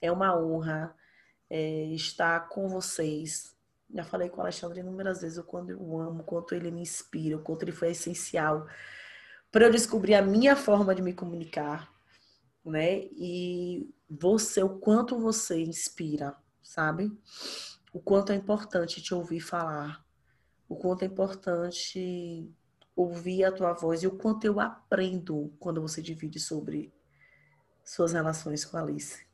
É 0.00 0.10
uma 0.10 0.36
honra 0.36 0.94
é, 1.50 1.86
estar 1.92 2.48
com 2.48 2.68
vocês 2.68 3.55
já 3.92 4.04
falei 4.04 4.28
com 4.28 4.38
o 4.38 4.40
Alexandre 4.40 4.80
inúmeras 4.80 5.22
vezes 5.22 5.38
o 5.38 5.44
quanto 5.44 5.70
eu 5.70 6.00
amo, 6.00 6.20
o 6.20 6.24
quanto 6.24 6.54
ele 6.54 6.70
me 6.70 6.82
inspira, 6.82 7.36
o 7.36 7.42
quanto 7.42 7.62
ele 7.62 7.72
foi 7.72 7.90
essencial 7.90 8.66
para 9.50 9.66
eu 9.66 9.70
descobrir 9.70 10.14
a 10.14 10.22
minha 10.22 10.56
forma 10.56 10.94
de 10.94 11.00
me 11.00 11.12
comunicar, 11.12 11.90
né? 12.64 13.04
E 13.12 13.88
você, 14.08 14.62
o 14.62 14.78
quanto 14.78 15.18
você 15.18 15.62
inspira, 15.62 16.36
sabe? 16.62 17.10
O 17.92 18.00
quanto 18.00 18.32
é 18.32 18.34
importante 18.34 19.00
te 19.00 19.14
ouvir 19.14 19.40
falar, 19.40 20.04
o 20.68 20.76
quanto 20.76 21.02
é 21.02 21.06
importante 21.06 22.52
ouvir 22.94 23.44
a 23.44 23.52
tua 23.52 23.72
voz 23.72 24.02
e 24.02 24.06
o 24.06 24.16
quanto 24.16 24.44
eu 24.44 24.58
aprendo 24.58 25.52
quando 25.58 25.80
você 25.80 26.02
divide 26.02 26.40
sobre 26.40 26.92
suas 27.84 28.12
relações 28.12 28.64
com 28.64 28.76
a 28.76 28.82
Alice. 28.82 29.24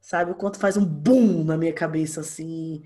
Sabe? 0.00 0.32
O 0.32 0.34
quanto 0.34 0.58
faz 0.58 0.76
um 0.76 0.84
boom 0.84 1.44
na 1.44 1.56
minha 1.56 1.72
cabeça, 1.72 2.20
assim, 2.20 2.82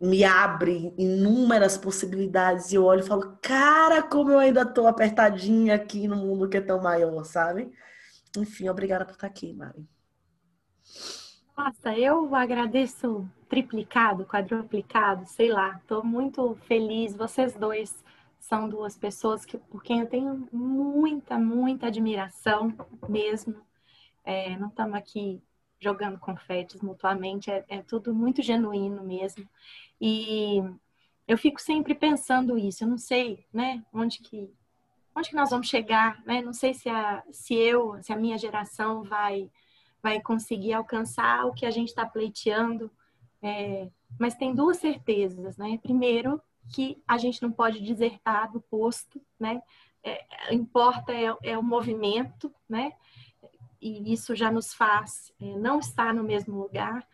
me 0.00 0.24
abre 0.24 0.94
inúmeras 0.96 1.76
possibilidades 1.76 2.72
e 2.72 2.76
eu 2.76 2.84
olho 2.84 3.00
e 3.00 3.06
falo, 3.06 3.36
cara, 3.42 4.02
como 4.02 4.30
eu 4.30 4.38
ainda 4.38 4.64
tô 4.64 4.86
apertadinha 4.86 5.74
aqui 5.74 6.06
no 6.06 6.16
mundo 6.16 6.48
que 6.48 6.56
é 6.56 6.60
tão 6.60 6.80
maior, 6.80 7.24
sabe? 7.24 7.72
Enfim, 8.36 8.68
obrigada 8.68 9.04
por 9.04 9.12
estar 9.12 9.26
aqui, 9.26 9.52
Mari. 9.52 9.86
Nossa, 11.56 11.98
eu 11.98 12.34
agradeço 12.34 13.28
triplicado, 13.48 14.24
quadruplicado, 14.24 15.26
sei 15.26 15.50
lá. 15.50 15.80
Tô 15.88 16.04
muito 16.04 16.54
feliz. 16.66 17.16
Vocês 17.16 17.54
dois 17.54 18.04
são 18.38 18.68
duas 18.68 18.96
pessoas 18.96 19.44
que, 19.44 19.58
por 19.58 19.82
quem 19.82 20.00
eu 20.00 20.06
tenho 20.06 20.48
muita, 20.52 21.36
muita 21.36 21.88
admiração 21.88 22.72
mesmo. 23.08 23.56
É, 24.24 24.56
não 24.56 24.68
estamos 24.68 24.94
aqui 24.94 25.42
jogando 25.80 26.18
confetes 26.18 26.80
mutuamente, 26.80 27.50
é, 27.50 27.64
é 27.68 27.82
tudo 27.82 28.14
muito 28.14 28.42
genuíno 28.42 29.02
mesmo. 29.04 29.48
E 30.00 30.62
eu 31.26 31.38
fico 31.38 31.60
sempre 31.60 31.94
pensando 31.94 32.58
isso. 32.58 32.84
Eu 32.84 32.88
não 32.88 32.98
sei, 32.98 33.44
né? 33.52 33.84
Onde 33.92 34.18
que 34.18 34.50
onde 35.14 35.30
que 35.30 35.36
nós 35.36 35.50
vamos 35.50 35.68
chegar, 35.68 36.22
né? 36.24 36.40
Não 36.40 36.52
sei 36.52 36.74
se 36.74 36.88
a 36.88 37.22
se 37.30 37.54
eu, 37.54 38.00
se 38.02 38.12
a 38.12 38.16
minha 38.16 38.38
geração 38.38 39.02
vai 39.02 39.50
vai 40.02 40.20
conseguir 40.20 40.72
alcançar 40.72 41.44
o 41.46 41.52
que 41.52 41.66
a 41.66 41.70
gente 41.70 41.88
está 41.88 42.06
pleiteando. 42.06 42.90
É, 43.42 43.88
mas 44.18 44.34
tem 44.34 44.54
duas 44.54 44.78
certezas, 44.78 45.56
né? 45.56 45.78
Primeiro 45.82 46.40
que 46.72 47.02
a 47.06 47.16
gente 47.18 47.42
não 47.42 47.50
pode 47.52 47.80
desertar 47.80 48.50
do 48.52 48.60
posto, 48.60 49.20
né? 49.38 49.62
É, 50.02 50.54
importa 50.54 51.12
é, 51.12 51.36
é 51.42 51.58
o 51.58 51.62
movimento, 51.62 52.52
né? 52.68 52.92
E 53.80 54.12
isso 54.12 54.34
já 54.34 54.50
nos 54.50 54.74
faz 54.74 55.32
é, 55.40 55.56
não 55.56 55.78
estar 55.78 56.12
no 56.12 56.22
mesmo 56.22 56.58
lugar. 56.58 57.06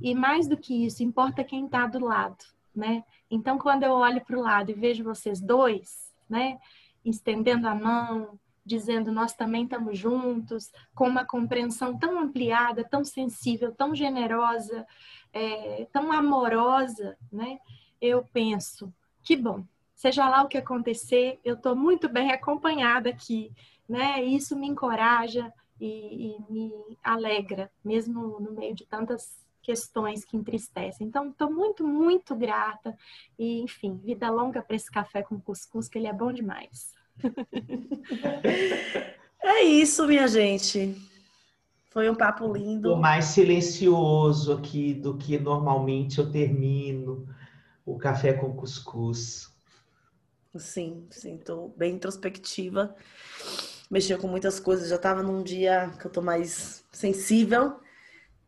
E 0.00 0.14
mais 0.14 0.46
do 0.46 0.56
que 0.56 0.84
isso, 0.86 1.02
importa 1.02 1.44
quem 1.44 1.66
está 1.66 1.86
do 1.86 2.04
lado, 2.04 2.44
né? 2.74 3.04
Então, 3.30 3.58
quando 3.58 3.82
eu 3.82 3.92
olho 3.92 4.24
para 4.24 4.38
o 4.38 4.42
lado 4.42 4.70
e 4.70 4.74
vejo 4.74 5.04
vocês 5.04 5.40
dois, 5.40 6.14
né? 6.28 6.58
Estendendo 7.04 7.68
a 7.68 7.74
mão, 7.74 8.38
dizendo 8.68 9.10
nós 9.10 9.32
também 9.32 9.64
estamos 9.64 9.98
juntos, 9.98 10.70
com 10.94 11.08
uma 11.08 11.24
compreensão 11.24 11.98
tão 11.98 12.18
ampliada, 12.18 12.84
tão 12.84 13.02
sensível, 13.02 13.72
tão 13.72 13.94
generosa, 13.94 14.86
é, 15.32 15.88
tão 15.92 16.12
amorosa, 16.12 17.16
né? 17.32 17.58
Eu 18.00 18.24
penso, 18.32 18.92
que 19.22 19.34
bom, 19.36 19.64
seja 19.94 20.28
lá 20.28 20.42
o 20.42 20.48
que 20.48 20.58
acontecer, 20.58 21.40
eu 21.44 21.54
estou 21.54 21.74
muito 21.74 22.08
bem 22.08 22.30
acompanhada 22.30 23.08
aqui, 23.08 23.50
né? 23.88 24.22
Isso 24.22 24.54
me 24.54 24.68
encoraja 24.68 25.52
e, 25.80 26.32
e 26.32 26.52
me 26.52 26.72
alegra, 27.02 27.70
mesmo 27.84 28.40
no 28.40 28.52
meio 28.52 28.74
de 28.74 28.86
tantas 28.86 29.46
questões 29.62 30.24
que 30.24 30.36
entristecem. 30.36 31.06
Então, 31.06 31.28
estou 31.28 31.52
muito, 31.52 31.86
muito 31.86 32.34
grata. 32.34 32.96
E, 33.38 33.60
enfim, 33.60 34.00
vida 34.02 34.30
longa 34.30 34.62
para 34.62 34.74
esse 34.74 34.90
café 34.90 35.22
com 35.22 35.40
cuscuz, 35.40 35.88
que 35.88 35.98
ele 35.98 36.06
é 36.06 36.12
bom 36.12 36.32
demais. 36.32 36.94
é 39.42 39.62
isso, 39.62 40.06
minha 40.06 40.26
gente. 40.26 40.96
Foi 41.90 42.08
um 42.08 42.14
papo 42.14 42.52
lindo. 42.52 42.92
O 42.92 42.96
mais 42.96 43.26
silencioso 43.26 44.52
aqui 44.52 44.94
do 44.94 45.16
que 45.16 45.38
normalmente 45.38 46.18
eu 46.18 46.30
termino 46.30 47.26
o 47.84 47.98
café 47.98 48.32
com 48.32 48.54
cuscuz. 48.54 49.52
Sim, 50.56 51.06
sim, 51.10 51.36
estou 51.36 51.74
bem 51.76 51.94
introspectiva. 51.94 52.94
Mexeu 53.90 54.18
com 54.18 54.28
muitas 54.28 54.60
coisas. 54.60 54.88
Já 54.88 54.96
estava 54.96 55.22
num 55.22 55.42
dia 55.42 55.90
que 55.98 56.06
eu 56.06 56.08
estou 56.08 56.22
mais 56.22 56.84
sensível. 56.92 57.80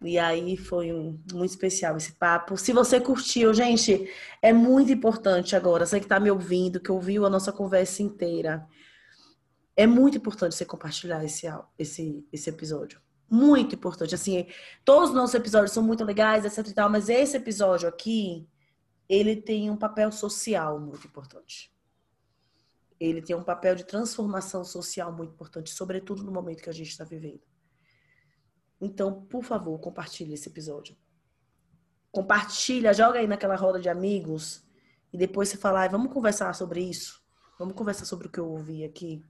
E 0.02 0.18
aí 0.18 0.56
foi 0.56 0.92
um, 0.92 1.20
muito 1.32 1.50
especial 1.50 1.96
esse 1.96 2.12
papo. 2.12 2.56
Se 2.56 2.72
você 2.72 2.98
curtiu, 2.98 3.52
gente, 3.52 4.10
é 4.40 4.52
muito 4.52 4.90
importante 4.90 5.54
agora, 5.54 5.84
você 5.84 5.98
que 5.98 6.06
está 6.06 6.18
me 6.18 6.30
ouvindo, 6.30 6.80
que 6.80 6.90
ouviu 6.90 7.26
a 7.26 7.30
nossa 7.30 7.52
conversa 7.52 8.02
inteira. 8.02 8.66
É 9.76 9.86
muito 9.86 10.16
importante 10.16 10.54
você 10.54 10.64
compartilhar 10.64 11.22
esse, 11.24 11.46
esse, 11.78 12.26
esse 12.32 12.48
episódio. 12.48 13.00
Muito 13.28 13.74
importante. 13.74 14.14
Assim, 14.14 14.46
todos 14.84 15.10
os 15.10 15.14
nossos 15.14 15.34
episódios 15.34 15.72
são 15.72 15.82
muito 15.82 16.02
legais, 16.02 16.44
etc 16.46 16.66
e 16.66 16.74
tal, 16.74 16.88
mas 16.88 17.10
esse 17.10 17.36
episódio 17.36 17.88
aqui, 17.88 18.48
ele 19.08 19.36
tem 19.36 19.70
um 19.70 19.76
papel 19.76 20.10
social 20.10 20.80
muito 20.80 21.06
importante. 21.06 21.70
Ele 23.00 23.22
tem 23.22 23.34
um 23.34 23.42
papel 23.42 23.74
de 23.74 23.84
transformação 23.84 24.62
social 24.62 25.10
muito 25.10 25.32
importante, 25.32 25.70
sobretudo 25.70 26.22
no 26.22 26.30
momento 26.30 26.62
que 26.62 26.68
a 26.68 26.74
gente 26.74 26.90
está 26.90 27.02
vivendo. 27.02 27.40
Então, 28.78 29.22
por 29.26 29.42
favor, 29.42 29.78
compartilhe 29.78 30.34
esse 30.34 30.48
episódio. 30.48 30.96
Compartilha, 32.12 32.92
joga 32.92 33.18
aí 33.18 33.26
naquela 33.26 33.56
roda 33.56 33.80
de 33.80 33.88
amigos 33.88 34.62
e 35.12 35.18
depois 35.18 35.48
você 35.48 35.56
fala, 35.56 35.84
ah, 35.84 35.88
vamos 35.88 36.12
conversar 36.12 36.54
sobre 36.54 36.82
isso. 36.82 37.22
Vamos 37.58 37.74
conversar 37.74 38.04
sobre 38.04 38.26
o 38.26 38.30
que 38.30 38.40
eu 38.40 38.48
ouvi 38.48 38.84
aqui. 38.84 39.22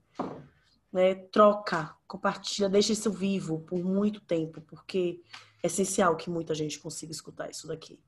né? 0.91 1.15
Troca, 1.15 1.95
compartilha, 2.07 2.69
deixa 2.69 2.93
isso 2.93 3.11
vivo 3.11 3.59
por 3.61 3.83
muito 3.83 4.21
tempo, 4.21 4.61
porque 4.61 5.21
é 5.63 5.67
essencial 5.67 6.15
que 6.15 6.29
muita 6.29 6.53
gente 6.55 6.79
consiga 6.79 7.11
escutar 7.11 7.49
isso 7.49 7.67
daqui. 7.67 7.99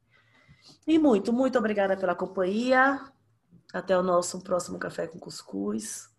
E 0.88 0.98
muito, 0.98 1.32
muito 1.32 1.58
obrigada 1.58 1.98
pela 1.98 2.16
companhia. 2.16 3.00
Até 3.74 3.98
o 3.98 4.04
nosso 4.04 4.40
próximo 4.42 4.78
Café 4.78 5.08
com 5.08 5.18
Cuscuz. 5.18 6.14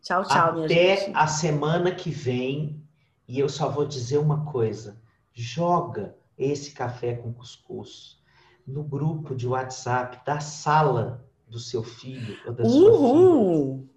Tchau, 0.00 0.24
tchau, 0.24 0.36
Até 0.38 0.52
minha 0.52 0.68
gente. 0.68 1.10
Até 1.10 1.12
a 1.18 1.26
semana 1.26 1.92
que 1.92 2.10
vem. 2.10 2.80
E 3.26 3.40
eu 3.40 3.48
só 3.48 3.68
vou 3.68 3.84
dizer 3.84 4.18
uma 4.18 4.44
coisa: 4.44 5.02
joga 5.34 6.16
esse 6.38 6.70
café 6.70 7.14
com 7.14 7.32
cuscuz 7.32 8.22
no 8.64 8.84
grupo 8.84 9.34
de 9.34 9.48
WhatsApp 9.48 10.24
da 10.24 10.38
sala 10.38 11.28
do 11.48 11.58
seu 11.58 11.82
filho 11.82 12.38
ou 12.46 12.52
da 12.52 12.64
sua 12.64 12.92
Uhul. 12.92 13.78
filha. 13.78 13.96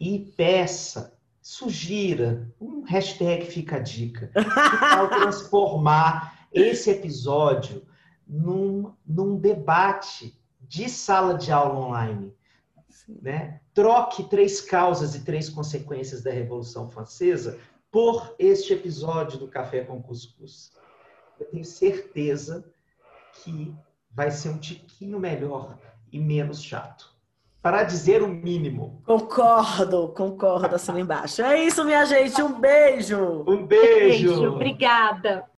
E 0.00 0.18
peça, 0.32 1.18
sugira, 1.40 2.50
um 2.60 2.82
hashtag 2.82 3.46
fica 3.46 3.76
a 3.76 3.80
dica. 3.80 4.30
Que 4.34 4.80
tal 4.80 5.08
transformar 5.08 6.46
esse 6.52 6.90
episódio 6.90 7.86
num, 8.26 8.94
num 9.06 9.36
debate 9.38 10.39
de 10.70 10.88
sala 10.88 11.34
de 11.34 11.50
aula 11.50 11.80
online? 11.80 12.32
Né? 13.08 13.60
Troque 13.74 14.22
três 14.30 14.60
causas 14.60 15.16
e 15.16 15.24
três 15.24 15.48
consequências 15.48 16.22
da 16.22 16.30
Revolução 16.30 16.88
Francesa 16.88 17.58
por 17.90 18.36
este 18.38 18.72
episódio 18.72 19.36
do 19.36 19.48
Café 19.48 19.80
com 19.82 20.00
Cuscuz. 20.00 20.70
Eu 21.40 21.46
tenho 21.46 21.64
certeza 21.64 22.64
que 23.42 23.74
vai 24.12 24.30
ser 24.30 24.50
um 24.50 24.58
tiquinho 24.58 25.18
melhor 25.18 25.76
e 26.12 26.20
menos 26.20 26.62
chato. 26.62 27.18
Para 27.60 27.82
dizer 27.82 28.22
o 28.22 28.28
mínimo. 28.28 29.02
Concordo, 29.04 30.08
concordo 30.16 30.76
assim 30.76 31.00
embaixo. 31.00 31.42
É 31.42 31.60
isso, 31.64 31.84
minha 31.84 32.06
gente. 32.06 32.40
Um 32.40 32.60
beijo. 32.60 33.44
Um 33.46 33.66
beijo. 33.66 34.28
beijo 34.28 34.54
obrigada. 34.54 35.44